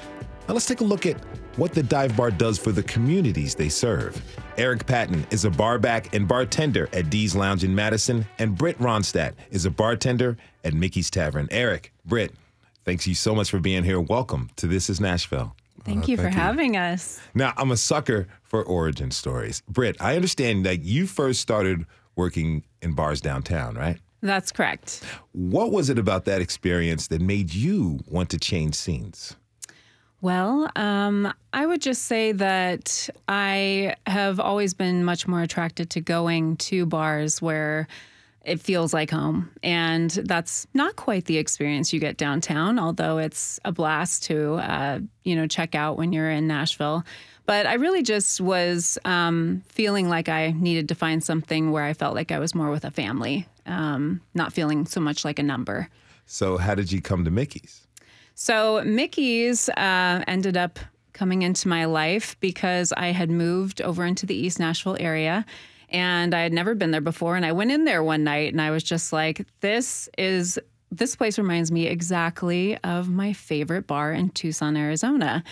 now 0.48 0.54
let's 0.54 0.66
take 0.66 0.80
a 0.80 0.84
look 0.84 1.06
at 1.06 1.16
what 1.54 1.72
the 1.74 1.84
dive 1.84 2.16
bar 2.16 2.32
does 2.32 2.58
for 2.58 2.72
the 2.72 2.82
communities 2.82 3.54
they 3.54 3.68
serve. 3.68 4.20
Eric 4.56 4.84
Patton 4.84 5.24
is 5.30 5.44
a 5.44 5.50
barback 5.50 6.12
and 6.12 6.26
bartender 6.26 6.88
at 6.92 7.08
Dee's 7.08 7.36
Lounge 7.36 7.62
in 7.62 7.72
Madison, 7.72 8.26
and 8.40 8.58
Britt 8.58 8.80
Ronstadt 8.80 9.34
is 9.52 9.64
a 9.64 9.70
bartender 9.70 10.38
at 10.64 10.74
Mickey's 10.74 11.08
Tavern. 11.08 11.46
Eric, 11.52 11.92
Britt, 12.04 12.34
thanks 12.84 13.06
you 13.06 13.14
so 13.14 13.32
much 13.32 13.48
for 13.48 13.60
being 13.60 13.84
here. 13.84 14.00
Welcome 14.00 14.50
to 14.56 14.66
This 14.66 14.90
is 14.90 15.00
Nashville. 15.00 15.54
Thank 15.88 16.08
you 16.08 16.16
for 16.16 16.28
having 16.28 16.76
us. 16.76 17.20
Now, 17.34 17.54
I'm 17.56 17.70
a 17.70 17.76
sucker 17.76 18.28
for 18.42 18.62
origin 18.62 19.10
stories. 19.10 19.62
Britt, 19.68 19.96
I 20.00 20.16
understand 20.16 20.66
that 20.66 20.82
you 20.82 21.06
first 21.06 21.40
started 21.40 21.86
working 22.16 22.64
in 22.82 22.94
bars 22.94 23.20
downtown, 23.20 23.74
right? 23.74 23.98
That's 24.20 24.50
correct. 24.52 25.02
What 25.32 25.70
was 25.70 25.90
it 25.90 25.98
about 25.98 26.24
that 26.24 26.40
experience 26.40 27.06
that 27.08 27.20
made 27.20 27.54
you 27.54 28.00
want 28.06 28.30
to 28.30 28.38
change 28.38 28.74
scenes? 28.74 29.36
Well, 30.20 30.68
um, 30.74 31.32
I 31.52 31.64
would 31.64 31.80
just 31.80 32.06
say 32.06 32.32
that 32.32 33.08
I 33.28 33.94
have 34.06 34.40
always 34.40 34.74
been 34.74 35.04
much 35.04 35.28
more 35.28 35.42
attracted 35.42 35.90
to 35.90 36.00
going 36.00 36.56
to 36.56 36.86
bars 36.86 37.40
where 37.40 37.86
it 38.48 38.60
feels 38.60 38.94
like 38.94 39.10
home. 39.10 39.50
And 39.62 40.10
that's 40.10 40.66
not 40.74 40.96
quite 40.96 41.26
the 41.26 41.38
experience 41.38 41.92
you 41.92 42.00
get 42.00 42.16
downtown, 42.16 42.78
although 42.78 43.18
it's 43.18 43.60
a 43.64 43.72
blast 43.72 44.24
to, 44.24 44.54
uh, 44.54 45.00
you 45.24 45.36
know, 45.36 45.46
check 45.46 45.74
out 45.74 45.96
when 45.96 46.12
you're 46.12 46.30
in 46.30 46.46
Nashville. 46.46 47.04
But 47.46 47.66
I 47.66 47.74
really 47.74 48.02
just 48.02 48.40
was 48.40 48.98
um, 49.04 49.62
feeling 49.68 50.08
like 50.08 50.28
I 50.28 50.50
needed 50.52 50.88
to 50.88 50.94
find 50.94 51.22
something 51.22 51.70
where 51.70 51.84
I 51.84 51.94
felt 51.94 52.14
like 52.14 52.30
I 52.30 52.38
was 52.38 52.54
more 52.54 52.70
with 52.70 52.84
a 52.84 52.90
family, 52.90 53.46
um, 53.66 54.20
not 54.34 54.52
feeling 54.52 54.84
so 54.86 55.00
much 55.00 55.24
like 55.24 55.38
a 55.38 55.42
number. 55.42 55.88
So, 56.26 56.58
how 56.58 56.74
did 56.74 56.92
you 56.92 57.00
come 57.00 57.24
to 57.24 57.30
Mickey's? 57.30 57.86
So 58.40 58.84
Mickey's 58.84 59.68
uh, 59.70 60.22
ended 60.28 60.56
up 60.56 60.78
coming 61.12 61.42
into 61.42 61.66
my 61.66 61.86
life 61.86 62.36
because 62.38 62.92
I 62.92 63.08
had 63.08 63.30
moved 63.30 63.82
over 63.82 64.04
into 64.04 64.26
the 64.26 64.34
East 64.36 64.60
Nashville 64.60 64.96
area 65.00 65.44
and 65.90 66.34
I 66.34 66.42
had 66.42 66.52
never 66.52 66.74
been 66.74 66.90
there 66.90 67.00
before. 67.00 67.36
And 67.36 67.44
I 67.46 67.52
went 67.52 67.70
in 67.70 67.84
there 67.84 68.02
one 68.02 68.24
night 68.24 68.52
and 68.52 68.60
I 68.60 68.70
was 68.70 68.82
just 68.82 69.12
like, 69.12 69.46
this 69.60 70.08
is. 70.18 70.58
This 70.90 71.14
place 71.16 71.38
reminds 71.38 71.70
me 71.70 71.86
exactly 71.86 72.78
of 72.78 73.10
my 73.10 73.34
favorite 73.34 73.86
bar 73.86 74.10
in 74.10 74.30
Tucson, 74.30 74.74
Arizona. 74.74 75.44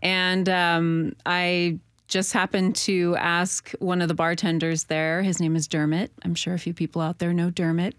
And 0.00 0.46
um, 0.50 1.16
I 1.24 1.78
just 2.08 2.34
happened 2.34 2.76
to 2.76 3.16
ask 3.16 3.70
one 3.78 4.02
of 4.02 4.08
the 4.08 4.14
bartenders 4.14 4.84
there. 4.84 5.22
His 5.22 5.40
name 5.40 5.56
is 5.56 5.66
Dermot. 5.66 6.12
I'm 6.26 6.34
sure 6.34 6.52
a 6.52 6.58
few 6.58 6.74
people 6.74 7.00
out 7.00 7.20
there 7.20 7.32
know 7.32 7.48
Dermot. 7.48 7.94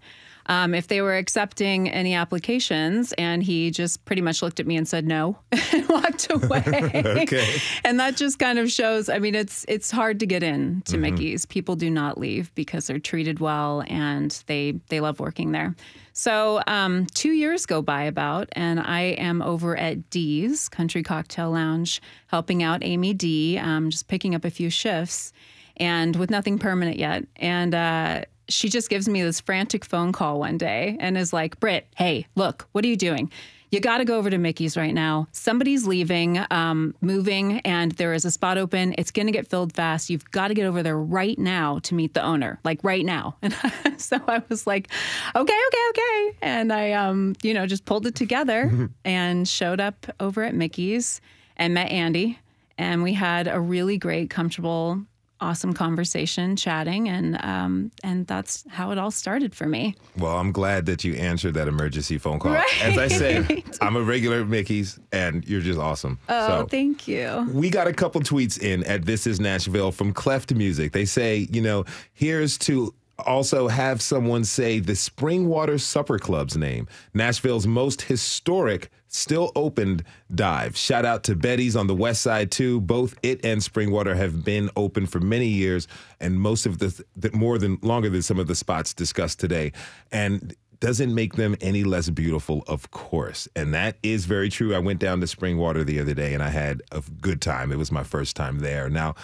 Um, 0.46 0.74
if 0.74 0.88
they 0.88 1.00
were 1.00 1.16
accepting 1.16 1.88
any 1.88 2.14
applications, 2.14 3.12
and 3.14 3.42
he 3.42 3.70
just 3.70 4.04
pretty 4.04 4.22
much 4.22 4.42
looked 4.42 4.60
at 4.60 4.66
me 4.66 4.76
and 4.76 4.86
said 4.86 5.06
no 5.06 5.38
and 5.72 5.88
walked 5.88 6.30
away. 6.30 7.02
Okay. 7.04 7.56
And 7.84 7.98
that 8.00 8.16
just 8.16 8.38
kind 8.38 8.58
of 8.58 8.70
shows. 8.70 9.08
I 9.08 9.18
mean, 9.18 9.34
it's 9.34 9.64
it's 9.68 9.90
hard 9.90 10.20
to 10.20 10.26
get 10.26 10.42
in 10.42 10.82
to 10.82 10.98
Mickey's. 10.98 11.46
People 11.46 11.76
do 11.76 11.90
not 11.90 12.18
leave 12.18 12.54
because 12.54 12.86
they're 12.86 12.98
treated 12.98 13.40
well 13.40 13.82
and 13.86 14.42
they 14.46 14.80
they 14.88 15.00
love 15.00 15.20
working 15.20 15.52
there. 15.52 15.74
So 16.16 16.62
um, 16.68 17.06
two 17.06 17.32
years 17.32 17.66
go 17.66 17.82
by 17.82 18.04
about, 18.04 18.48
and 18.52 18.78
I 18.78 19.00
am 19.18 19.42
over 19.42 19.76
at 19.76 20.10
Dee's 20.10 20.68
Country 20.68 21.02
Cocktail 21.02 21.50
Lounge 21.50 22.00
helping 22.28 22.62
out 22.62 22.84
Amy 22.84 23.14
D, 23.14 23.58
um, 23.58 23.90
just 23.90 24.06
picking 24.06 24.32
up 24.32 24.44
a 24.44 24.50
few 24.50 24.70
shifts, 24.70 25.32
and 25.76 26.14
with 26.14 26.30
nothing 26.30 26.58
permanent 26.58 26.98
yet. 26.98 27.26
And 27.34 27.74
uh, 27.74 28.24
she 28.48 28.68
just 28.68 28.88
gives 28.90 29.08
me 29.08 29.22
this 29.22 29.40
frantic 29.40 29.84
phone 29.84 30.12
call 30.12 30.38
one 30.40 30.58
day 30.58 30.96
and 31.00 31.16
is 31.16 31.32
like, 31.32 31.58
Britt, 31.60 31.86
hey, 31.96 32.26
look, 32.34 32.68
what 32.72 32.84
are 32.84 32.88
you 32.88 32.96
doing? 32.96 33.30
You 33.70 33.80
got 33.80 33.98
to 33.98 34.04
go 34.04 34.18
over 34.18 34.30
to 34.30 34.38
Mickey's 34.38 34.76
right 34.76 34.94
now. 34.94 35.26
Somebody's 35.32 35.84
leaving, 35.84 36.40
um, 36.52 36.94
moving, 37.00 37.58
and 37.60 37.90
there 37.92 38.12
is 38.12 38.24
a 38.24 38.30
spot 38.30 38.56
open. 38.56 38.94
It's 38.98 39.10
going 39.10 39.26
to 39.26 39.32
get 39.32 39.48
filled 39.48 39.72
fast. 39.72 40.10
You've 40.10 40.30
got 40.30 40.48
to 40.48 40.54
get 40.54 40.66
over 40.66 40.80
there 40.80 40.96
right 40.96 41.36
now 41.36 41.80
to 41.80 41.94
meet 41.94 42.14
the 42.14 42.22
owner, 42.22 42.60
like 42.62 42.78
right 42.84 43.04
now. 43.04 43.36
And 43.42 44.00
so 44.00 44.20
I 44.28 44.42
was 44.48 44.66
like, 44.66 44.90
okay, 45.34 45.40
okay, 45.66 45.88
okay. 45.90 46.38
And 46.42 46.72
I, 46.72 46.92
um, 46.92 47.34
you 47.42 47.52
know, 47.52 47.66
just 47.66 47.84
pulled 47.84 48.06
it 48.06 48.14
together 48.14 48.90
and 49.04 49.48
showed 49.48 49.80
up 49.80 50.06
over 50.20 50.44
at 50.44 50.54
Mickey's 50.54 51.20
and 51.56 51.74
met 51.74 51.90
Andy. 51.90 52.38
And 52.78 53.02
we 53.02 53.12
had 53.12 53.48
a 53.48 53.60
really 53.60 53.98
great, 53.98 54.30
comfortable, 54.30 55.02
awesome 55.44 55.74
conversation, 55.74 56.56
chatting, 56.56 57.08
and 57.08 57.42
um, 57.44 57.90
and 58.02 58.26
that's 58.26 58.64
how 58.70 58.90
it 58.90 58.98
all 58.98 59.10
started 59.10 59.54
for 59.54 59.66
me. 59.66 59.94
Well, 60.16 60.38
I'm 60.38 60.52
glad 60.52 60.86
that 60.86 61.04
you 61.04 61.14
answered 61.14 61.54
that 61.54 61.68
emergency 61.68 62.18
phone 62.18 62.38
call. 62.38 62.56
As 62.82 62.98
I 62.98 63.08
said, 63.08 63.62
I'm 63.80 63.96
a 63.96 64.02
regular 64.02 64.40
at 64.40 64.48
Mickey's, 64.48 64.98
and 65.12 65.46
you're 65.46 65.60
just 65.60 65.78
awesome. 65.78 66.18
Oh, 66.28 66.48
so, 66.48 66.66
thank 66.66 67.06
you. 67.06 67.46
we 67.52 67.68
got 67.70 67.86
a 67.86 67.92
couple 67.92 68.20
tweets 68.22 68.60
in 68.60 68.82
at 68.84 69.04
This 69.04 69.26
Is 69.26 69.38
Nashville 69.38 69.92
from 69.92 70.12
Cleft 70.12 70.54
Music. 70.54 70.92
They 70.92 71.04
say, 71.04 71.46
you 71.50 71.60
know, 71.60 71.84
here's 72.14 72.56
to 72.58 72.94
also 73.18 73.68
have 73.68 74.02
someone 74.02 74.44
say 74.44 74.80
the 74.80 74.92
Springwater 74.92 75.80
Supper 75.80 76.18
Club's 76.18 76.56
name, 76.56 76.88
Nashville's 77.12 77.66
most 77.66 78.02
historic 78.02 78.90
still 79.14 79.52
opened 79.54 80.02
dive. 80.34 80.76
Shout 80.76 81.04
out 81.04 81.22
to 81.24 81.36
Betty's 81.36 81.76
on 81.76 81.86
the 81.86 81.94
west 81.94 82.20
side 82.20 82.50
too. 82.50 82.80
Both 82.80 83.16
it 83.22 83.44
and 83.44 83.60
Springwater 83.60 84.16
have 84.16 84.44
been 84.44 84.70
open 84.76 85.06
for 85.06 85.20
many 85.20 85.46
years 85.46 85.86
and 86.20 86.38
most 86.38 86.66
of 86.66 86.78
the, 86.78 87.04
the 87.16 87.30
more 87.32 87.56
than 87.58 87.78
longer 87.82 88.10
than 88.10 88.22
some 88.22 88.38
of 88.40 88.48
the 88.48 88.56
spots 88.56 88.92
discussed 88.92 89.38
today. 89.38 89.72
And 90.10 90.54
doesn't 90.80 91.14
make 91.14 91.34
them 91.34 91.56
any 91.60 91.84
less 91.84 92.10
beautiful, 92.10 92.62
of 92.66 92.90
course. 92.90 93.48
And 93.56 93.72
that 93.72 93.96
is 94.02 94.26
very 94.26 94.50
true. 94.50 94.74
I 94.74 94.80
went 94.80 94.98
down 94.98 95.20
to 95.20 95.26
Springwater 95.26 95.86
the 95.86 96.00
other 96.00 96.12
day 96.12 96.34
and 96.34 96.42
I 96.42 96.50
had 96.50 96.82
a 96.92 97.02
good 97.20 97.40
time. 97.40 97.72
It 97.72 97.78
was 97.78 97.92
my 97.92 98.02
first 98.02 98.36
time 98.36 98.58
there. 98.58 98.90
Now, 98.90 99.14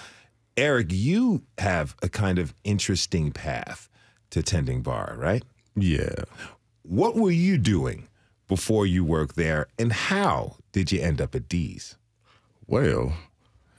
Eric, 0.56 0.86
you 0.90 1.42
have 1.58 1.96
a 2.00 2.08
kind 2.08 2.38
of 2.38 2.54
interesting 2.64 3.32
path 3.32 3.90
to 4.30 4.42
tending 4.42 4.80
bar, 4.82 5.16
right? 5.18 5.42
Yeah. 5.74 6.24
What 6.82 7.16
were 7.16 7.30
you 7.30 7.58
doing 7.58 8.06
before 8.50 8.84
you 8.84 9.04
worked 9.04 9.36
there, 9.36 9.68
and 9.78 9.92
how 9.92 10.56
did 10.72 10.90
you 10.90 11.00
end 11.00 11.20
up 11.20 11.36
at 11.36 11.48
Dee's? 11.48 11.96
Well, 12.66 13.12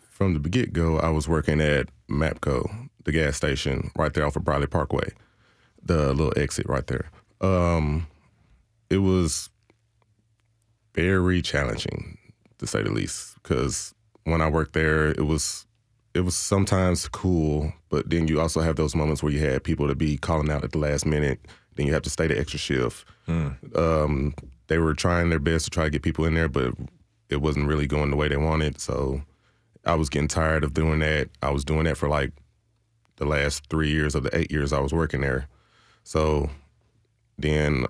from 0.10 0.42
the 0.42 0.50
get 0.50 0.72
go, 0.72 0.98
I 0.98 1.10
was 1.10 1.28
working 1.28 1.60
at 1.60 1.90
Mapco, 2.10 2.90
the 3.04 3.12
gas 3.12 3.36
station 3.36 3.92
right 3.98 4.14
there 4.14 4.26
off 4.26 4.38
of 4.38 4.46
Briley 4.46 4.68
Parkway, 4.68 5.12
the 5.84 6.14
little 6.14 6.32
exit 6.38 6.66
right 6.70 6.88
there. 6.88 7.12
Um, 7.42 8.08
it 8.90 9.00
was 9.00 9.50
very 10.96 11.42
challenging, 11.42 12.18
to 12.60 12.66
say 12.66 12.82
the 12.82 12.92
least, 12.92 13.36
because 13.44 13.94
when 14.24 14.42
I 14.42 14.50
worked 14.50 14.72
there, 14.72 15.10
it 15.10 15.26
was 15.26 15.66
it 16.14 16.22
was 16.22 16.38
sometimes 16.38 17.10
cool, 17.10 17.74
but 17.90 18.10
then 18.10 18.30
you 18.30 18.40
also 18.40 18.62
have 18.62 18.78
those 18.78 18.96
moments 18.96 19.22
where 19.22 19.34
you 19.34 19.40
had 19.40 19.66
people 19.66 19.90
to 19.90 19.96
be 19.96 20.18
calling 20.18 20.50
out 20.50 20.64
at 20.64 20.72
the 20.72 20.78
last 20.78 21.06
minute. 21.06 21.42
Then 21.76 21.88
you 21.88 21.94
have 21.94 22.04
to 22.04 22.10
stay 22.10 22.28
the 22.28 22.40
extra 22.40 22.60
shift. 22.60 23.06
Mm. 23.28 23.78
Um, 23.78 24.34
they 24.72 24.78
were 24.78 24.94
trying 24.94 25.30
their 25.30 25.38
best 25.38 25.66
to 25.66 25.70
try 25.70 25.84
to 25.84 25.90
get 25.90 26.02
people 26.02 26.24
in 26.24 26.34
there, 26.34 26.48
but 26.48 26.74
it 27.28 27.42
wasn't 27.42 27.68
really 27.68 27.88
going 27.88 28.10
the 28.10 28.16
way 28.16 28.30
they 28.30 28.38
wanted. 28.38 28.80
So 28.80 29.22
I 29.84 29.96
was 29.96 30.08
getting 30.08 30.30
tired 30.30 30.64
of 30.64 30.74
doing 30.74 31.00
that. 31.00 31.28
I 31.42 31.50
was 31.50 31.66
doing 31.66 31.84
that 31.84 31.98
for 31.98 32.08
like 32.08 32.32
the 33.18 33.26
last 33.26 33.68
three 33.70 33.90
years 33.92 34.16
of 34.16 34.24
the 34.24 34.34
eight 34.34 34.50
years 34.50 34.72
I 34.72 34.80
was 34.80 34.94
working 34.94 35.20
there. 35.20 35.50
So 36.06 36.50
then 37.38 37.86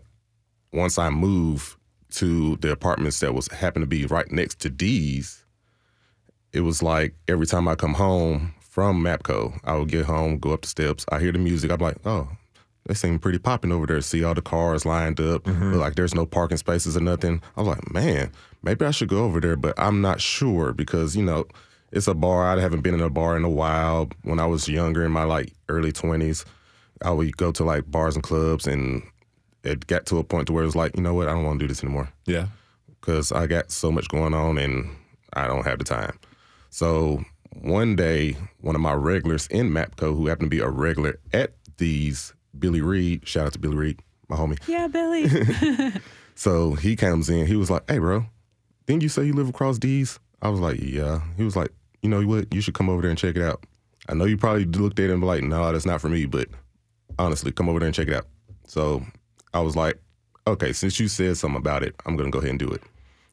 once 0.74 0.98
I 0.98 1.12
moved 1.12 1.76
to 2.14 2.56
the 2.56 2.72
apartments 2.72 3.20
that 3.20 3.36
was 3.36 3.48
happened 3.50 3.84
to 3.84 3.88
be 3.88 4.08
right 4.08 4.32
next 4.32 4.60
to 4.62 4.70
Dee's, 4.72 5.46
it 6.52 6.62
was 6.62 6.82
like 6.82 7.14
every 7.28 7.46
time 7.46 7.68
I 7.68 7.76
come 7.76 7.94
home 7.94 8.56
from 8.60 9.04
Mapco, 9.04 9.60
I 9.64 9.78
would 9.78 9.90
get 9.90 10.06
home, 10.06 10.40
go 10.40 10.52
up 10.52 10.64
the 10.64 10.68
steps, 10.68 11.06
I 11.12 11.20
hear 11.20 11.32
the 11.32 11.38
music, 11.38 11.70
I'm 11.70 11.80
like, 11.80 11.98
oh, 12.08 12.28
they 12.86 12.94
seem 12.94 13.20
pretty 13.20 13.38
popping 13.38 13.72
over 13.72 13.86
there. 13.86 14.02
See 14.02 14.24
all 14.24 14.34
the 14.34 14.42
cars 14.42 14.86
lined 14.86 15.20
up. 15.20 15.44
Mm-hmm. 15.44 15.74
Like 15.74 15.96
there's 15.96 16.16
no 16.16 16.26
parking 16.26 16.58
spaces 16.58 16.98
or 16.98 17.02
nothing. 17.02 17.42
I 17.56 17.62
was 17.62 17.68
like, 17.68 17.92
man, 17.92 18.32
maybe 18.64 18.86
I 18.86 18.92
should 18.92 19.10
go 19.10 19.24
over 19.24 19.40
there, 19.40 19.56
but 19.56 19.80
I'm 19.80 20.02
not 20.02 20.20
sure 20.20 20.74
because 20.74 21.16
you 21.16 21.24
know 21.24 21.46
it's 21.92 22.08
a 22.08 22.14
bar. 22.14 22.46
I 22.46 22.60
haven't 22.60 22.82
been 22.82 22.94
in 22.94 23.02
a 23.02 23.10
bar 23.10 23.38
in 23.38 23.44
a 23.44 23.50
while. 23.50 24.10
When 24.24 24.40
I 24.40 24.46
was 24.46 24.68
younger, 24.68 25.06
in 25.06 25.12
my 25.12 25.24
like 25.24 25.54
early 25.70 25.92
twenties, 25.92 26.46
I 27.04 27.12
would 27.12 27.38
go 27.38 27.52
to 27.52 27.64
like 27.64 27.90
bars 27.90 28.16
and 28.16 28.24
clubs, 28.24 28.66
and 28.66 29.04
it 29.64 29.88
got 29.88 30.06
to 30.08 30.18
a 30.18 30.24
point 30.24 30.48
to 30.48 30.54
where 30.54 30.64
it 30.64 30.68
was 30.68 30.76
like, 30.76 30.96
you 30.96 31.04
know 31.04 31.14
what, 31.14 31.28
I 31.28 31.34
don't 31.34 31.44
want 31.44 31.60
to 31.60 31.64
do 31.64 31.68
this 31.68 31.84
anymore. 31.84 32.12
Yeah, 32.26 32.48
because 33.00 33.32
I 33.32 33.46
got 33.46 33.72
so 33.72 33.92
much 33.92 34.10
going 34.10 34.34
on, 34.34 34.58
and 34.58 34.90
I 35.34 35.48
don't 35.48 35.66
have 35.66 35.78
the 35.78 35.86
time. 35.86 36.18
So 36.72 37.24
one 37.54 37.96
day, 37.96 38.38
one 38.62 38.76
of 38.76 38.82
my 38.82 38.94
regulars 38.94 39.46
in 39.48 39.70
Mapco, 39.70 40.16
who 40.16 40.28
happened 40.28 40.48
to 40.48 40.56
be 40.56 40.62
a 40.62 40.70
regular 40.70 41.20
at 41.32 41.54
Dee's 41.78 42.34
Billy 42.58 42.82
Reed. 42.82 43.28
Shout 43.28 43.48
out 43.48 43.54
to 43.54 43.60
Billy 43.60 43.76
Reed, 43.76 44.00
my 44.28 44.36
homie. 44.36 44.60
Yeah, 44.68 44.88
Billy. 44.88 45.28
so 46.36 46.74
he 46.74 46.96
comes 46.96 47.30
in. 47.30 47.48
He 47.48 47.56
was 47.56 47.70
like, 47.70 47.90
"Hey, 47.90 47.98
bro, 47.98 48.26
didn't 48.86 49.04
you 49.04 49.10
say 49.10 49.24
you 49.24 49.34
live 49.34 49.50
across 49.50 49.78
Dee's?" 49.78 50.20
I 50.42 50.50
was 50.50 50.60
like, 50.60 50.80
"Yeah." 50.82 51.22
He 51.38 51.44
was 51.44 51.56
like, 51.56 51.72
"You 52.02 52.10
know 52.10 52.26
what? 52.26 52.54
You 52.54 52.62
should 52.62 52.74
come 52.74 52.90
over 52.90 53.02
there 53.02 53.12
and 53.12 53.20
check 53.20 53.36
it 53.36 53.42
out." 53.42 53.64
I 54.10 54.14
know 54.14 54.26
you 54.26 54.38
probably 54.38 54.66
looked 54.66 55.00
at 55.00 55.10
it 55.10 55.14
and 55.14 55.22
be 55.22 55.28
like, 55.28 55.44
"No, 55.44 55.72
that's 55.72 55.86
not 55.86 56.02
for 56.02 56.10
me," 56.10 56.26
but 56.26 56.48
honestly, 57.20 57.52
come 57.52 57.70
over 57.70 57.80
there 57.80 57.88
and 57.88 57.96
check 57.96 58.08
it 58.08 58.14
out. 58.16 58.28
So 58.66 59.04
I 59.54 59.62
was 59.62 59.76
like, 59.76 60.02
"Okay, 60.48 60.74
since 60.74 61.00
you 61.00 61.08
said 61.08 61.38
something 61.38 61.60
about 61.60 61.84
it, 61.84 61.96
I'm 62.06 62.16
gonna 62.18 62.32
go 62.32 62.40
ahead 62.40 62.52
and 62.52 62.60
do 62.60 62.70
it." 62.70 62.82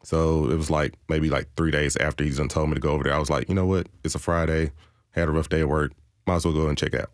So 0.02 0.50
it 0.50 0.56
was 0.56 0.70
like 0.70 0.94
maybe 1.08 1.28
like 1.28 1.48
three 1.56 1.70
days 1.70 1.96
after 1.96 2.24
he's 2.24 2.38
done 2.38 2.48
told 2.48 2.68
me 2.68 2.74
to 2.74 2.80
go 2.80 2.92
over 2.92 3.04
there. 3.04 3.14
I 3.14 3.18
was 3.18 3.30
like, 3.30 3.48
you 3.48 3.54
know 3.54 3.66
what? 3.66 3.88
It's 4.04 4.14
a 4.14 4.18
Friday. 4.18 4.72
Had 5.10 5.28
a 5.28 5.32
rough 5.32 5.48
day 5.48 5.60
at 5.60 5.68
work. 5.68 5.92
Might 6.26 6.36
as 6.36 6.44
well 6.44 6.54
go 6.54 6.68
and 6.68 6.78
check 6.78 6.94
out. 6.94 7.10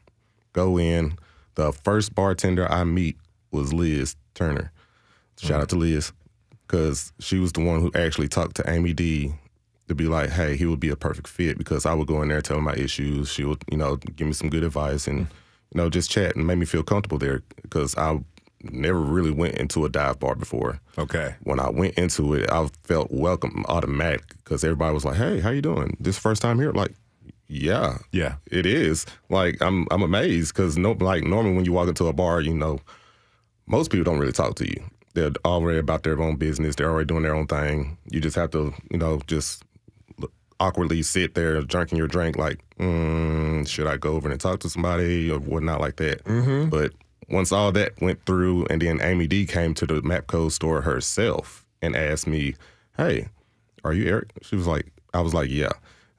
Go 0.53 0.79
in. 0.79 1.19
The 1.55 1.73
first 1.73 2.15
bartender 2.15 2.71
I 2.71 2.85
meet 2.85 3.17
was 3.51 3.73
Liz 3.73 4.17
Turner. 4.35 4.73
Shout 5.39 5.53
mm-hmm. 5.53 5.61
out 5.63 5.69
to 5.71 5.77
Liz 5.77 6.13
because 6.67 7.13
she 7.21 7.39
was 7.39 7.53
the 7.53 7.61
one 7.61 7.81
who 7.81 7.91
actually 7.95 8.29
talked 8.29 8.57
to 8.57 8.71
Amy 8.71 8.93
D 8.93 9.35
to 9.89 9.95
be 9.95 10.07
like, 10.07 10.31
hey, 10.31 10.57
he 10.57 10.67
would 10.67 10.81
be 10.81 10.89
a 10.89 10.97
perfect 10.97 11.29
fit 11.29 11.59
because 11.59 11.87
I 11.87 11.95
would 11.95 12.07
go 12.07 12.23
in 12.23 12.29
there 12.29 12.41
tell 12.41 12.59
him 12.59 12.65
my 12.65 12.75
issues. 12.75 13.31
She 13.31 13.45
would, 13.45 13.63
you 13.71 13.77
know, 13.77 13.97
give 13.97 14.27
me 14.27 14.33
some 14.33 14.49
good 14.49 14.65
advice 14.65 15.07
and, 15.07 15.21
you 15.21 15.27
know, 15.75 15.91
just 15.91 16.11
chat 16.11 16.37
and 16.37 16.47
make 16.47 16.59
me 16.59 16.67
feel 16.67 16.83
comfortable 16.83 17.19
there 17.19 17.43
because 17.63 17.97
I 17.97 18.19
never 18.63 18.99
really 18.99 19.31
went 19.31 19.57
into 19.57 19.85
a 19.85 19.89
dive 19.89 20.19
bar 20.19 20.35
before. 20.35 20.81
Okay. 20.97 21.35
When 21.43 21.61
I 21.61 21.69
went 21.69 21.95
into 21.95 22.35
it, 22.35 22.51
I 22.51 22.69
felt 22.85 23.11
welcome 23.11 23.65
automatic 23.69 24.23
because 24.39 24.65
everybody 24.65 24.95
was 24.95 25.05
like, 25.05 25.17
hey, 25.17 25.41
how 25.41 25.51
you 25.51 25.63
doing? 25.63 25.97
This 26.01 26.19
first 26.19 26.41
time 26.41 26.59
here? 26.59 26.73
Like, 26.73 26.93
yeah, 27.47 27.99
yeah, 28.13 28.37
it 28.51 28.67
is. 28.67 29.07
Like 29.29 29.61
I'm, 29.61 29.87
I'm 29.91 30.03
amazed 30.03 30.55
because 30.55 30.77
no, 30.77 30.93
like 30.93 31.25
normally 31.25 31.55
when 31.55 31.65
you 31.65 31.73
walk 31.73 31.89
into 31.89 32.07
a 32.07 32.13
bar, 32.13 32.41
you 32.41 32.55
know, 32.55 32.81
most 33.67 33.91
people 33.91 34.05
don't 34.05 34.19
really 34.19 34.33
talk 34.33 34.55
to 34.57 34.69
you. 34.69 34.83
They're 35.15 35.31
already 35.45 35.79
about 35.79 36.03
their 36.03 36.21
own 36.21 36.37
business. 36.37 36.75
They're 36.75 36.91
already 36.91 37.07
doing 37.07 37.23
their 37.23 37.35
own 37.35 37.47
thing. 37.47 37.99
You 38.11 38.21
just 38.21 38.37
have 38.37 38.51
to, 38.51 38.75
you 38.91 38.99
know, 38.99 39.21
just 39.27 39.63
awkwardly 40.61 41.03
sit 41.03 41.35
there 41.35 41.61
drinking 41.63 41.99
your 41.99 42.09
drink, 42.09 42.37
like, 42.37 42.61
mm, 42.79 43.67
should 43.69 43.87
I 43.87 43.97
go 43.97 44.15
over 44.15 44.31
and 44.31 44.41
talk 44.41 44.61
to 44.61 44.71
somebody 44.71 45.31
or 45.31 45.39
whatnot 45.39 45.81
like 45.81 45.97
that. 45.97 46.25
Mm-hmm. 46.25 46.69
But 46.69 46.93
once 47.29 47.53
all 47.53 47.73
that 47.73 48.01
went 48.01 48.25
through, 48.27 48.67
and 48.67 48.81
then 48.81 49.01
Amy 49.01 49.27
D 49.27 49.47
came 49.47 49.75
to 49.75 49.87
the 49.87 50.01
Mapco 50.03 50.51
store 50.51 50.83
herself 50.83 51.65
and 51.81 51.97
asked 51.97 52.27
me, 52.27 52.55
"Hey, 52.97 53.29
are 53.85 53.93
you 53.93 54.09
Eric?" 54.09 54.31
She 54.43 54.57
was 54.57 54.67
like, 54.67 54.93
"I 55.13 55.21
was 55.21 55.35
like, 55.35 55.51
yeah." 55.51 55.73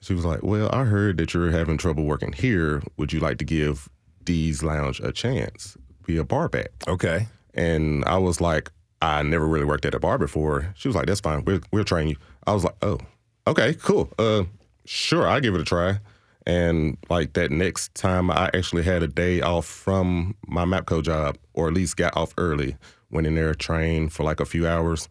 She 0.06 0.14
was 0.14 0.24
like, 0.24 0.44
Well, 0.44 0.70
I 0.72 0.84
heard 0.84 1.18
that 1.18 1.34
you're 1.34 1.50
having 1.50 1.78
trouble 1.78 2.04
working 2.04 2.32
here. 2.32 2.84
Would 2.98 3.12
you 3.12 3.20
like 3.20 3.40
to 3.40 3.44
give 3.44 3.90
Dee's 4.24 4.62
Lounge 4.62 5.00
a 5.00 5.12
chance? 5.12 5.78
Be 6.06 6.18
a 6.18 6.24
bar 6.24 6.48
back. 6.48 6.70
Okay. 6.88 7.26
And 7.56 8.06
I 8.06 8.20
was 8.20 8.40
like, 8.40 8.72
I 9.02 9.24
never 9.24 9.48
really 9.48 9.66
worked 9.66 9.84
at 9.84 9.96
a 9.96 10.00
bar 10.00 10.20
before. 10.20 10.72
She 10.76 10.88
was 10.88 10.96
like, 10.96 11.08
That's 11.08 11.22
fine. 11.22 11.44
We'll, 11.44 11.62
we'll 11.72 11.86
train 11.86 12.08
you. 12.10 12.18
I 12.46 12.54
was 12.54 12.64
like, 12.64 12.76
Oh, 12.84 13.00
okay, 13.48 13.74
cool. 13.74 14.12
Uh, 14.20 14.44
sure, 14.86 15.28
I'll 15.28 15.42
give 15.42 15.56
it 15.56 15.62
a 15.62 15.66
try. 15.66 16.00
And 16.46 17.00
like 17.10 17.34
that 17.34 17.50
next 17.50 17.96
time, 17.96 18.30
I 18.30 18.52
actually 18.54 18.84
had 18.84 19.02
a 19.02 19.08
day 19.08 19.42
off 19.42 19.66
from 19.66 20.36
my 20.46 20.66
Mapco 20.66 21.02
job, 21.02 21.40
or 21.56 21.68
at 21.68 21.74
least 21.74 21.98
got 21.98 22.16
off 22.16 22.32
early. 22.38 22.78
Went 23.10 23.26
in 23.26 23.34
there, 23.34 23.56
trained 23.56 24.14
for 24.14 24.22
like 24.22 24.40
a 24.40 24.46
few 24.46 24.68
hours 24.68 25.10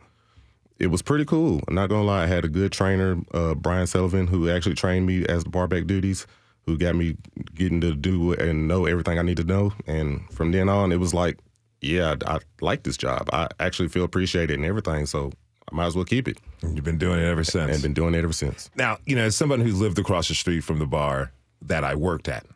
it 0.78 0.88
was 0.88 1.02
pretty 1.02 1.24
cool. 1.24 1.60
I'm 1.68 1.74
not 1.74 1.88
gonna 1.88 2.04
lie. 2.04 2.24
I 2.24 2.26
had 2.26 2.44
a 2.44 2.48
good 2.48 2.72
trainer, 2.72 3.18
uh, 3.32 3.54
Brian 3.54 3.86
Sullivan, 3.86 4.26
who 4.26 4.50
actually 4.50 4.74
trained 4.74 5.06
me 5.06 5.24
as 5.26 5.44
the 5.44 5.50
barback 5.50 5.86
duties, 5.86 6.26
who 6.66 6.78
got 6.78 6.96
me 6.96 7.16
getting 7.54 7.80
to 7.80 7.94
do 7.94 8.32
and 8.32 8.66
know 8.66 8.86
everything 8.86 9.18
I 9.18 9.22
need 9.22 9.36
to 9.36 9.44
know. 9.44 9.72
And 9.86 10.28
from 10.32 10.52
then 10.52 10.68
on, 10.68 10.92
it 10.92 10.96
was 10.98 11.14
like, 11.14 11.38
yeah, 11.80 12.14
I, 12.26 12.36
I 12.36 12.38
like 12.60 12.82
this 12.82 12.96
job. 12.96 13.28
I 13.32 13.48
actually 13.60 13.88
feel 13.88 14.04
appreciated 14.04 14.56
and 14.56 14.64
everything. 14.64 15.06
So 15.06 15.32
I 15.70 15.74
might 15.74 15.86
as 15.86 15.94
well 15.94 16.04
keep 16.04 16.26
it. 16.26 16.38
And 16.62 16.74
you've 16.74 16.84
been 16.84 16.98
doing 16.98 17.20
it 17.20 17.24
ever 17.24 17.44
since. 17.44 17.72
And 17.72 17.82
been 17.82 17.94
doing 17.94 18.14
it 18.14 18.24
ever 18.24 18.32
since. 18.32 18.70
Now, 18.74 18.98
you 19.04 19.14
know, 19.14 19.24
as 19.24 19.36
someone 19.36 19.60
who's 19.60 19.80
lived 19.80 19.98
across 19.98 20.28
the 20.28 20.34
street 20.34 20.60
from 20.60 20.78
the 20.78 20.86
bar 20.86 21.32
that 21.62 21.84
I 21.84 21.94
worked 21.94 22.28
at, 22.28 22.46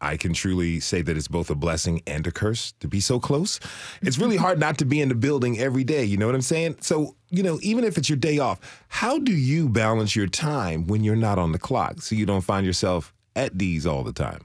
I 0.00 0.16
can 0.16 0.32
truly 0.32 0.80
say 0.80 1.02
that 1.02 1.16
it's 1.16 1.28
both 1.28 1.50
a 1.50 1.54
blessing 1.54 2.02
and 2.06 2.26
a 2.26 2.30
curse 2.30 2.72
to 2.80 2.88
be 2.88 3.00
so 3.00 3.20
close. 3.20 3.60
It's 4.00 4.18
really 4.18 4.36
hard 4.36 4.58
not 4.58 4.78
to 4.78 4.84
be 4.84 5.00
in 5.00 5.08
the 5.08 5.14
building 5.14 5.58
every 5.58 5.84
day. 5.84 6.04
You 6.04 6.16
know 6.16 6.26
what 6.26 6.34
I'm 6.34 6.40
saying? 6.42 6.76
So, 6.80 7.16
you 7.28 7.42
know, 7.42 7.58
even 7.62 7.84
if 7.84 7.98
it's 7.98 8.08
your 8.08 8.16
day 8.16 8.38
off, 8.38 8.60
how 8.88 9.18
do 9.18 9.32
you 9.32 9.68
balance 9.68 10.16
your 10.16 10.26
time 10.26 10.86
when 10.86 11.04
you're 11.04 11.16
not 11.16 11.38
on 11.38 11.52
the 11.52 11.58
clock 11.58 12.00
so 12.00 12.14
you 12.14 12.24
don't 12.24 12.40
find 12.40 12.64
yourself 12.64 13.12
at 13.36 13.58
Dee's 13.58 13.86
all 13.86 14.02
the 14.02 14.12
time? 14.12 14.40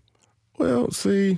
Well, 0.57 0.91
see, 0.91 1.37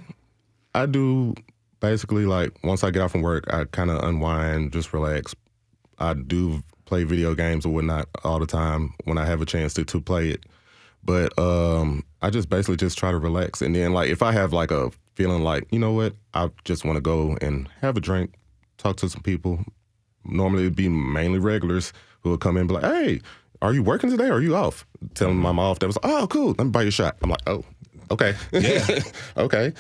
I 0.73 0.85
do 0.85 1.35
basically 1.79 2.25
like 2.25 2.51
once 2.63 2.83
I 2.83 2.91
get 2.91 3.01
off 3.01 3.11
from 3.11 3.21
work, 3.21 3.45
I 3.53 3.65
kind 3.65 3.91
of 3.91 4.03
unwind, 4.03 4.73
just 4.73 4.93
relax. 4.93 5.35
I 5.99 6.13
do 6.13 6.63
play 6.85 7.03
video 7.03 7.35
games 7.35 7.65
or 7.65 7.73
whatnot 7.73 8.07
all 8.23 8.39
the 8.39 8.47
time 8.47 8.93
when 9.03 9.17
I 9.17 9.25
have 9.25 9.41
a 9.41 9.45
chance 9.45 9.73
to 9.75 9.85
to 9.85 10.01
play 10.01 10.29
it. 10.29 10.45
But 11.07 11.39
um, 11.39 12.03
I 12.21 12.29
just 12.29 12.49
basically 12.49 12.75
just 12.75 12.97
try 12.97 13.11
to 13.11 13.17
relax. 13.17 13.61
And 13.61 13.73
then, 13.73 13.93
like, 13.93 14.09
if 14.09 14.21
I 14.21 14.33
have 14.33 14.51
like 14.51 14.71
a 14.71 14.91
feeling 15.15 15.41
like, 15.41 15.65
you 15.71 15.79
know 15.79 15.93
what, 15.93 16.13
I 16.33 16.51
just 16.65 16.83
want 16.83 16.97
to 16.97 17.01
go 17.01 17.37
and 17.41 17.69
have 17.81 17.95
a 17.95 18.01
drink, 18.01 18.33
talk 18.77 18.97
to 18.97 19.09
some 19.09 19.21
people. 19.21 19.63
Normally, 20.25 20.63
it'd 20.63 20.75
be 20.75 20.89
mainly 20.89 21.39
regulars 21.39 21.93
who 22.21 22.31
would 22.31 22.41
come 22.41 22.57
in 22.57 22.61
and 22.61 22.67
be 22.67 22.75
like, 22.75 22.83
hey, 22.83 23.21
are 23.61 23.73
you 23.73 23.81
working 23.81 24.09
today 24.09 24.27
or 24.27 24.33
are 24.33 24.41
you 24.41 24.57
off? 24.57 24.85
Telling 25.15 25.37
them 25.37 25.45
I'm 25.45 25.59
off. 25.59 25.79
That 25.79 25.87
was, 25.87 25.97
oh, 26.03 26.27
cool. 26.29 26.49
Let 26.49 26.65
me 26.65 26.71
buy 26.71 26.81
you 26.81 26.89
a 26.89 26.91
shot. 26.91 27.15
I'm 27.21 27.29
like, 27.29 27.41
oh, 27.47 27.63
okay. 28.11 28.35
Yeah. 28.51 28.85
okay. 29.37 29.73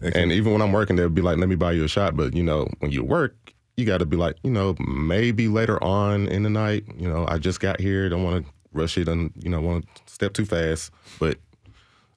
And 0.00 0.32
even 0.32 0.52
when 0.52 0.62
I'm 0.62 0.72
working, 0.72 0.96
they'll 0.96 1.08
be 1.08 1.22
like, 1.22 1.38
"Let 1.38 1.48
me 1.48 1.54
buy 1.54 1.70
you 1.70 1.84
a 1.84 1.88
shot." 1.88 2.16
But 2.16 2.34
you 2.34 2.42
know, 2.42 2.68
when 2.80 2.90
you 2.90 3.04
work, 3.04 3.36
you 3.76 3.86
got 3.86 3.98
to 3.98 4.06
be 4.06 4.16
like, 4.16 4.34
you 4.42 4.50
know, 4.50 4.74
maybe 4.80 5.46
later 5.46 5.80
on 5.80 6.26
in 6.26 6.42
the 6.42 6.50
night. 6.50 6.82
You 6.98 7.08
know, 7.08 7.24
I 7.28 7.38
just 7.38 7.60
got 7.60 7.78
here, 7.78 8.08
don't 8.08 8.24
want 8.24 8.44
to 8.44 8.52
rush 8.72 8.98
it, 8.98 9.08
and 9.08 9.32
you 9.38 9.50
know, 9.50 9.60
want 9.60 9.86
to 9.94 10.12
step 10.12 10.32
too 10.32 10.44
fast. 10.44 10.90
But 11.18 11.38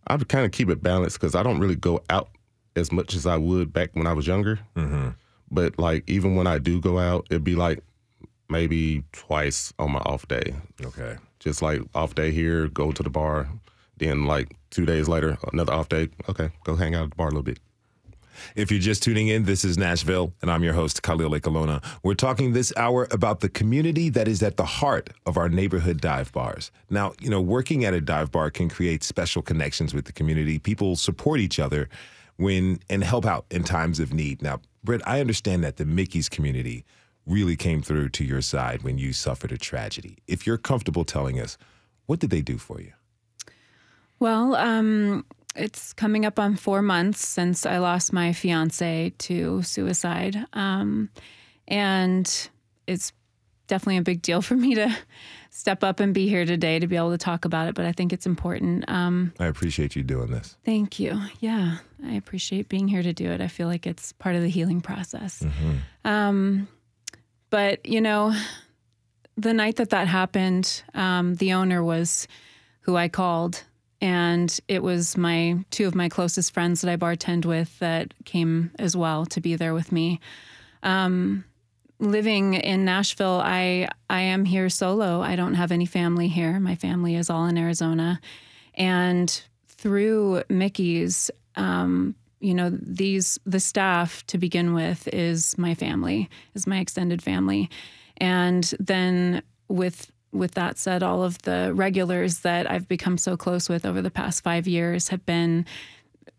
I 0.07 0.15
would 0.15 0.29
kind 0.29 0.45
of 0.45 0.51
keep 0.51 0.69
it 0.69 0.83
balanced 0.83 1.19
because 1.19 1.35
I 1.35 1.43
don't 1.43 1.59
really 1.59 1.75
go 1.75 2.01
out 2.09 2.29
as 2.75 2.91
much 2.91 3.15
as 3.15 3.25
I 3.25 3.37
would 3.37 3.73
back 3.73 3.91
when 3.93 4.07
I 4.07 4.13
was 4.13 4.27
younger. 4.27 4.59
Mm-hmm. 4.75 5.09
But 5.51 5.77
like 5.79 6.09
even 6.09 6.35
when 6.35 6.47
I 6.47 6.59
do 6.59 6.81
go 6.81 6.99
out, 6.99 7.27
it'd 7.29 7.43
be 7.43 7.55
like 7.55 7.83
maybe 8.49 9.03
twice 9.11 9.73
on 9.79 9.91
my 9.91 9.99
off 9.99 10.27
day. 10.27 10.53
Okay. 10.83 11.17
Just 11.39 11.61
like 11.61 11.81
off 11.93 12.15
day 12.15 12.31
here, 12.31 12.67
go 12.67 12.91
to 12.91 13.03
the 13.03 13.09
bar. 13.09 13.47
Then 13.97 14.25
like 14.25 14.55
two 14.71 14.85
days 14.85 15.07
later, 15.07 15.37
another 15.53 15.73
off 15.73 15.89
day. 15.89 16.09
Okay, 16.27 16.49
go 16.63 16.75
hang 16.75 16.95
out 16.95 17.05
at 17.05 17.09
the 17.11 17.15
bar 17.15 17.27
a 17.27 17.31
little 17.31 17.43
bit. 17.43 17.59
If 18.55 18.71
you're 18.71 18.79
just 18.79 19.03
tuning 19.03 19.27
in, 19.27 19.45
this 19.45 19.65
is 19.65 19.77
Nashville, 19.77 20.33
and 20.41 20.51
I'm 20.51 20.63
your 20.63 20.73
host, 20.73 21.01
Khalil 21.03 21.31
Ekulona. 21.31 21.83
We're 22.03 22.13
talking 22.13 22.53
this 22.53 22.73
hour 22.77 23.07
about 23.11 23.39
the 23.39 23.49
community 23.49 24.09
that 24.09 24.27
is 24.27 24.41
at 24.43 24.57
the 24.57 24.65
heart 24.65 25.09
of 25.25 25.37
our 25.37 25.49
neighborhood 25.49 26.01
dive 26.01 26.31
bars. 26.31 26.71
Now, 26.89 27.13
you 27.19 27.29
know, 27.29 27.41
working 27.41 27.85
at 27.85 27.93
a 27.93 28.01
dive 28.01 28.31
bar 28.31 28.51
can 28.51 28.69
create 28.69 29.03
special 29.03 29.41
connections 29.41 29.93
with 29.93 30.05
the 30.05 30.13
community. 30.13 30.59
People 30.59 30.95
support 30.95 31.39
each 31.39 31.59
other 31.59 31.89
when 32.37 32.79
and 32.89 33.03
help 33.03 33.25
out 33.25 33.45
in 33.49 33.63
times 33.63 33.99
of 33.99 34.13
need. 34.13 34.41
Now, 34.41 34.61
Britt, 34.83 35.01
I 35.05 35.19
understand 35.19 35.63
that 35.63 35.77
the 35.77 35.85
Mickey's 35.85 36.29
community 36.29 36.85
really 37.25 37.55
came 37.55 37.81
through 37.81 38.09
to 38.09 38.23
your 38.23 38.41
side 38.41 38.83
when 38.83 38.97
you 38.97 39.13
suffered 39.13 39.51
a 39.51 39.57
tragedy. 39.57 40.17
If 40.27 40.45
you're 40.45 40.57
comfortable 40.57 41.05
telling 41.05 41.39
us, 41.39 41.57
what 42.05 42.19
did 42.19 42.29
they 42.29 42.41
do 42.41 42.57
for 42.57 42.79
you? 42.79 42.93
Well, 44.19 44.55
um, 44.55 45.25
it's 45.55 45.93
coming 45.93 46.25
up 46.25 46.39
on 46.39 46.55
four 46.55 46.81
months 46.81 47.25
since 47.25 47.65
I 47.65 47.77
lost 47.77 48.13
my 48.13 48.33
fiance 48.33 49.13
to 49.17 49.61
suicide. 49.63 50.45
Um, 50.53 51.09
and 51.67 52.49
it's 52.87 53.13
definitely 53.67 53.97
a 53.97 54.03
big 54.03 54.21
deal 54.21 54.41
for 54.41 54.55
me 54.55 54.75
to 54.75 54.95
step 55.49 55.83
up 55.83 55.99
and 55.99 56.13
be 56.13 56.27
here 56.27 56.45
today 56.45 56.79
to 56.79 56.87
be 56.87 56.97
able 56.97 57.11
to 57.11 57.17
talk 57.17 57.45
about 57.45 57.67
it, 57.67 57.75
but 57.75 57.85
I 57.85 57.93
think 57.93 58.11
it's 58.11 58.25
important. 58.25 58.83
Um, 58.89 59.33
I 59.39 59.45
appreciate 59.45 59.95
you 59.95 60.03
doing 60.03 60.29
this. 60.29 60.57
Thank 60.65 60.99
you. 60.99 61.19
Yeah, 61.39 61.77
I 62.05 62.13
appreciate 62.13 62.67
being 62.67 62.89
here 62.89 63.01
to 63.01 63.13
do 63.13 63.31
it. 63.31 63.39
I 63.39 63.47
feel 63.47 63.67
like 63.67 63.87
it's 63.87 64.11
part 64.13 64.35
of 64.35 64.41
the 64.41 64.49
healing 64.49 64.81
process. 64.81 65.41
Mm-hmm. 65.41 66.07
Um, 66.07 66.67
but, 67.49 67.85
you 67.85 68.01
know, 68.01 68.35
the 69.37 69.53
night 69.53 69.77
that 69.77 69.91
that 69.91 70.09
happened, 70.09 70.83
um, 70.93 71.35
the 71.35 71.53
owner 71.53 71.81
was 71.81 72.27
who 72.81 72.97
I 72.97 73.07
called 73.07 73.63
and 74.01 74.59
it 74.67 74.83
was 74.83 75.17
my 75.17 75.63
two 75.71 75.87
of 75.87 75.95
my 75.95 76.09
closest 76.09 76.53
friends 76.53 76.81
that 76.81 76.91
I 76.91 76.97
bartend 76.97 77.45
with 77.45 77.77
that 77.79 78.13
came 78.25 78.71
as 78.77 78.95
well 78.95 79.25
to 79.27 79.41
be 79.41 79.55
there 79.55 79.73
with 79.73 79.91
me. 79.91 80.19
Um, 80.83 81.45
living 81.99 82.55
in 82.55 82.85
Nashville, 82.85 83.41
I 83.43 83.87
I 84.09 84.21
am 84.21 84.45
here 84.45 84.69
solo. 84.69 85.21
I 85.21 85.35
don't 85.35 85.55
have 85.55 85.71
any 85.71 85.85
family 85.85 86.27
here. 86.27 86.59
My 86.59 86.75
family 86.75 87.15
is 87.15 87.29
all 87.29 87.45
in 87.45 87.57
Arizona, 87.57 88.19
and 88.75 89.41
through 89.67 90.43
Mickey's, 90.49 91.31
um, 91.55 92.15
you 92.39 92.53
know, 92.53 92.69
these 92.69 93.39
the 93.45 93.59
staff 93.59 94.25
to 94.27 94.37
begin 94.37 94.73
with 94.73 95.07
is 95.13 95.57
my 95.57 95.73
family, 95.73 96.29
is 96.53 96.67
my 96.67 96.79
extended 96.79 97.21
family, 97.21 97.69
and 98.17 98.73
then 98.79 99.41
with 99.67 100.11
with 100.35 100.51
that 100.51 100.77
said, 100.77 101.03
all 101.03 101.23
of 101.23 101.41
the 101.43 101.71
regulars 101.73 102.39
that 102.39 102.69
I've 102.69 102.87
become 102.87 103.17
so 103.17 103.35
close 103.37 103.69
with 103.69 103.85
over 103.85 104.01
the 104.01 104.11
past 104.11 104.43
five 104.43 104.67
years 104.67 105.09
have 105.09 105.25
been 105.25 105.65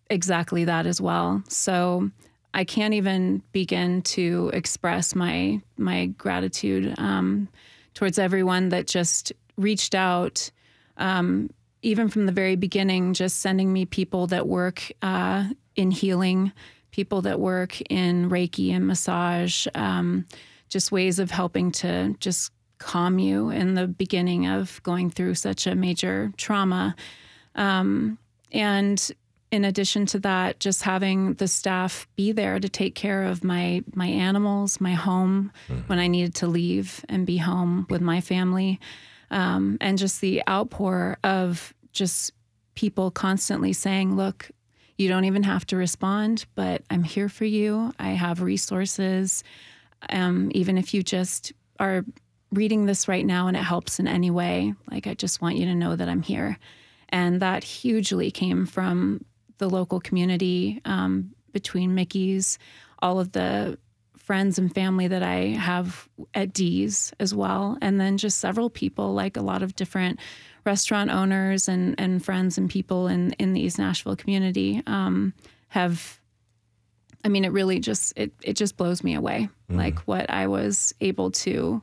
exactly 0.08 0.64
that 0.64 0.86
as 0.86 1.00
well. 1.00 1.42
So 1.48 2.10
I 2.54 2.64
can't 2.64 2.94
even 2.94 3.42
begin 3.52 4.02
to 4.02 4.50
express 4.54 5.14
my 5.14 5.60
my 5.76 6.06
gratitude 6.06 6.94
um, 6.98 7.48
towards 7.94 8.18
everyone 8.18 8.70
that 8.70 8.86
just 8.86 9.32
reached 9.56 9.94
out, 9.94 10.50
um, 10.96 11.50
even 11.82 12.08
from 12.08 12.26
the 12.26 12.32
very 12.32 12.56
beginning, 12.56 13.14
just 13.14 13.40
sending 13.40 13.72
me 13.72 13.84
people 13.84 14.26
that 14.28 14.46
work 14.46 14.90
uh, 15.02 15.44
in 15.74 15.90
healing, 15.90 16.52
people 16.92 17.22
that 17.22 17.40
work 17.40 17.80
in 17.90 18.30
Reiki 18.30 18.70
and 18.70 18.86
massage, 18.86 19.66
um, 19.74 20.26
just 20.68 20.90
ways 20.90 21.18
of 21.18 21.30
helping 21.30 21.70
to 21.72 22.14
just 22.20 22.52
calm 22.78 23.18
you 23.18 23.50
in 23.50 23.74
the 23.74 23.86
beginning 23.86 24.46
of 24.46 24.82
going 24.82 25.10
through 25.10 25.34
such 25.34 25.66
a 25.66 25.74
major 25.74 26.32
trauma. 26.36 26.94
Um, 27.54 28.18
and 28.52 29.10
in 29.50 29.64
addition 29.64 30.06
to 30.06 30.18
that, 30.20 30.60
just 30.60 30.82
having 30.82 31.34
the 31.34 31.48
staff 31.48 32.06
be 32.16 32.32
there 32.32 32.58
to 32.58 32.68
take 32.68 32.94
care 32.94 33.24
of 33.24 33.44
my 33.44 33.82
my 33.94 34.06
animals, 34.06 34.80
my 34.80 34.92
home 34.92 35.52
mm-hmm. 35.68 35.82
when 35.86 35.98
I 35.98 36.08
needed 36.08 36.34
to 36.36 36.46
leave 36.46 37.04
and 37.08 37.26
be 37.26 37.36
home 37.36 37.86
with 37.88 38.00
my 38.00 38.20
family, 38.20 38.80
um, 39.30 39.78
and 39.80 39.98
just 39.98 40.20
the 40.20 40.42
outpour 40.48 41.18
of 41.22 41.72
just 41.92 42.32
people 42.74 43.10
constantly 43.10 43.72
saying, 43.72 44.16
"Look, 44.16 44.50
you 44.98 45.08
don't 45.08 45.24
even 45.24 45.44
have 45.44 45.66
to 45.66 45.76
respond, 45.76 46.46
but 46.54 46.82
I'm 46.90 47.04
here 47.04 47.28
for 47.28 47.44
you. 47.44 47.92
I 47.98 48.10
have 48.10 48.42
resources. 48.42 49.44
Um, 50.10 50.50
even 50.54 50.76
if 50.76 50.92
you 50.92 51.02
just 51.02 51.52
are 51.78 52.04
reading 52.52 52.86
this 52.86 53.08
right 53.08 53.26
now 53.26 53.48
and 53.48 53.56
it 53.56 53.62
helps 53.62 53.98
in 53.98 54.06
any 54.06 54.30
way, 54.30 54.74
like 54.90 55.06
I 55.06 55.14
just 55.14 55.40
want 55.42 55.56
you 55.56 55.66
to 55.66 55.74
know 55.74 55.96
that 55.96 56.08
I'm 56.08 56.22
here. 56.22 56.58
And 57.08 57.40
that 57.40 57.64
hugely 57.64 58.30
came 58.30 58.66
from 58.66 59.24
the 59.58 59.70
local 59.70 60.00
community 60.00 60.80
um, 60.84 61.32
between 61.52 61.94
Mickey's, 61.94 62.58
all 63.00 63.20
of 63.20 63.32
the 63.32 63.78
friends 64.16 64.58
and 64.58 64.74
family 64.74 65.06
that 65.06 65.22
I 65.22 65.54
have 65.54 66.08
at 66.34 66.52
Dee's 66.52 67.12
as 67.20 67.32
well, 67.32 67.78
and 67.80 68.00
then 68.00 68.18
just 68.18 68.38
several 68.38 68.68
people, 68.68 69.14
like 69.14 69.36
a 69.36 69.42
lot 69.42 69.62
of 69.62 69.76
different 69.76 70.18
restaurant 70.64 71.10
owners 71.10 71.68
and, 71.68 71.94
and 71.98 72.24
friends 72.24 72.58
and 72.58 72.68
people 72.68 73.06
in, 73.06 73.32
in 73.34 73.52
the 73.52 73.60
East 73.60 73.78
Nashville 73.78 74.16
community 74.16 74.82
um, 74.86 75.32
have. 75.68 76.20
I 77.24 77.28
mean, 77.28 77.44
it 77.44 77.52
really 77.52 77.80
just 77.80 78.12
it 78.16 78.32
it 78.42 78.54
just 78.54 78.76
blows 78.76 79.02
me 79.02 79.14
away, 79.14 79.48
mm. 79.70 79.76
like 79.76 79.98
what 80.00 80.30
I 80.30 80.46
was 80.46 80.94
able 81.00 81.30
to 81.32 81.82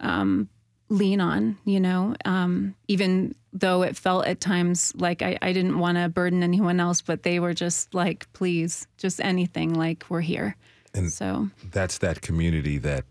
um, 0.00 0.48
lean 0.88 1.20
on, 1.20 1.56
you 1.64 1.80
know, 1.80 2.14
um, 2.24 2.74
even 2.88 3.34
though 3.52 3.82
it 3.82 3.96
felt 3.96 4.26
at 4.26 4.40
times 4.40 4.92
like 4.96 5.22
I, 5.22 5.38
I 5.40 5.52
didn't 5.52 5.78
want 5.78 5.98
to 5.98 6.08
burden 6.08 6.42
anyone 6.42 6.80
else, 6.80 7.00
but 7.00 7.22
they 7.22 7.40
were 7.40 7.54
just 7.54 7.94
like, 7.94 8.30
please, 8.32 8.86
just 8.96 9.20
anything, 9.20 9.74
like 9.74 10.04
we're 10.08 10.20
here. 10.20 10.56
And 10.94 11.12
so 11.12 11.48
that's 11.70 11.98
that 11.98 12.20
community 12.20 12.78
that, 12.78 13.04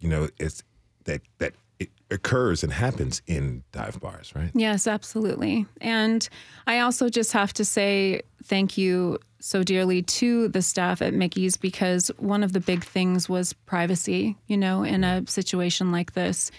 you 0.00 0.08
know, 0.08 0.28
it's 0.38 0.62
that, 1.04 1.22
that 1.38 1.54
it 1.78 1.90
occurs 2.10 2.62
and 2.62 2.72
happens 2.72 3.22
in 3.26 3.64
dive 3.72 4.00
bars, 4.00 4.32
right? 4.34 4.50
Yes, 4.54 4.86
absolutely. 4.86 5.66
And 5.80 6.28
I 6.66 6.80
also 6.80 7.08
just 7.08 7.32
have 7.32 7.52
to 7.54 7.64
say 7.64 8.22
thank 8.44 8.78
you 8.78 9.18
so 9.40 9.62
dearly 9.62 10.02
to 10.02 10.48
the 10.48 10.62
staff 10.62 11.00
at 11.00 11.14
Mickey's 11.14 11.56
because 11.56 12.08
one 12.18 12.42
of 12.42 12.52
the 12.52 12.60
big 12.60 12.84
things 12.84 13.28
was 13.28 13.52
privacy, 13.52 14.36
you 14.46 14.56
know, 14.56 14.82
in 14.82 15.04
a 15.04 15.26
situation 15.26 15.92
like 15.92 16.12
this. 16.14 16.50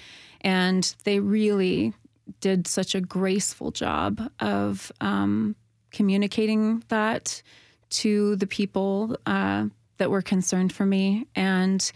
And 0.42 0.96
they 1.04 1.20
really 1.20 1.94
did 2.40 2.68
such 2.68 2.96
a 2.96 3.02
graceful 3.02 3.72
job 3.72 4.32
of 4.40 4.92
um, 5.02 5.56
communicating 5.92 6.84
that 6.88 7.42
to 7.90 8.36
the 8.38 8.48
people 8.48 9.18
uh, 9.26 9.66
that 9.98 10.12
were 10.12 10.22
concerned 10.22 10.72
for 10.72 10.86
me. 10.86 11.28
And 11.36 11.92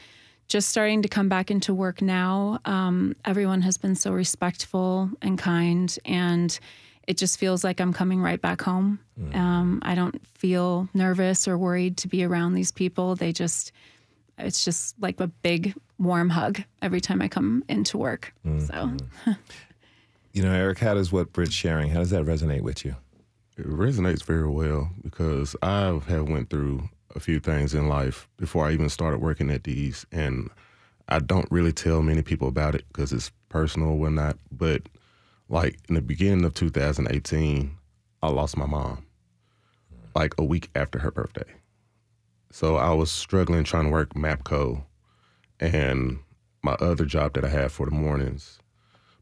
just 0.48 0.70
starting 0.70 1.02
to 1.04 1.08
come 1.08 1.30
back 1.30 1.50
into 1.50 1.74
work 1.74 2.02
now, 2.02 2.60
um, 2.66 3.16
everyone 3.26 3.62
has 3.62 3.78
been 3.78 3.96
so 3.96 4.12
respectful 4.12 5.10
and 5.22 5.38
kind. 5.38 5.98
And 6.04 6.60
it 7.08 7.18
just 7.18 7.38
feels 7.38 7.64
like 7.64 7.80
I'm 7.80 7.93
coming 7.93 8.22
right 8.22 8.41
back 8.41 8.62
home. 8.62 8.99
Mm. 9.20 9.36
Um, 9.36 9.80
I 9.84 9.95
don't 9.95 10.26
feel 10.28 10.88
nervous 10.93 11.47
or 11.47 11.58
worried 11.58 11.97
to 11.97 12.08
be 12.08 12.24
around 12.24 12.56
Dee's 12.56 12.72
people. 12.72 13.16
They 13.16 13.32
just, 13.32 13.72
it's 14.38 14.64
just 14.64 14.95
like 15.01 15.20
a 15.20 15.28
big 15.28 15.74
warm 15.99 16.30
hug 16.30 16.62
every 16.82 17.01
time 17.01 17.22
I 17.22 17.28
come 17.28 17.64
into 17.68 17.97
work. 17.97 18.34
Mm-hmm. 18.45 18.66
So, 18.66 19.34
you 20.34 20.43
know, 20.43 20.51
Eric, 20.51 20.80
how 20.80 20.93
does 20.93 21.12
what 21.12 21.34
Britt's 21.34 21.54
sharing, 21.54 21.89
how 21.89 21.99
does 21.99 22.10
that 22.12 22.26
resonate 22.26 22.62
with 22.62 22.86
you? 22.86 22.95
It 23.58 23.68
resonates 23.68 24.24
very 24.24 24.47
well 24.47 24.89
because 25.04 25.56
I 25.62 25.99
have 26.08 26.30
went 26.30 26.49
through 26.49 26.89
a 27.16 27.20
few 27.20 27.39
things 27.39 27.74
in 27.74 27.88
life 27.88 28.28
before 28.38 28.68
I 28.68 28.72
even 28.72 28.89
started 28.89 29.22
working 29.22 29.51
at 29.51 29.64
these, 29.64 30.08
and 30.12 30.49
I 31.08 31.20
don't 31.20 31.51
really 31.51 31.72
tell 31.72 32.01
many 32.01 32.24
people 32.24 32.47
about 32.47 32.74
it 32.74 32.86
because 32.88 33.14
it's 33.14 33.32
personal 33.49 33.89
or 33.89 33.97
whatnot. 33.99 34.38
But 34.51 34.84
like 35.54 35.78
in 35.88 35.93
the 35.95 36.01
beginning 36.01 36.43
of 36.45 36.56
2018, 36.56 37.78
I 38.24 38.28
lost 38.30 38.58
my 38.58 38.66
mom 38.66 39.06
like 40.16 40.34
a 40.39 40.43
week 40.43 40.70
after 40.76 40.97
her 40.99 41.12
birthday. 41.12 41.54
So 42.51 42.76
I 42.76 42.91
was 42.93 43.12
struggling 43.12 43.64
trying 43.64 43.86
to 43.86 43.91
work 43.91 44.16
MAPCO 44.16 44.84
and 45.60 46.20
my 46.64 46.74
other 46.74 47.06
job 47.06 47.34
that 47.34 47.45
I 47.45 47.49
had 47.49 47.72
for 47.72 47.86
the 47.86 47.91
mornings, 47.91 48.60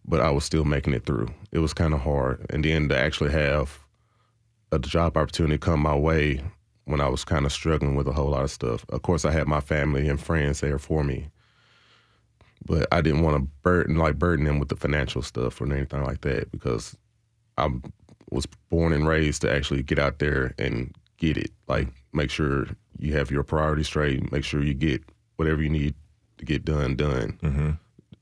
but 0.05 0.21
I 0.21 0.31
was 0.31 0.45
still 0.45 0.63
making 0.63 0.93
it 0.93 1.05
through. 1.05 1.27
It 1.51 1.59
was 1.59 1.73
kind 1.73 1.93
of 1.93 2.01
hard. 2.01 2.45
And 2.49 2.63
then 2.63 2.87
to 2.89 2.97
actually 2.97 3.31
have 3.31 3.79
a 4.71 4.79
job 4.79 5.17
opportunity 5.17 5.57
come 5.57 5.81
my 5.81 5.95
way 5.95 6.41
when 6.85 7.01
I 7.01 7.09
was 7.09 7.25
kind 7.25 7.45
of 7.45 7.51
struggling 7.51 7.95
with 7.95 8.07
a 8.07 8.13
whole 8.13 8.29
lot 8.29 8.43
of 8.43 8.51
stuff. 8.51 8.85
Of 8.87 9.01
course, 9.01 9.25
I 9.25 9.31
had 9.31 9.47
my 9.47 9.59
family 9.59 10.07
and 10.07 10.19
friends 10.19 10.61
there 10.61 10.79
for 10.79 11.03
me, 11.03 11.27
but 12.65 12.87
I 12.91 13.01
didn't 13.01 13.21
want 13.23 13.37
to 13.43 13.49
burden 13.63 13.97
like 13.97 14.17
burden 14.19 14.45
them 14.45 14.59
with 14.59 14.69
the 14.69 14.75
financial 14.75 15.21
stuff 15.21 15.59
or 15.61 15.71
anything 15.71 16.03
like 16.03 16.21
that 16.21 16.51
because 16.51 16.95
I 17.57 17.69
was 18.29 18.45
born 18.69 18.93
and 18.93 19.07
raised 19.07 19.41
to 19.41 19.53
actually 19.53 19.83
get 19.83 19.99
out 19.99 20.19
there 20.19 20.53
and 20.57 20.95
get 21.17 21.37
it. 21.37 21.51
Like 21.67 21.87
make 22.13 22.29
sure 22.29 22.67
you 22.99 23.13
have 23.13 23.31
your 23.31 23.43
priorities 23.43 23.87
straight. 23.87 24.31
Make 24.31 24.43
sure 24.43 24.61
you 24.63 24.73
get 24.73 25.03
whatever 25.37 25.61
you 25.61 25.69
need 25.69 25.95
to 26.37 26.45
get 26.45 26.63
done 26.65 26.95
done, 26.95 27.37
Mm-hmm. 27.41 27.69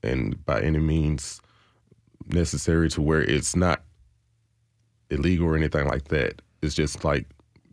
and 0.03 0.45
by 0.45 0.61
any 0.61 0.79
means 0.79 1.41
necessary 2.27 2.89
to 2.89 3.01
where 3.01 3.21
it's 3.21 3.55
not 3.55 3.83
illegal 5.09 5.47
or 5.47 5.55
anything 5.55 5.87
like 5.87 6.05
that. 6.09 6.41
It's 6.61 6.75
just 6.75 7.03
like 7.03 7.25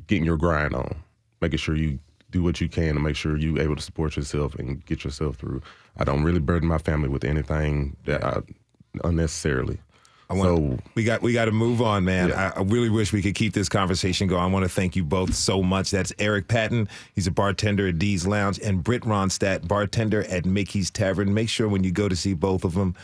getting 0.07 0.25
your 0.25 0.37
grind 0.37 0.75
on, 0.75 0.97
making 1.41 1.59
sure 1.59 1.75
you 1.77 1.99
do 2.37 2.43
what 2.43 2.61
you 2.61 2.69
can 2.69 2.95
to 2.95 3.01
make 3.01 3.17
sure 3.17 3.37
you're 3.37 3.59
able 3.59 3.77
to 3.77 3.83
support 3.83 4.17
yourself 4.17 4.55
and 4.57 4.85
get 4.85 5.05
yourself 5.05 5.37
through. 5.37 5.63
I 5.97 6.05
don't 6.05 6.23
really 6.23 6.39
burden 6.39 6.69
my 6.69 6.79
family 6.79 7.09
with 7.09 7.25
anything 7.25 7.97
that 8.05 8.23
I 8.23 8.41
unnecessarily. 9.05 9.79
I 10.29 10.35
want 10.35 10.83
we 10.95 11.05
got 11.05 11.23
we 11.23 11.33
got 11.33 11.45
to 11.45 11.53
move 11.53 11.81
on, 11.81 12.05
man. 12.05 12.33
I, 12.33 12.49
I 12.49 12.63
really 12.63 12.91
wish 12.91 13.13
we 13.13 13.23
could 13.23 13.37
keep 13.37 13.53
this 13.53 13.69
conversation 13.69 14.27
going. 14.27 14.43
I 14.43 14.47
want 14.47 14.65
to 14.65 14.69
thank 14.69 14.97
you 14.97 15.05
both 15.05 15.35
so 15.35 15.63
much. 15.63 15.93
That's 15.93 16.13
Eric 16.19 16.49
Patton. 16.49 16.89
He's 17.15 17.29
a 17.29 17.31
bartender 17.31 17.89
at 17.89 17.99
Dee's 17.99 18.27
Lounge, 18.27 18.59
and 18.59 18.83
Britt 18.83 19.03
Ronstadt, 19.03 19.69
bartender 19.69 20.25
at 20.25 20.45
Mickey's 20.45 20.91
Tavern. 20.91 21.33
Make 21.33 21.49
sure 21.49 21.69
when 21.69 21.85
you 21.85 21.93
go 21.93 22.09
to 22.09 22.17
see 22.17 22.35
both 22.35 22.65
of 22.65 22.75
them, 22.75 22.97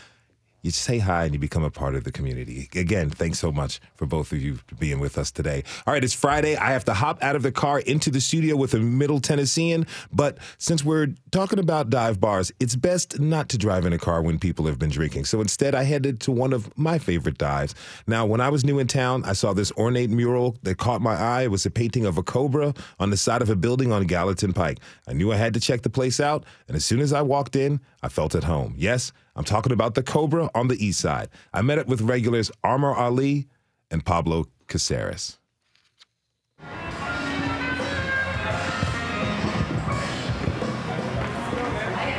you 0.63 0.71
say 0.71 0.99
hi 0.99 1.25
and 1.25 1.35
you 1.35 1.39
become 1.41 1.65
a 1.65 1.71
part 1.71 1.95
of 1.95 2.05
the 2.05 2.13
community. 2.13 2.69
Again, 2.75 3.11
thanks 3.11 3.39
so 3.39 3.51
much 3.51 3.81
for 3.95 4.07
both 4.07 4.33
of 4.33 4.41
you 4.41 4.61
being 4.79 5.01
with 5.01 5.19
us 5.19 5.31
today. 5.31 5.65
All 5.87 5.93
right, 5.93 6.03
it's 6.03 6.15
Friday. 6.15 6.57
I 6.57 6.71
have 6.71 6.85
to 6.87 6.95
hop 6.95 7.23
out 7.23 7.37
of 7.37 7.43
the 7.43 7.53
car 7.53 7.81
into 7.81 8.11
the 8.11 8.21
studio 8.21 8.57
with 8.57 8.73
a 8.75 8.79
Middle 8.79 9.21
Tennessean, 9.21 9.87
but 10.13 10.39
since 10.59 10.85
we're 10.85 11.09
talking 11.33 11.59
about 11.59 11.91
dive 11.91 12.21
bars, 12.21 12.53
it's 12.61 12.77
best 12.77 13.19
not 13.19 13.49
to 13.51 13.59
drive 13.59 13.85
in 13.85 13.93
a 13.93 13.99
car 13.99 14.23
when 14.23 14.39
people 14.39 14.67
have 14.67 14.79
been 14.79 14.91
drinking. 14.91 15.25
So 15.25 15.41
instead, 15.41 15.75
I 15.75 15.83
headed 15.83 16.21
to 16.21 16.33
one 16.33 16.53
of 16.53 16.77
my 16.79 16.99
favorite 16.99 17.39
dives. 17.39 17.75
Now, 18.07 18.25
when 18.25 18.41
I 18.41 18.49
was 18.49 18.65
new 18.65 18.79
in 18.79 18.87
town, 18.87 19.25
I 19.25 19.33
saw 19.33 19.53
this 19.53 19.73
ornate 19.73 20.11
mural 20.11 20.57
that 20.63 20.79
caught 20.79 21.03
my 21.03 21.15
eye. 21.15 21.43
It 21.43 21.51
was 21.51 21.67
a 21.67 21.71
painting 21.71 22.07
of 22.07 22.19
a 22.19 22.23
cobra 22.23 22.73
on 23.01 23.11
the 23.11 23.17
side 23.17 23.43
of 23.43 23.51
a 23.51 23.57
building 23.57 23.93
on 23.93 24.07
Gallatin 24.07 24.53
Pike. 24.53 24.79
I 25.09 25.13
knew 25.13 25.33
I 25.33 25.37
had 25.37 25.55
to 25.55 25.61
check 25.61 25.83
the 25.83 25.91
place 25.91 26.21
out, 26.21 26.45
and 26.69 26.77
as 26.77 26.85
soon 26.85 27.01
as 27.01 27.13
I 27.13 27.23
walked 27.23 27.57
in, 27.57 27.81
I 28.03 28.09
felt 28.09 28.35
at 28.35 28.45
home. 28.45 28.75
Yes, 28.77 29.13
I'm 29.35 29.45
talking 29.45 29.73
about 29.73 29.95
the 29.95 30.03
Cobra 30.03 30.51
on 30.55 30.69
the 30.69 30.85
east 30.85 31.01
side. 31.01 31.31
I 31.55 31.63
met 31.63 31.79
up 31.79 31.87
with 31.87 32.03
regulars 32.03 32.51
Amr 32.63 32.95
Ali 32.95 33.49
and 33.91 34.05
Pablo 34.05 34.45
Caceres. 34.69 35.39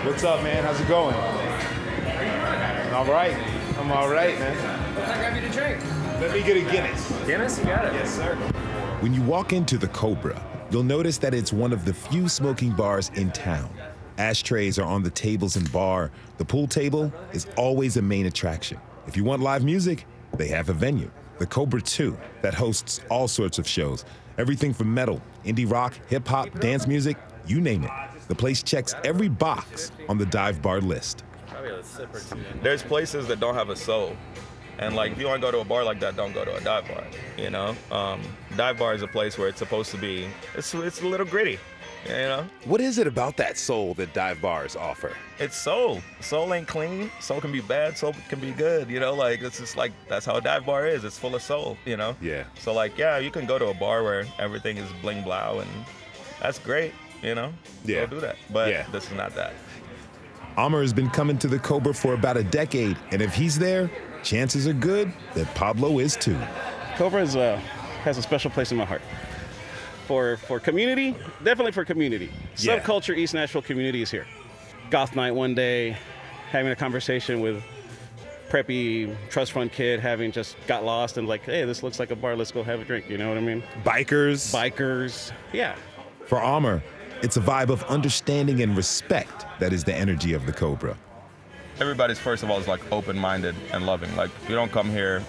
What's 0.04 0.24
up, 0.24 0.44
man? 0.44 0.64
How's 0.64 0.82
it 0.82 0.88
going? 0.88 1.16
All 2.94 3.06
right. 3.06 3.36
I'm 3.78 3.92
all 3.92 4.10
right, 4.10 4.38
man. 4.40 4.96
What 4.96 5.06
can 5.06 5.14
I 5.14 5.18
grab 5.18 5.36
you 5.36 5.42
to 5.42 5.50
drink? 5.50 5.84
Let 6.20 6.32
me 6.34 6.42
get 6.42 6.58
a 6.58 6.62
Guinness. 6.72 7.12
Guinness, 7.26 7.60
you 7.60 7.66
got 7.66 7.86
it. 7.86 7.94
Yes, 7.94 8.16
sir. 8.16 8.36
When 9.02 9.14
you 9.14 9.22
walk 9.22 9.54
into 9.54 9.78
the 9.78 9.88
Cobra, 9.90 10.44
you'll 10.72 10.84
notice 10.84 11.18
that 11.20 11.34
it's 11.34 11.54
one 11.54 11.74
of 11.74 11.86
the 11.86 11.94
few 11.94 12.28
smoking 12.28 12.72
bars 12.72 13.12
in 13.16 13.32
town. 13.32 13.70
Ashtrays 14.18 14.78
are 14.78 14.86
on 14.86 15.04
the 15.04 15.10
tables 15.10 15.56
and 15.56 15.72
bar. 15.72 16.12
The 16.38 16.46
pool 16.46 16.68
table 16.68 17.12
is 17.32 17.48
always 17.58 17.98
a 17.98 18.02
main 18.02 18.26
attraction. 18.26 18.80
If 19.08 19.18
you 19.18 19.24
want 19.24 19.42
live 19.42 19.64
music, 19.64 20.06
they 20.38 20.48
have 20.50 20.70
a 20.70 20.74
venue, 20.74 21.10
the 21.40 21.46
Cobra 21.46 21.82
2, 21.82 22.18
that 22.42 22.54
hosts 22.54 23.02
all 23.10 23.28
sorts 23.28 23.58
of 23.58 23.68
shows. 23.68 24.06
Everything 24.38 24.74
from 24.74 24.94
metal, 24.94 25.22
indie 25.46 25.70
rock, 25.70 25.98
hip 26.08 26.28
hop, 26.28 26.60
dance 26.60 26.88
music, 26.88 27.18
you 27.48 27.60
name 27.60 27.84
it. 27.84 27.92
The 28.28 28.36
place 28.36 28.64
checks 28.64 28.96
every 29.04 29.30
box 29.30 29.92
on 30.08 30.18
the 30.18 30.26
dive 30.26 30.62
bar 30.62 30.80
list. 30.80 31.24
There's 32.62 32.84
places 32.84 33.28
that 33.28 33.40
don't 33.40 33.56
have 33.56 33.70
a 33.70 33.76
soul. 33.76 34.16
And 34.80 34.96
like, 34.96 35.12
if 35.12 35.20
you 35.20 35.28
want 35.28 35.42
to 35.42 35.48
go 35.48 35.52
to 35.52 35.60
a 35.60 35.66
bar 35.66 35.84
like 35.84 36.00
that, 36.00 36.16
don't 36.16 36.34
go 36.34 36.44
to 36.44 36.56
a 36.56 36.62
dive 36.62 36.88
bar. 36.88 37.04
You 37.38 37.50
know, 37.50 37.76
um, 37.92 38.22
dive 38.58 38.78
bar 38.78 38.94
is 38.94 39.02
a 39.02 39.08
place 39.08 39.38
where 39.38 39.48
it's 39.48 39.60
supposed 39.60 39.92
to 39.92 39.98
be. 39.98 40.28
It's 40.56 40.74
it's 40.74 41.02
a 41.02 41.08
little 41.08 41.26
gritty. 41.26 41.60
You 42.06 42.12
know, 42.14 42.46
What 42.66 42.82
is 42.82 42.98
it 42.98 43.08
about 43.08 43.38
that 43.38 43.58
soul 43.58 43.94
that 43.94 44.14
dive 44.14 44.42
bars 44.42 44.76
offer? 44.76 45.16
it's 45.40 45.56
soul. 45.58 46.02
Soul 46.20 46.54
ain't 46.54 46.68
clean. 46.68 47.10
Soul 47.22 47.40
can 47.40 47.52
be 47.52 47.62
bad. 47.62 47.98
Soul 47.98 48.14
can 48.30 48.40
be 48.40 48.52
good. 48.52 48.90
You 48.90 49.00
know, 49.00 49.14
like 49.14 49.42
it's 49.42 49.60
just 49.60 49.78
like 49.78 49.92
that's 50.10 50.26
how 50.26 50.36
a 50.36 50.42
dive 50.42 50.66
bar 50.66 50.86
is. 50.86 51.04
It's 51.06 51.18
full 51.18 51.34
of 51.36 51.42
soul. 51.42 51.78
You 51.86 51.96
know. 51.98 52.16
Yeah. 52.22 52.44
So 52.60 52.74
like, 52.74 52.98
yeah, 52.98 53.18
you 53.20 53.32
can 53.32 53.46
go 53.46 53.58
to 53.58 53.68
a 53.68 53.74
bar 53.74 54.04
where 54.04 54.26
everything 54.38 54.78
is 54.78 54.90
bling 55.02 55.24
blow, 55.24 55.60
and 55.62 55.70
that's 56.42 56.60
great. 56.60 56.92
You 57.22 57.36
know. 57.36 57.54
Yeah. 57.86 58.02
Go 58.02 58.08
do 58.16 58.20
that. 58.20 58.36
But 58.52 58.70
Yeah. 58.70 58.86
this 58.92 59.06
is 59.10 59.14
not 59.14 59.34
that. 59.36 59.54
Amr 60.58 60.82
has 60.82 60.94
been 60.94 61.10
coming 61.10 61.38
to 61.40 61.48
the 61.48 61.58
Cobra 61.58 61.94
for 61.94 62.14
about 62.14 62.36
a 62.38 62.44
decade, 62.44 62.98
and 63.12 63.22
if 63.22 63.34
he's 63.34 63.58
there, 63.58 63.90
chances 64.24 64.68
are 64.68 64.74
good 64.74 65.12
that 65.36 65.54
Pablo 65.56 66.00
is 66.00 66.16
too. 66.16 66.38
Cobra 66.98 67.22
is, 67.24 67.36
uh, 67.36 67.56
has 68.04 68.18
a 68.20 68.22
special 68.22 68.52
place 68.52 68.72
in 68.72 68.78
my 68.78 68.86
heart. 68.86 69.02
For 70.08 70.38
for 70.38 70.60
community, 70.60 71.16
definitely 71.44 71.72
for 71.72 71.86
community. 71.86 72.30
Yeah. 72.58 72.80
Subculture 72.80 73.18
East 73.18 73.34
Nashville 73.34 73.62
community 73.62 74.02
is 74.02 74.12
here. 74.12 74.28
Goth 74.90 75.16
night 75.16 75.32
one 75.32 75.56
day, 75.56 75.98
having 76.52 76.72
a 76.72 76.76
conversation 76.76 77.40
with 77.40 77.64
preppy 78.50 79.16
trust 79.30 79.54
fund 79.54 79.72
kid, 79.72 80.00
having 80.00 80.32
just 80.32 80.58
got 80.68 80.84
lost 80.84 81.18
and 81.18 81.28
like, 81.28 81.44
hey, 81.44 81.66
this 81.66 81.82
looks 81.82 82.00
like 82.00 82.12
a 82.12 82.16
bar. 82.16 82.36
Let's 82.36 82.52
go 82.52 82.64
have 82.64 82.82
a 82.82 82.84
drink. 82.84 83.10
You 83.10 83.18
know 83.18 83.30
what 83.30 83.38
I 83.38 83.42
mean? 83.42 83.64
Bikers. 83.84 84.54
Bikers. 84.54 85.32
Yeah. 85.54 85.76
For 86.26 86.40
Amr, 86.40 86.84
it's 87.22 87.38
a 87.38 87.42
vibe 87.42 87.70
of 87.70 87.84
understanding 87.86 88.62
and 88.62 88.78
respect 88.78 89.46
that 89.60 89.74
is 89.74 89.84
the 89.84 89.96
energy 89.96 90.34
of 90.34 90.46
the 90.46 90.54
Cobra. 90.54 90.98
everybody's 91.80 92.20
first 92.20 92.44
of 92.44 92.52
all 92.52 92.60
is 92.60 92.68
like 92.68 92.82
open-minded 92.92 93.56
and 93.72 93.86
loving. 93.86 94.14
Like 94.16 94.32
you 94.48 94.56
don't 94.56 94.72
come 94.72 94.90
here, 94.90 95.24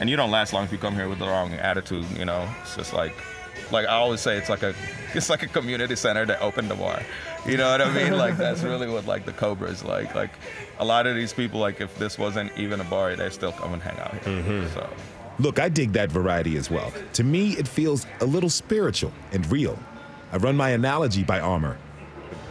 and 0.00 0.08
you 0.08 0.16
don't 0.16 0.30
last 0.30 0.52
long 0.52 0.64
if 0.64 0.72
you 0.72 0.78
come 0.78 0.94
here 0.94 1.08
with 1.08 1.18
the 1.18 1.26
wrong 1.26 1.52
attitude. 1.54 2.06
You 2.16 2.24
know, 2.24 2.48
it's 2.62 2.76
just 2.76 2.92
like, 2.92 3.14
like 3.70 3.86
I 3.86 3.92
always 3.92 4.20
say, 4.20 4.36
it's 4.36 4.48
like 4.48 4.62
a, 4.62 4.74
it's 5.14 5.30
like 5.30 5.42
a 5.42 5.48
community 5.48 5.96
center 5.96 6.24
that 6.26 6.40
opened 6.40 6.70
the 6.70 6.74
bar. 6.74 7.02
You 7.46 7.56
know 7.56 7.70
what 7.70 7.80
I 7.80 7.92
mean? 7.92 8.16
Like 8.16 8.36
that's 8.36 8.62
really 8.62 8.88
what 8.88 9.06
like 9.06 9.24
the 9.24 9.32
Cobra 9.32 9.70
is 9.70 9.84
like. 9.84 10.14
Like 10.14 10.30
a 10.78 10.84
lot 10.84 11.06
of 11.06 11.14
these 11.14 11.32
people, 11.32 11.60
like 11.60 11.80
if 11.80 11.96
this 11.98 12.18
wasn't 12.18 12.56
even 12.58 12.80
a 12.80 12.84
bar, 12.84 13.14
they 13.16 13.30
still 13.30 13.52
come 13.52 13.72
and 13.72 13.82
hang 13.82 13.98
out 13.98 14.12
here. 14.12 14.42
Mm-hmm. 14.42 14.74
So. 14.74 14.90
Look, 15.38 15.58
I 15.58 15.68
dig 15.68 15.92
that 15.92 16.10
variety 16.10 16.56
as 16.56 16.70
well. 16.70 16.92
To 17.12 17.24
me, 17.24 17.52
it 17.52 17.68
feels 17.68 18.06
a 18.20 18.26
little 18.26 18.50
spiritual 18.50 19.12
and 19.32 19.50
real. 19.52 19.78
I 20.32 20.36
run 20.38 20.56
my 20.56 20.70
analogy 20.70 21.22
by 21.22 21.40
Amr. 21.40 21.78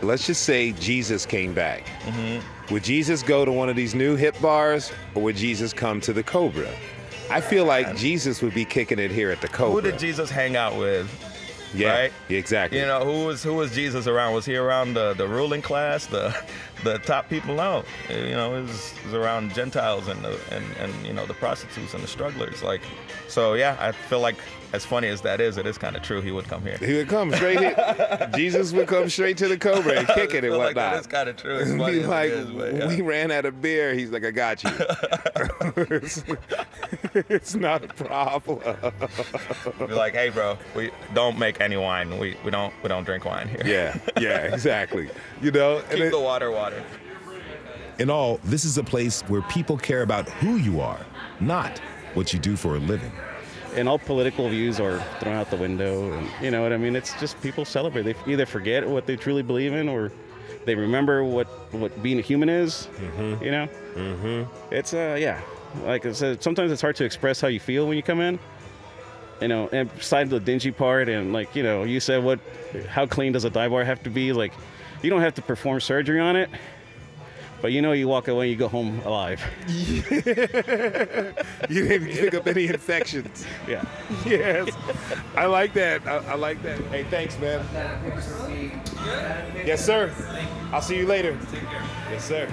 Let's 0.01 0.25
just 0.25 0.43
say 0.43 0.71
Jesus 0.73 1.25
came 1.25 1.53
back. 1.53 1.85
Mm-hmm. 2.05 2.73
Would 2.73 2.83
Jesus 2.83 3.23
go 3.23 3.45
to 3.45 3.51
one 3.51 3.69
of 3.69 3.75
these 3.75 3.95
new 3.95 4.15
hip 4.15 4.39
bars 4.41 4.91
or 5.15 5.23
would 5.23 5.35
Jesus 5.35 5.73
come 5.73 5.99
to 6.01 6.13
the 6.13 6.23
Cobra? 6.23 6.69
I 7.29 7.41
feel 7.41 7.65
like 7.65 7.95
Jesus 7.95 8.41
would 8.41 8.53
be 8.53 8.65
kicking 8.65 8.99
it 8.99 9.11
here 9.11 9.31
at 9.31 9.41
the 9.41 9.47
Cobra. 9.47 9.81
Who 9.81 9.81
did 9.81 9.99
Jesus 9.99 10.29
hang 10.29 10.55
out 10.55 10.77
with? 10.77 11.09
Yeah, 11.73 11.99
right? 11.99 12.13
exactly. 12.29 12.79
You 12.79 12.85
know, 12.85 13.03
who 13.03 13.25
was 13.25 13.43
who 13.43 13.55
was 13.55 13.73
Jesus 13.73 14.07
around? 14.07 14.33
Was 14.33 14.45
he 14.45 14.55
around 14.55 14.93
the, 14.93 15.13
the 15.13 15.27
ruling 15.27 15.61
class, 15.61 16.05
the 16.05 16.35
the 16.83 16.99
top 16.99 17.29
people? 17.29 17.55
No, 17.55 17.83
you 18.09 18.31
know, 18.31 18.55
is 18.55 18.93
was 19.05 19.13
around 19.13 19.53
Gentiles 19.53 20.07
and 20.07 20.23
the 20.23 20.39
and, 20.51 20.65
and 20.79 21.05
you 21.05 21.13
know 21.13 21.25
the 21.25 21.33
prostitutes 21.33 21.93
and 21.93 22.03
the 22.03 22.07
strugglers. 22.07 22.63
Like, 22.63 22.81
so 23.27 23.53
yeah, 23.53 23.77
I 23.79 23.91
feel 23.91 24.19
like 24.19 24.35
as 24.73 24.85
funny 24.85 25.07
as 25.07 25.21
that 25.21 25.39
is, 25.39 25.57
it 25.57 25.65
is 25.65 25.77
kind 25.77 25.95
of 25.95 26.01
true. 26.01 26.21
He 26.21 26.31
would 26.31 26.47
come 26.47 26.61
here. 26.61 26.77
He 26.77 26.93
would 26.95 27.07
come 27.07 27.31
straight 27.33 27.59
here. 27.59 28.29
Jesus 28.35 28.73
would 28.73 28.87
come 28.87 29.09
straight 29.09 29.37
to 29.37 29.47
the 29.47 29.57
Cobra 29.57 29.99
and 29.99 30.07
kick 30.09 30.33
it 30.33 30.43
and 30.43 30.51
feel 30.51 30.57
like 30.57 30.75
whatnot. 30.75 30.93
that 30.93 30.99
is 30.99 31.07
kind 31.07 31.29
of 31.29 31.37
true. 31.37 31.59
Be 31.65 31.77
funny 31.77 31.99
like, 32.01 32.31
is, 32.31 32.49
but 32.49 32.73
yeah. 32.75 32.87
we 32.87 33.01
ran 33.01 33.31
out 33.31 33.45
of 33.45 33.61
beer. 33.61 33.93
He's 33.93 34.11
like, 34.11 34.25
I 34.25 34.31
got 34.31 34.63
you. 34.63 34.69
it's, 35.77 36.23
it's 37.29 37.55
not 37.55 37.83
a 37.85 37.87
problem. 37.87 38.59
Be 39.79 39.93
like, 39.93 40.13
hey, 40.13 40.29
bro, 40.29 40.57
we 40.75 40.91
don't 41.13 41.37
make 41.39 41.61
any 41.61 41.77
wine. 41.77 42.17
We 42.19 42.35
we 42.43 42.51
don't 42.51 42.73
we 42.83 42.89
don't 42.89 43.03
drink 43.03 43.25
wine 43.25 43.47
here. 43.47 43.61
Yeah, 43.65 43.97
yeah, 44.19 44.53
exactly. 44.53 45.09
You 45.41 45.51
know, 45.51 45.81
keep 45.89 45.99
it- 45.99 46.11
the 46.11 46.19
water 46.19 46.51
water. 46.67 46.83
In 47.99 48.09
all, 48.09 48.39
this 48.43 48.65
is 48.65 48.77
a 48.77 48.83
place 48.83 49.21
where 49.23 49.41
people 49.43 49.77
care 49.77 50.03
about 50.03 50.29
who 50.29 50.57
you 50.57 50.79
are, 50.81 50.99
not 51.39 51.79
what 52.13 52.33
you 52.33 52.39
do 52.39 52.55
for 52.55 52.75
a 52.75 52.79
living. 52.79 53.11
And 53.75 53.87
all 53.87 53.99
political 53.99 54.49
views 54.49 54.79
are 54.79 54.99
thrown 55.19 55.35
out 55.35 55.49
the 55.49 55.57
window. 55.57 56.11
And 56.13 56.29
you 56.41 56.51
know 56.51 56.61
what 56.61 56.73
I 56.73 56.77
mean? 56.77 56.95
It's 56.95 57.19
just 57.19 57.39
people 57.41 57.65
celebrate. 57.65 58.03
They 58.03 58.15
either 58.31 58.45
forget 58.45 58.87
what 58.87 59.05
they 59.05 59.15
truly 59.15 59.43
believe 59.43 59.73
in 59.73 59.87
or 59.87 60.11
they 60.65 60.75
remember 60.75 61.23
what, 61.23 61.47
what 61.73 62.01
being 62.03 62.19
a 62.19 62.21
human 62.21 62.49
is. 62.49 62.87
You 63.41 63.51
know? 63.51 63.67
Mm-hmm. 63.95 64.73
It's, 64.73 64.93
uh, 64.93 65.17
yeah. 65.19 65.41
Like 65.83 66.05
I 66.05 66.11
said, 66.11 66.41
sometimes 66.41 66.71
it's 66.71 66.81
hard 66.81 66.95
to 66.97 67.03
express 67.03 67.41
how 67.41 67.47
you 67.49 67.59
feel 67.59 67.87
when 67.87 67.97
you 67.97 68.03
come 68.03 68.19
in. 68.19 68.39
You 69.41 69.47
know, 69.47 69.69
and 69.71 69.93
besides 69.93 70.31
the 70.31 70.39
dingy 70.39 70.71
part, 70.71 71.09
and 71.09 71.31
like, 71.31 71.55
you 71.55 71.61
know, 71.61 71.83
you 71.83 71.99
said, 71.99 72.23
what, 72.23 72.39
how 72.89 73.05
clean 73.05 73.33
does 73.33 73.43
a 73.43 73.51
dive 73.51 73.69
bar 73.69 73.83
have 73.83 74.01
to 74.03 74.09
be? 74.09 74.33
Like, 74.33 74.53
you 75.01 75.09
don't 75.09 75.21
have 75.21 75.35
to 75.35 75.41
perform 75.41 75.79
surgery 75.79 76.19
on 76.19 76.35
it, 76.35 76.49
But 77.61 77.71
you 77.71 77.81
know, 77.81 77.91
you 77.93 78.07
walk 78.07 78.27
away, 78.27 78.49
you 78.49 78.55
go 78.55 78.67
home 78.67 78.99
alive. 79.03 79.41
you 79.67 80.01
didn't 81.69 82.09
pick 82.09 82.33
up 82.35 82.45
any 82.47 82.67
infections. 82.67 83.45
Yeah. 83.67 83.83
Yes. 84.25 84.69
I 85.35 85.45
like 85.45 85.73
that. 85.73 86.05
I, 86.07 86.17
I 86.17 86.35
like 86.35 86.61
that. 86.63 86.79
Hey, 86.91 87.03
thanks, 87.05 87.37
man. 87.39 87.65
Yes, 89.65 89.83
sir. 89.85 90.11
I'll 90.71 90.81
see 90.81 90.97
you 90.97 91.07
later. 91.07 91.37
Yes, 92.11 92.25
sir. 92.25 92.47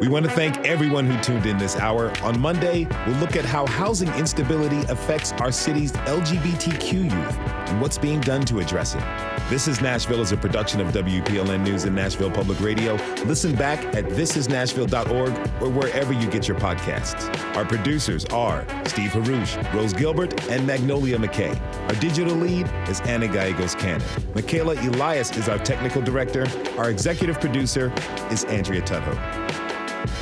We 0.00 0.06
want 0.06 0.26
to 0.26 0.30
thank 0.30 0.56
everyone 0.58 1.06
who 1.06 1.20
tuned 1.22 1.44
in 1.44 1.58
this 1.58 1.74
hour. 1.76 2.12
On 2.22 2.38
Monday, 2.38 2.86
we'll 3.04 3.16
look 3.16 3.34
at 3.34 3.44
how 3.44 3.66
housing 3.66 4.08
instability 4.14 4.78
affects 4.88 5.32
our 5.32 5.50
city's 5.50 5.90
LGBTQ 5.90 6.92
youth 6.92 7.38
and 7.68 7.80
what's 7.80 7.98
being 7.98 8.20
done 8.20 8.42
to 8.42 8.60
address 8.60 8.94
it. 8.94 9.02
This 9.50 9.66
is 9.66 9.80
Nashville 9.80 10.20
is 10.20 10.30
a 10.30 10.36
production 10.36 10.80
of 10.80 10.92
WPLN 10.94 11.64
News 11.64 11.82
and 11.82 11.96
Nashville 11.96 12.30
Public 12.30 12.60
Radio. 12.60 12.94
Listen 13.24 13.56
back 13.56 13.84
at 13.86 14.04
thisisnashville.org 14.04 15.32
or 15.60 15.68
wherever 15.68 16.12
you 16.12 16.30
get 16.30 16.46
your 16.46 16.58
podcasts. 16.58 17.28
Our 17.56 17.64
producers 17.64 18.24
are 18.26 18.64
Steve 18.86 19.10
Haruch, 19.10 19.74
Rose 19.74 19.92
Gilbert, 19.92 20.48
and 20.48 20.64
Magnolia 20.64 21.18
McKay. 21.18 21.58
Our 21.88 21.94
digital 21.96 22.36
lead 22.36 22.70
is 22.88 23.00
Anna 23.00 23.26
Gallegos 23.26 23.74
Cannon. 23.74 24.06
Michaela 24.36 24.74
Elias 24.74 25.36
is 25.36 25.48
our 25.48 25.58
technical 25.58 26.02
director. 26.02 26.46
Our 26.76 26.88
executive 26.90 27.40
producer 27.40 27.92
is 28.30 28.44
Andrea 28.44 28.82
Tudhope. 28.82 29.67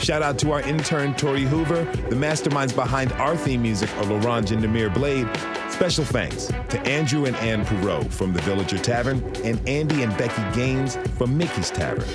Shout 0.00 0.22
out 0.22 0.38
to 0.40 0.52
our 0.52 0.60
intern, 0.60 1.14
Tori 1.14 1.42
Hoover. 1.42 1.84
The 1.84 2.16
masterminds 2.16 2.74
behind 2.74 3.12
our 3.14 3.36
theme 3.36 3.62
music 3.62 3.90
are 3.96 4.04
Laurent 4.04 4.50
and 4.50 4.62
Demir 4.62 4.92
Blade. 4.92 5.28
Special 5.70 6.04
thanks 6.04 6.46
to 6.46 6.80
Andrew 6.86 7.24
and 7.24 7.34
Ann 7.36 7.64
Perot 7.64 8.12
from 8.12 8.32
the 8.32 8.40
Villager 8.42 8.78
Tavern 8.78 9.22
and 9.44 9.66
Andy 9.68 10.02
and 10.02 10.16
Becky 10.16 10.42
Gaines 10.54 10.96
from 11.18 11.36
Mickey's 11.36 11.70
Tavern. 11.70 12.06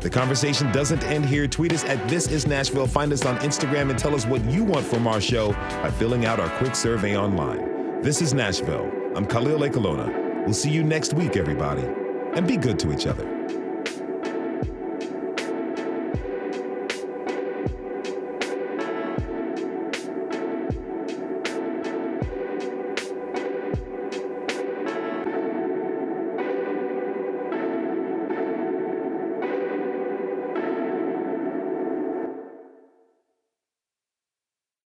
The 0.00 0.10
conversation 0.10 0.72
doesn't 0.72 1.04
end 1.04 1.26
here. 1.26 1.46
Tweet 1.46 1.72
us 1.74 1.84
at 1.84 2.08
This 2.08 2.26
Is 2.26 2.46
Nashville. 2.46 2.86
Find 2.86 3.12
us 3.12 3.26
on 3.26 3.38
Instagram 3.40 3.90
and 3.90 3.98
tell 3.98 4.14
us 4.14 4.24
what 4.24 4.42
you 4.46 4.64
want 4.64 4.86
from 4.86 5.06
our 5.06 5.20
show 5.20 5.52
by 5.52 5.90
filling 5.90 6.24
out 6.24 6.40
our 6.40 6.48
quick 6.58 6.74
survey 6.74 7.16
online. 7.16 8.00
This 8.00 8.22
is 8.22 8.32
Nashville. 8.32 8.90
I'm 9.14 9.26
Khalil 9.26 9.60
Ekulona. 9.60 10.44
We'll 10.44 10.54
see 10.54 10.70
you 10.70 10.82
next 10.82 11.12
week, 11.12 11.36
everybody. 11.36 11.86
And 12.34 12.48
be 12.48 12.56
good 12.56 12.78
to 12.78 12.92
each 12.94 13.06
other. 13.06 13.29